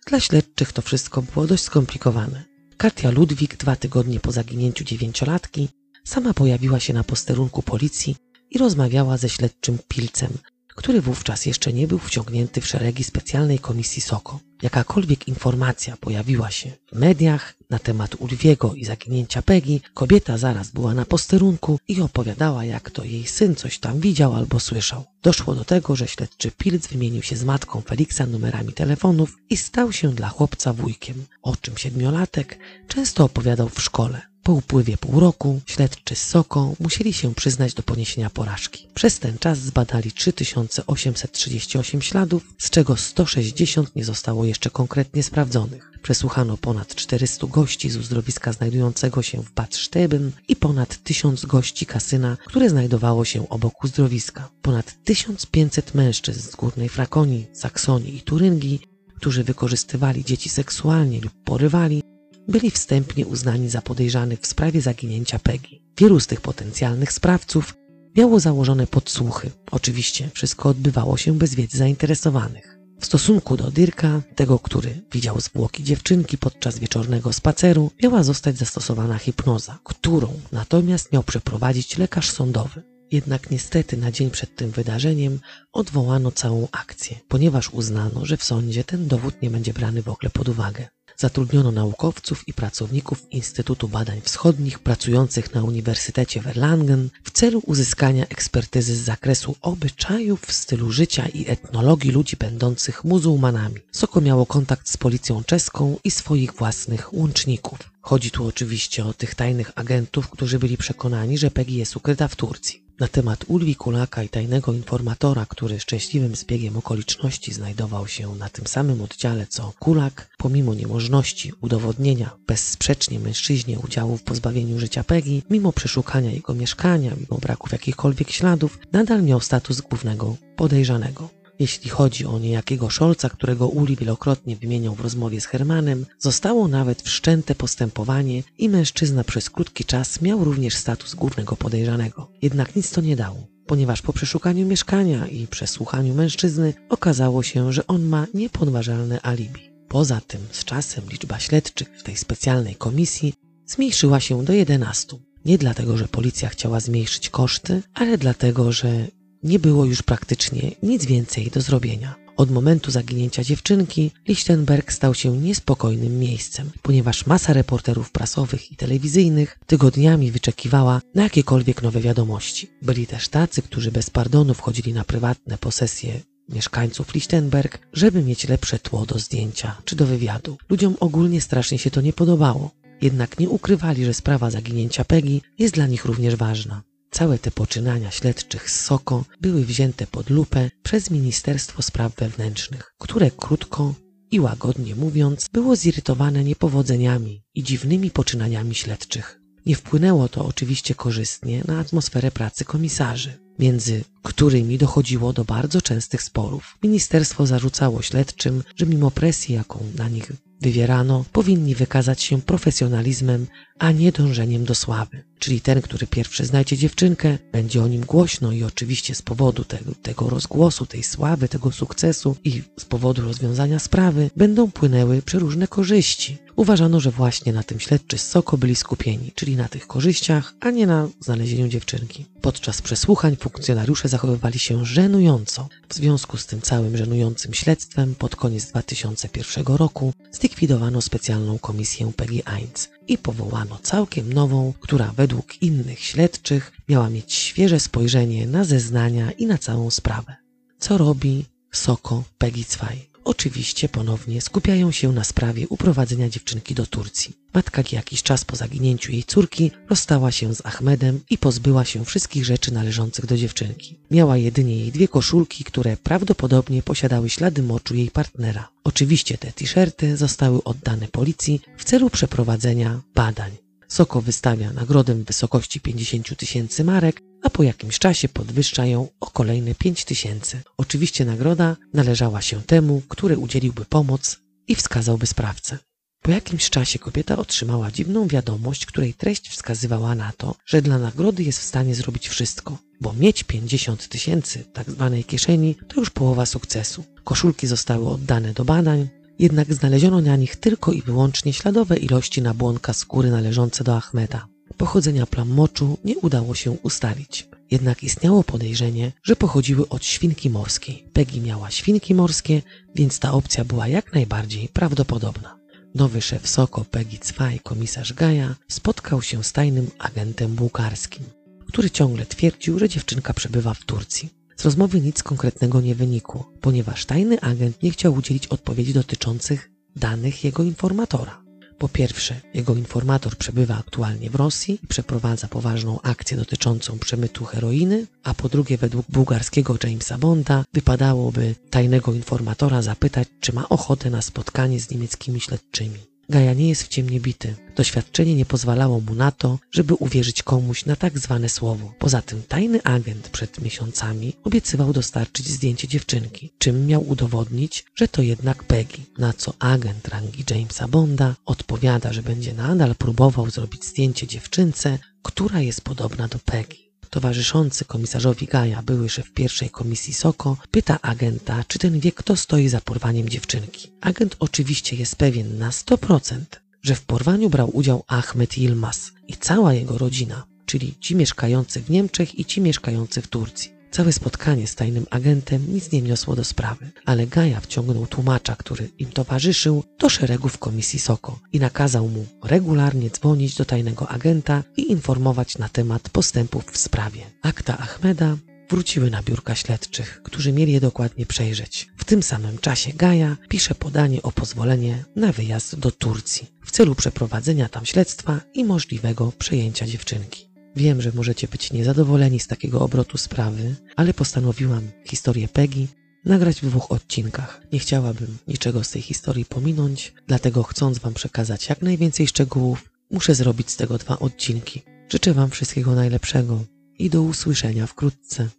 Dla 0.08 0.20
śledczych 0.20 0.74
to 0.74 0.82
wszystko 0.82 1.22
było 1.22 1.48
dość 1.48 1.64
skomplikowane. 1.64 2.44
Katia 2.78 3.12
Ludwik 3.12 3.58
dwa 3.58 3.76
tygodnie 3.76 4.20
po 4.20 4.32
zaginięciu 4.32 4.84
dziewięciolatki 4.84 5.70
sama 6.04 6.34
pojawiła 6.34 6.80
się 6.80 6.94
na 6.94 7.04
posterunku 7.04 7.62
policji 7.62 8.16
i 8.52 8.58
rozmawiała 8.58 9.18
ze 9.18 9.30
śledczym 9.30 9.78
Pilcem, 9.88 10.38
który 10.76 11.02
wówczas 11.02 11.46
jeszcze 11.46 11.74
nie 11.74 11.88
był 11.88 12.00
wciągnięty 12.00 12.62
w 12.62 12.68
szeregi 12.68 13.04
specjalnej 13.04 13.60
komisji 13.60 14.02
SOKO. 14.02 14.40
Jakakolwiek 14.62 15.28
informacja 15.28 15.98
pojawiła 15.98 16.52
się 16.52 16.72
w 16.94 17.00
mediach 17.00 17.54
na 17.70 17.80
temat 17.80 18.16
Ulwiego 18.16 18.74
i 18.74 18.86
zaginięcia 18.86 19.42
Peggy, 19.42 19.80
kobieta 19.94 20.38
zaraz 20.38 20.72
była 20.72 20.94
na 20.94 21.06
posterunku 21.06 21.80
i 21.88 22.02
opowiadała, 22.02 22.66
jak 22.66 22.92
to 22.92 23.04
jej 23.04 23.28
syn 23.28 23.56
coś 23.56 23.80
tam 23.80 24.00
widział 24.00 24.36
albo 24.36 24.60
słyszał. 24.60 25.06
Doszło 25.24 25.56
do 25.56 25.66
tego, 25.66 25.96
że 25.96 26.08
śledczy 26.08 26.52
Pilc 26.52 26.88
wymienił 26.88 27.24
się 27.24 27.36
z 27.36 27.44
matką 27.44 27.82
Feliksa 27.82 28.26
numerami 28.26 28.74
telefonów 28.74 29.38
i 29.50 29.58
stał 29.58 29.92
się 29.92 30.10
dla 30.10 30.30
chłopca 30.30 30.74
wujkiem, 30.74 31.26
o 31.42 31.56
czym 31.56 31.78
siedmiolatek 31.78 32.60
często 32.88 33.24
opowiadał 33.24 33.70
w 33.70 33.82
szkole. 33.82 34.33
Po 34.44 34.54
upływie 34.54 34.98
pół 34.98 35.20
roku 35.20 35.62
śledczy 35.66 36.16
z 36.16 36.22
Soko 36.22 36.74
musieli 36.80 37.14
się 37.14 37.36
przyznać 37.36 37.74
do 37.74 37.84
poniesienia 37.84 38.30
porażki. 38.30 38.88
Przez 38.94 39.20
ten 39.20 39.38
czas 39.38 39.60
zbadali 39.60 40.12
3838 40.12 42.02
śladów, 42.02 42.44
z 42.58 42.70
czego 42.70 42.98
160 42.98 43.96
nie 43.96 44.06
zostało 44.06 44.46
jeszcze 44.46 44.70
konkretnie 44.70 45.24
sprawdzonych. 45.24 45.92
Przesłuchano 46.02 46.58
ponad 46.58 46.96
400 46.96 47.48
gości 47.48 47.90
z 47.90 47.98
uzdrowiska 47.98 48.54
znajdującego 48.54 49.22
się 49.22 49.42
w 49.42 49.52
Bad 49.52 49.76
Steben 49.76 50.32
i 50.48 50.56
ponad 50.56 51.04
1000 51.04 51.46
gości 51.46 51.86
kasyna, 51.86 52.38
które 52.46 52.70
znajdowało 52.70 53.26
się 53.26 53.50
obok 53.50 53.84
uzdrowiska. 53.84 54.50
Ponad 54.62 55.04
1500 55.04 55.96
mężczyzn 55.96 56.52
z 56.52 56.56
Górnej 56.56 56.90
Frakonii, 56.90 57.48
Saksonii 57.54 58.18
i 58.18 58.22
Turyngii, 58.22 58.82
którzy 59.16 59.44
wykorzystywali 59.44 60.26
dzieci 60.26 60.50
seksualnie 60.50 61.22
lub 61.22 61.34
porywali, 61.44 62.04
byli 62.48 62.72
wstępnie 62.72 63.28
uznani 63.28 63.70
za 63.70 63.82
podejrzanych 63.82 64.40
w 64.40 64.48
sprawie 64.48 64.82
zaginięcia 64.82 65.40
Peggy. 65.40 65.80
Wielu 65.98 66.20
z 66.20 66.28
tych 66.28 66.42
potencjalnych 66.42 67.12
sprawców 67.12 67.76
miało 68.16 68.40
założone 68.40 68.88
podsłuchy. 68.88 69.52
Oczywiście 69.72 70.30
wszystko 70.34 70.70
odbywało 70.70 71.18
się 71.18 71.38
bez 71.38 71.56
wiedzy 71.56 71.78
zainteresowanych. 71.78 72.80
W 73.00 73.06
stosunku 73.06 73.58
do 73.58 73.72
Dirka, 73.72 74.22
tego, 74.36 74.60
który 74.60 75.02
widział 75.12 75.42
zwłoki 75.42 75.84
dziewczynki 75.84 76.38
podczas 76.38 76.80
wieczornego 76.80 77.34
spaceru, 77.34 77.92
miała 78.04 78.24
zostać 78.24 78.58
zastosowana 78.58 79.18
hipnoza, 79.18 79.80
którą 79.84 80.34
natomiast 80.52 81.12
miał 81.12 81.24
przeprowadzić 81.24 81.98
lekarz 81.98 82.32
sądowy. 82.32 82.84
Jednak 83.12 83.52
niestety 83.52 83.98
na 83.98 84.12
dzień 84.12 84.32
przed 84.32 84.56
tym 84.56 84.72
wydarzeniem 84.72 85.40
odwołano 85.74 86.32
całą 86.32 86.68
akcję, 86.72 87.20
ponieważ 87.28 87.70
uznano, 87.70 88.26
że 88.26 88.38
w 88.38 88.44
sądzie 88.44 88.84
ten 88.84 89.08
dowód 89.08 89.42
nie 89.42 89.50
będzie 89.50 89.74
brany 89.74 90.02
w 90.02 90.10
ogóle 90.10 90.30
pod 90.30 90.50
uwagę. 90.50 90.88
Zatrudniono 91.24 91.72
naukowców 91.72 92.48
i 92.48 92.54
pracowników 92.54 93.32
Instytutu 93.32 93.88
Badań 93.88 94.22
Wschodnich 94.22 94.80
pracujących 94.80 95.54
na 95.54 95.64
Uniwersytecie 95.64 96.42
w 96.42 96.48
Erlangen 96.48 97.10
w 97.24 97.32
celu 97.32 97.62
uzyskania 97.66 98.26
ekspertyzy 98.28 98.96
z 98.96 99.00
zakresu 99.00 99.56
obyczajów, 99.62 100.54
stylu 100.54 100.92
życia 100.92 101.28
i 101.28 101.50
etnologii 101.50 102.12
ludzi 102.12 102.38
będących 102.38 103.04
muzułmanami. 103.04 103.76
Soko 103.92 104.22
miało 104.22 104.46
kontakt 104.46 104.90
z 104.90 104.98
policją 104.98 105.44
czeską 105.44 105.98
i 106.04 106.12
swoich 106.12 106.54
własnych 106.54 107.14
łączników. 107.14 107.80
Chodzi 108.02 108.32
tu 108.32 108.48
oczywiście 108.48 109.06
o 109.06 109.14
tych 109.14 109.36
tajnych 109.36 109.72
agentów, 109.76 110.30
którzy 110.30 110.60
byli 110.60 110.78
przekonani, 110.78 111.38
że 111.38 111.52
Peggy 111.52 111.74
jest 111.74 111.96
ukryta 111.96 112.28
w 112.28 112.36
Turcji. 112.36 112.83
Na 113.00 113.08
temat 113.08 113.46
Ulwi 113.48 113.76
Kulaka 113.76 114.24
i 114.24 114.30
tajnego 114.30 114.74
informatora, 114.74 115.46
który 115.46 115.80
szczęśliwym 115.80 116.36
zbiegiem 116.36 116.78
okoliczności 116.78 117.54
znajdował 117.54 118.08
się 118.08 118.36
na 118.36 118.50
tym 118.50 118.68
samym 118.68 119.02
oddziale 119.02 119.48
co 119.48 119.74
Kulak, 119.80 120.30
pomimo 120.38 120.74
niemożności 120.74 121.52
udowodnienia 121.62 122.30
bezsprzecznie 122.48 123.20
mężczyźnie 123.20 123.80
udziału 123.80 124.18
w 124.18 124.24
pozbawieniu 124.24 124.80
życia 124.80 125.04
Peggy, 125.04 125.42
mimo 125.50 125.74
przeszukania 125.74 126.32
jego 126.32 126.54
mieszkania, 126.54 127.12
mimo 127.16 127.40
braków 127.42 127.72
jakichkolwiek 127.72 128.32
śladów, 128.32 128.80
nadal 128.92 129.24
miał 129.24 129.40
status 129.40 129.82
głównego 129.82 130.36
podejrzanego. 130.56 131.43
Jeśli 131.60 131.90
chodzi 131.90 132.26
o 132.26 132.40
niejakiego 132.40 132.90
Szolca, 132.90 133.30
którego 133.30 133.68
Uli 133.68 133.96
wielokrotnie 133.96 134.56
wymieniał 134.56 134.96
w 134.96 135.00
rozmowie 135.00 135.42
z 135.42 135.46
Hermanem, 135.46 136.06
zostało 136.20 136.68
nawet 136.68 137.02
wszczęte 137.02 137.56
postępowanie 137.56 138.44
i 138.58 138.70
mężczyzna 138.70 139.24
przez 139.24 139.50
krótki 139.50 139.86
czas 139.86 140.22
miał 140.22 140.44
również 140.44 140.76
status 140.76 141.16
głównego 141.16 141.56
podejrzanego. 141.56 142.32
Jednak 142.42 142.76
nic 142.76 142.92
to 142.92 143.02
nie 143.02 143.16
dało, 143.16 143.48
ponieważ 143.68 144.02
po 144.02 144.14
przeszukaniu 144.14 144.66
mieszkania 144.66 145.28
i 145.28 145.48
przesłuchaniu 145.48 146.14
mężczyzny 146.14 146.74
okazało 146.90 147.44
się, 147.44 147.74
że 147.74 147.88
on 147.88 148.04
ma 148.04 148.28
niepodważalne 148.34 149.22
alibi. 149.22 149.74
Poza 149.88 150.22
tym 150.22 150.42
z 150.52 150.64
czasem 150.64 151.04
liczba 151.12 151.40
śledczych 151.40 151.88
w 152.00 152.04
tej 152.04 152.18
specjalnej 152.18 152.76
komisji 152.76 153.34
zmniejszyła 153.66 154.20
się 154.20 154.46
do 154.46 154.54
11. 154.54 155.18
Nie 155.46 155.58
dlatego, 155.58 155.98
że 155.98 156.08
policja 156.08 156.50
chciała 156.50 156.80
zmniejszyć 156.80 157.30
koszty, 157.30 157.82
ale 157.94 158.18
dlatego, 158.18 158.72
że 158.72 159.08
nie 159.44 159.60
było 159.60 159.86
już 159.86 160.02
praktycznie 160.02 160.72
nic 160.84 161.06
więcej 161.06 161.52
do 161.52 161.62
zrobienia. 161.62 162.16
Od 162.38 162.52
momentu 162.52 162.92
zaginięcia 162.92 163.44
dziewczynki 163.44 164.12
Lichtenberg 164.28 164.92
stał 164.92 165.14
się 165.14 165.38
niespokojnym 165.38 166.20
miejscem, 166.20 166.72
ponieważ 166.82 167.26
masa 167.26 167.54
reporterów 167.54 168.12
prasowych 168.12 168.72
i 168.72 168.76
telewizyjnych 168.76 169.60
tygodniami 169.68 170.32
wyczekiwała 170.32 171.02
na 171.16 171.24
jakiekolwiek 171.24 171.82
nowe 171.82 172.00
wiadomości. 172.00 172.70
Byli 172.82 173.08
też 173.08 173.30
tacy, 173.30 173.62
którzy 173.62 173.92
bez 173.92 174.10
pardonu 174.10 174.54
wchodzili 174.54 174.94
na 174.94 175.04
prywatne 175.04 175.58
posesje 175.58 176.22
mieszkańców 176.50 177.14
Lichtenberg, 177.14 177.80
żeby 177.94 178.24
mieć 178.24 178.48
lepsze 178.48 178.80
tło 178.80 179.06
do 179.06 179.20
zdjęcia 179.20 179.82
czy 179.86 179.96
do 179.96 180.06
wywiadu. 180.06 180.58
Ludziom 180.70 180.96
ogólnie 181.00 181.42
strasznie 181.42 181.80
się 181.80 181.92
to 181.92 182.02
nie 182.02 182.14
podobało, 182.14 182.72
jednak 183.02 183.40
nie 183.40 183.50
ukrywali, 183.50 184.06
że 184.06 184.14
sprawa 184.14 184.50
zaginięcia 184.50 185.06
Peggy 185.06 185.42
jest 185.60 185.74
dla 185.74 185.88
nich 185.88 186.06
również 186.06 186.36
ważna. 186.36 186.84
Całe 187.14 187.40
te 187.40 187.52
poczynania 187.52 188.12
śledczych 188.12 188.70
z 188.70 188.86
Soko 188.86 189.26
były 189.42 189.66
wzięte 189.66 190.08
pod 190.08 190.30
lupę 190.30 190.70
przez 190.84 191.12
Ministerstwo 191.12 191.82
Spraw 191.82 192.16
Wewnętrznych, 192.16 192.94
które 192.98 193.32
krótko 193.32 193.94
i 194.32 194.40
łagodnie 194.40 194.96
mówiąc 194.96 195.48
było 195.54 195.76
zirytowane 195.76 196.44
niepowodzeniami 196.44 197.44
i 197.56 197.64
dziwnymi 197.64 198.12
poczynaniami 198.12 198.76
śledczych. 198.76 199.40
Nie 199.66 199.76
wpłynęło 199.76 200.30
to 200.30 200.46
oczywiście 200.46 200.96
korzystnie 200.96 201.64
na 201.68 201.80
atmosferę 201.80 202.32
pracy 202.32 202.66
komisarzy, 202.66 203.40
między 203.60 204.04
którymi 204.24 204.78
dochodziło 204.78 205.34
do 205.34 205.46
bardzo 205.46 205.82
częstych 205.82 206.24
sporów. 206.24 206.78
Ministerstwo 206.84 207.46
zarzucało 207.46 208.02
śledczym, 208.02 208.64
że 208.76 208.86
mimo 208.86 209.12
presji, 209.12 209.56
jaką 209.56 209.80
na 209.96 210.10
nich 210.10 210.32
wywierano, 210.62 211.26
powinni 211.32 211.76
wykazać 211.76 212.22
się 212.22 212.42
profesjonalizmem, 212.42 213.48
a 213.80 213.92
nie 213.92 214.12
dążeniem 214.12 214.66
do 214.66 214.76
sławy. 214.76 215.24
Czyli 215.40 215.62
ten, 215.62 215.82
który 215.82 216.08
pierwszy 216.08 216.46
znajdzie 216.46 216.78
dziewczynkę, 216.78 217.38
będzie 217.52 217.84
o 217.84 217.88
nim 217.88 218.06
głośno 218.06 218.52
i 218.52 218.64
oczywiście 218.64 219.16
z 219.16 219.22
powodu 219.22 219.64
tego, 219.64 219.92
tego 220.02 220.30
rozgłosu, 220.30 220.86
tej 220.86 221.04
sławy, 221.04 221.50
tego 221.50 221.72
sukcesu 221.72 222.36
i 222.44 222.62
z 222.80 222.86
powodu 222.86 223.22
rozwiązania 223.22 223.80
sprawy 223.80 224.30
będą 224.36 224.72
płynęły 224.72 225.22
przeróżne 225.22 225.68
korzyści. 225.68 226.38
Uważano, 226.56 227.00
że 227.00 227.12
właśnie 227.12 227.54
na 227.54 227.64
tym 227.64 227.80
śledczy 227.80 228.18
z 228.18 228.28
Soko 228.28 228.58
byli 228.58 228.76
skupieni, 228.76 229.32
czyli 229.36 229.56
na 229.56 229.68
tych 229.68 229.88
korzyściach, 229.88 230.54
a 230.60 230.72
nie 230.72 230.88
na 230.88 231.08
znalezieniu 231.20 231.68
dziewczynki. 231.68 232.26
Podczas 232.42 232.82
przesłuchań 232.82 233.36
funkcjonariusze 233.36 234.08
zachowywali 234.14 234.60
się 234.60 234.86
żenująco. 234.86 235.68
W 235.90 235.94
związku 235.94 236.38
z 236.38 236.46
tym 236.46 236.62
całym 236.62 236.98
żenującym 236.98 237.54
śledztwem 237.54 238.16
pod 238.16 238.36
koniec 238.36 238.66
2001 238.66 239.66
roku 239.66 240.14
zlikwidowano 240.32 241.02
specjalną 241.02 241.60
komisję 241.60 242.12
Peggy 242.16 242.42
Eins 242.46 242.90
i 243.08 243.18
powołano 243.18 243.80
całkiem 243.84 244.34
nową, 244.34 244.74
która 244.80 245.14
według 245.16 245.62
innych 245.62 246.00
śledczych 246.00 246.72
miała 246.90 247.10
mieć 247.10 247.34
świeże 247.34 247.80
spojrzenie 247.80 248.48
na 248.48 248.64
zeznania 248.64 249.32
i 249.32 249.46
na 249.46 249.58
całą 249.58 249.92
sprawę. 249.92 250.36
Co 250.80 250.98
robi 250.98 251.46
Soko 251.72 252.24
Peggy 252.38 252.64
Zwei? 252.64 253.13
Oczywiście 253.24 253.90
ponownie 253.90 254.42
skupiają 254.42 254.92
się 254.92 255.12
na 255.12 255.24
sprawie 255.24 255.68
uprowadzenia 255.68 256.30
dziewczynki 256.30 256.76
do 256.76 256.86
Turcji. 256.86 257.36
Matka 257.54 257.84
jakiś 257.92 258.24
czas 258.24 258.46
po 258.46 258.56
zaginięciu 258.56 259.12
jej 259.12 259.24
córki 259.24 259.72
rozstała 259.90 260.32
się 260.32 260.56
z 260.56 260.66
Ahmedem 260.66 261.20
i 261.30 261.38
pozbyła 261.38 261.86
się 261.86 262.06
wszystkich 262.06 262.46
rzeczy 262.46 262.74
należących 262.74 263.26
do 263.26 263.38
dziewczynki. 263.38 263.96
Miała 264.12 264.38
jedynie 264.38 264.78
jej 264.78 264.92
dwie 264.92 265.08
koszulki, 265.08 265.64
które 265.64 265.98
prawdopodobnie 265.98 266.84
posiadały 266.84 267.30
ślady 267.30 267.64
moczu 267.64 267.96
jej 267.96 268.12
partnera. 268.12 268.70
Oczywiście 268.84 269.38
te 269.38 269.52
t-shirty 269.52 270.18
zostały 270.18 270.64
oddane 270.64 271.08
policji 271.08 271.62
w 271.78 271.84
celu 271.84 272.10
przeprowadzenia 272.10 273.02
badań. 273.16 273.63
Soko 273.94 274.22
wystawia 274.22 274.74
nagrodę 274.74 275.16
w 275.16 275.24
wysokości 275.24 275.80
50 275.80 276.38
tysięcy 276.38 276.84
marek, 276.84 277.22
a 277.44 277.50
po 277.50 277.64
jakimś 277.64 278.00
czasie 278.00 278.30
podwyższa 278.30 278.86
ją 278.86 279.08
o 279.20 279.26
kolejne 279.32 279.76
5 279.76 280.06
tysięcy. 280.06 280.62
Oczywiście 280.78 281.26
nagroda 281.26 281.78
należała 281.94 282.42
się 282.42 282.62
temu, 282.62 283.02
który 283.10 283.38
udzieliłby 283.38 283.86
pomoc 283.86 284.40
i 284.68 284.76
wskazałby 284.76 285.28
sprawcę. 285.28 285.78
Po 286.22 286.32
jakimś 286.32 286.70
czasie 286.70 287.00
kobieta 287.00 287.38
otrzymała 287.38 287.92
dziwną 287.92 288.28
wiadomość, 288.28 288.86
której 288.86 289.14
treść 289.14 289.50
wskazywała 289.50 290.16
na 290.16 290.32
to, 290.38 290.56
że 290.66 290.82
dla 290.82 291.00
nagrody 291.00 291.44
jest 291.44 291.60
w 291.60 291.64
stanie 291.64 291.96
zrobić 291.96 292.28
wszystko, 292.28 292.78
bo 293.02 293.14
mieć 293.14 293.44
50 293.44 294.08
tysięcy 294.08 294.64
tak 294.74 294.92
zwanej 294.92 295.24
kieszeni 295.24 295.76
to 295.88 296.00
już 296.00 296.10
połowa 296.10 296.46
sukcesu. 296.46 297.04
Koszulki 297.24 297.68
zostały 297.68 298.10
oddane 298.10 298.54
do 298.54 298.66
badań, 298.66 299.10
jednak 299.40 299.74
znaleziono 299.74 300.22
na 300.22 300.36
nich 300.36 300.56
tylko 300.56 300.92
i 300.92 301.02
wyłącznie 301.02 301.54
śladowe 301.54 301.98
ilości 301.98 302.42
nabłonka 302.42 302.94
skóry 302.94 303.32
należące 303.32 303.84
do 303.84 303.96
Ahmeda. 303.96 304.48
Pochodzenia 304.78 305.26
plam 305.26 305.50
moczu 305.50 305.98
nie 306.04 306.18
udało 306.18 306.56
się 306.56 306.72
ustalić. 306.72 307.48
Jednak 307.72 308.04
istniało 308.04 308.44
podejrzenie, 308.44 309.12
że 309.24 309.36
pochodziły 309.36 309.90
od 309.90 310.06
świnki 310.06 310.50
morskiej. 310.50 311.06
Peggy 311.14 311.42
miała 311.42 311.72
świnki 311.72 312.16
morskie, 312.16 312.62
więc 312.96 313.20
ta 313.20 313.32
opcja 313.32 313.66
była 313.66 313.88
jak 313.88 314.14
najbardziej 314.14 314.70
prawdopodobna. 314.70 315.60
Nowy 315.96 316.22
szef 316.22 316.48
Soko 316.48 316.86
Peggy 316.86 317.18
Zwei, 317.24 317.60
komisarz 317.60 318.14
Gaja, 318.14 318.56
spotkał 318.68 319.22
się 319.22 319.44
z 319.44 319.52
tajnym 319.52 319.92
agentem 320.00 320.56
bułgarskim, 320.56 321.24
który 321.68 321.90
ciągle 321.90 322.26
twierdził, 322.26 322.80
że 322.80 322.90
dziewczynka 322.90 323.34
przebywa 323.34 323.74
w 323.74 323.84
Turcji. 323.86 324.43
Z 324.58 324.66
rozmowy 324.66 325.02
nic 325.02 325.24
konkretnego 325.24 325.82
nie 325.82 325.96
wynikło, 325.96 326.52
ponieważ 326.62 327.06
tajny 327.06 327.42
agent 327.42 327.84
nie 327.84 327.92
chciał 327.92 328.14
udzielić 328.14 328.48
odpowiedzi 328.48 328.94
dotyczących 328.94 329.72
danych 329.96 330.44
jego 330.44 330.64
informatora. 330.64 331.44
Po 331.78 331.90
pierwsze, 331.90 332.42
jego 332.54 332.76
informator 332.76 333.38
przebywa 333.38 333.78
aktualnie 333.78 334.30
w 334.30 334.36
Rosji 334.36 334.80
i 334.84 334.88
przeprowadza 334.88 335.48
poważną 335.48 336.02
akcję 336.02 336.38
dotyczącą 336.38 337.00
przemytu 337.00 337.46
heroiny, 337.46 338.08
a 338.24 338.34
po 338.34 338.50
drugie, 338.50 338.78
według 338.78 339.06
bułgarskiego 339.10 339.78
Jamesa 339.84 340.18
Bonda 340.18 340.66
wypadałoby 340.74 341.56
tajnego 341.70 342.14
informatora 342.14 342.82
zapytać, 342.82 343.28
czy 343.40 343.54
ma 343.54 343.70
ochotę 343.70 344.10
na 344.10 344.22
spotkanie 344.22 344.80
z 344.80 344.90
niemieckimi 344.90 345.42
śledczymi. 345.42 346.13
Gaja 346.34 346.54
nie 346.54 346.70
jest 346.70 346.84
w 346.84 346.88
ciemnie 346.88 347.20
bity. 347.20 347.56
Doświadczenie 347.76 348.36
nie 348.36 348.46
pozwalało 348.46 349.00
mu 349.00 349.16
na 349.16 349.32
to, 349.32 349.60
żeby 349.72 349.94
uwierzyć 349.94 350.44
komuś 350.44 350.86
na 350.86 350.96
tak 350.96 351.20
zwane 351.20 351.50
słowo. 351.50 351.94
Poza 352.00 352.22
tym 352.22 352.44
tajny 352.44 352.84
agent 352.84 353.30
przed 353.30 353.62
miesiącami 353.62 354.34
obiecywał 354.44 354.94
dostarczyć 354.94 355.48
zdjęcie 355.48 355.88
dziewczynki, 355.88 356.54
czym 356.58 356.88
miał 356.88 357.10
udowodnić, 357.10 357.86
że 357.96 358.08
to 358.08 358.22
jednak 358.22 358.64
Peggy. 358.64 359.02
Na 359.18 359.34
co 359.34 359.54
agent 359.60 360.08
rangi 360.08 360.44
Jamesa 360.50 360.88
Bonda 360.88 361.36
odpowiada, 361.46 362.14
że 362.14 362.24
będzie 362.24 362.54
nadal 362.54 362.96
próbował 362.96 363.50
zrobić 363.50 363.86
zdjęcie 363.86 364.28
dziewczynce, 364.28 365.00
która 365.24 365.62
jest 365.62 365.82
podobna 365.82 366.28
do 366.28 366.40
Peggy. 366.40 366.93
Towarzyszący 367.14 367.86
komisarzowi 367.86 368.46
Gaja, 368.46 368.82
były 368.82 369.10
szef 369.10 369.32
pierwszej 369.32 369.70
komisji 369.70 370.14
Soko, 370.14 370.58
pyta 370.72 371.02
agenta, 371.02 371.64
czy 371.68 371.80
ten 371.80 372.00
wie, 372.00 372.12
kto 372.12 372.36
stoi 372.36 372.70
za 372.70 372.82
porwaniem 372.82 373.30
dziewczynki. 373.30 373.92
Agent 374.02 374.36
oczywiście 374.40 374.96
jest 374.96 375.16
pewien 375.16 375.58
na 375.58 375.70
100%, 375.70 376.40
że 376.82 376.96
w 376.96 377.02
porwaniu 377.02 377.50
brał 377.50 377.78
udział 377.78 378.04
Ahmed 378.08 378.58
Yilmaz 378.58 379.12
i 379.28 379.34
cała 379.34 379.74
jego 379.74 379.98
rodzina, 379.98 380.46
czyli 380.66 380.96
ci 381.00 381.16
mieszkający 381.16 381.82
w 381.82 381.90
Niemczech 381.90 382.40
i 382.40 382.46
ci 382.46 382.62
mieszkający 382.62 383.22
w 383.22 383.28
Turcji. 383.28 383.72
Całe 383.94 384.14
spotkanie 384.14 384.68
z 384.68 384.76
tajnym 384.76 385.06
agentem 385.10 385.74
nic 385.74 385.92
nie 385.92 386.02
wniosło 386.02 386.36
do 386.36 386.44
sprawy, 386.44 386.92
ale 387.06 387.28
Gaja 387.28 387.60
wciągnął 387.60 388.08
tłumacza, 388.08 388.56
który 388.56 388.90
im 389.00 389.12
towarzyszył, 389.12 389.84
do 390.00 390.10
szeregów 390.10 390.58
komisji 390.58 391.00
Soko 391.00 391.40
i 391.52 391.60
nakazał 391.60 392.10
mu 392.10 392.26
regularnie 392.44 393.10
dzwonić 393.10 393.56
do 393.56 393.66
tajnego 393.66 394.10
agenta 394.10 394.64
i 394.78 394.92
informować 394.92 395.58
na 395.58 395.70
temat 395.70 396.10
postępów 396.10 396.64
w 396.72 396.78
sprawie. 396.78 397.22
Akta 397.42 397.78
Ahmeda 397.78 398.38
wróciły 398.70 399.10
na 399.10 399.24
biurka 399.24 399.56
śledczych, 399.56 400.22
którzy 400.24 400.54
mieli 400.54 400.74
je 400.74 400.82
dokładnie 400.82 401.26
przejrzeć. 401.26 401.88
W 401.98 402.06
tym 402.06 402.24
samym 402.24 402.58
czasie 402.58 402.94
Gaja 402.94 403.38
pisze 403.50 403.76
podanie 403.76 404.22
o 404.22 404.32
pozwolenie 404.32 405.06
na 405.16 405.32
wyjazd 405.32 405.80
do 405.80 405.92
Turcji 405.92 406.48
w 406.66 406.72
celu 406.72 406.96
przeprowadzenia 406.96 407.70
tam 407.70 407.86
śledztwa 407.86 408.42
i 408.54 408.64
możliwego 408.64 409.32
przejęcia 409.40 409.86
dziewczynki. 409.88 410.53
Wiem, 410.76 411.02
że 411.02 411.12
możecie 411.16 411.48
być 411.48 411.72
niezadowoleni 411.72 412.40
z 412.40 412.48
takiego 412.48 412.82
obrotu 412.82 413.18
sprawy, 413.18 413.76
ale 413.96 414.14
postanowiłam 414.14 414.82
historię 415.06 415.48
Peggy 415.48 415.88
nagrać 416.26 416.62
w 416.62 416.66
dwóch 416.66 416.92
odcinkach. 416.92 417.62
Nie 417.72 417.80
chciałabym 417.80 418.38
niczego 418.48 418.84
z 418.84 418.90
tej 418.90 419.02
historii 419.02 419.46
pominąć, 419.46 420.14
dlatego 420.28 420.64
chcąc 420.64 421.00
Wam 421.00 421.14
przekazać 421.14 421.70
jak 421.70 421.82
najwięcej 421.82 422.28
szczegółów, 422.28 422.90
muszę 423.12 423.36
zrobić 423.36 423.70
z 423.72 423.78
tego 423.78 423.98
dwa 423.98 424.20
odcinki. 424.20 424.82
Życzę 425.10 425.34
Wam 425.34 425.50
wszystkiego 425.50 425.96
najlepszego 425.96 426.64
i 427.00 427.10
do 427.10 427.22
usłyszenia 427.22 427.88
wkrótce. 427.88 428.50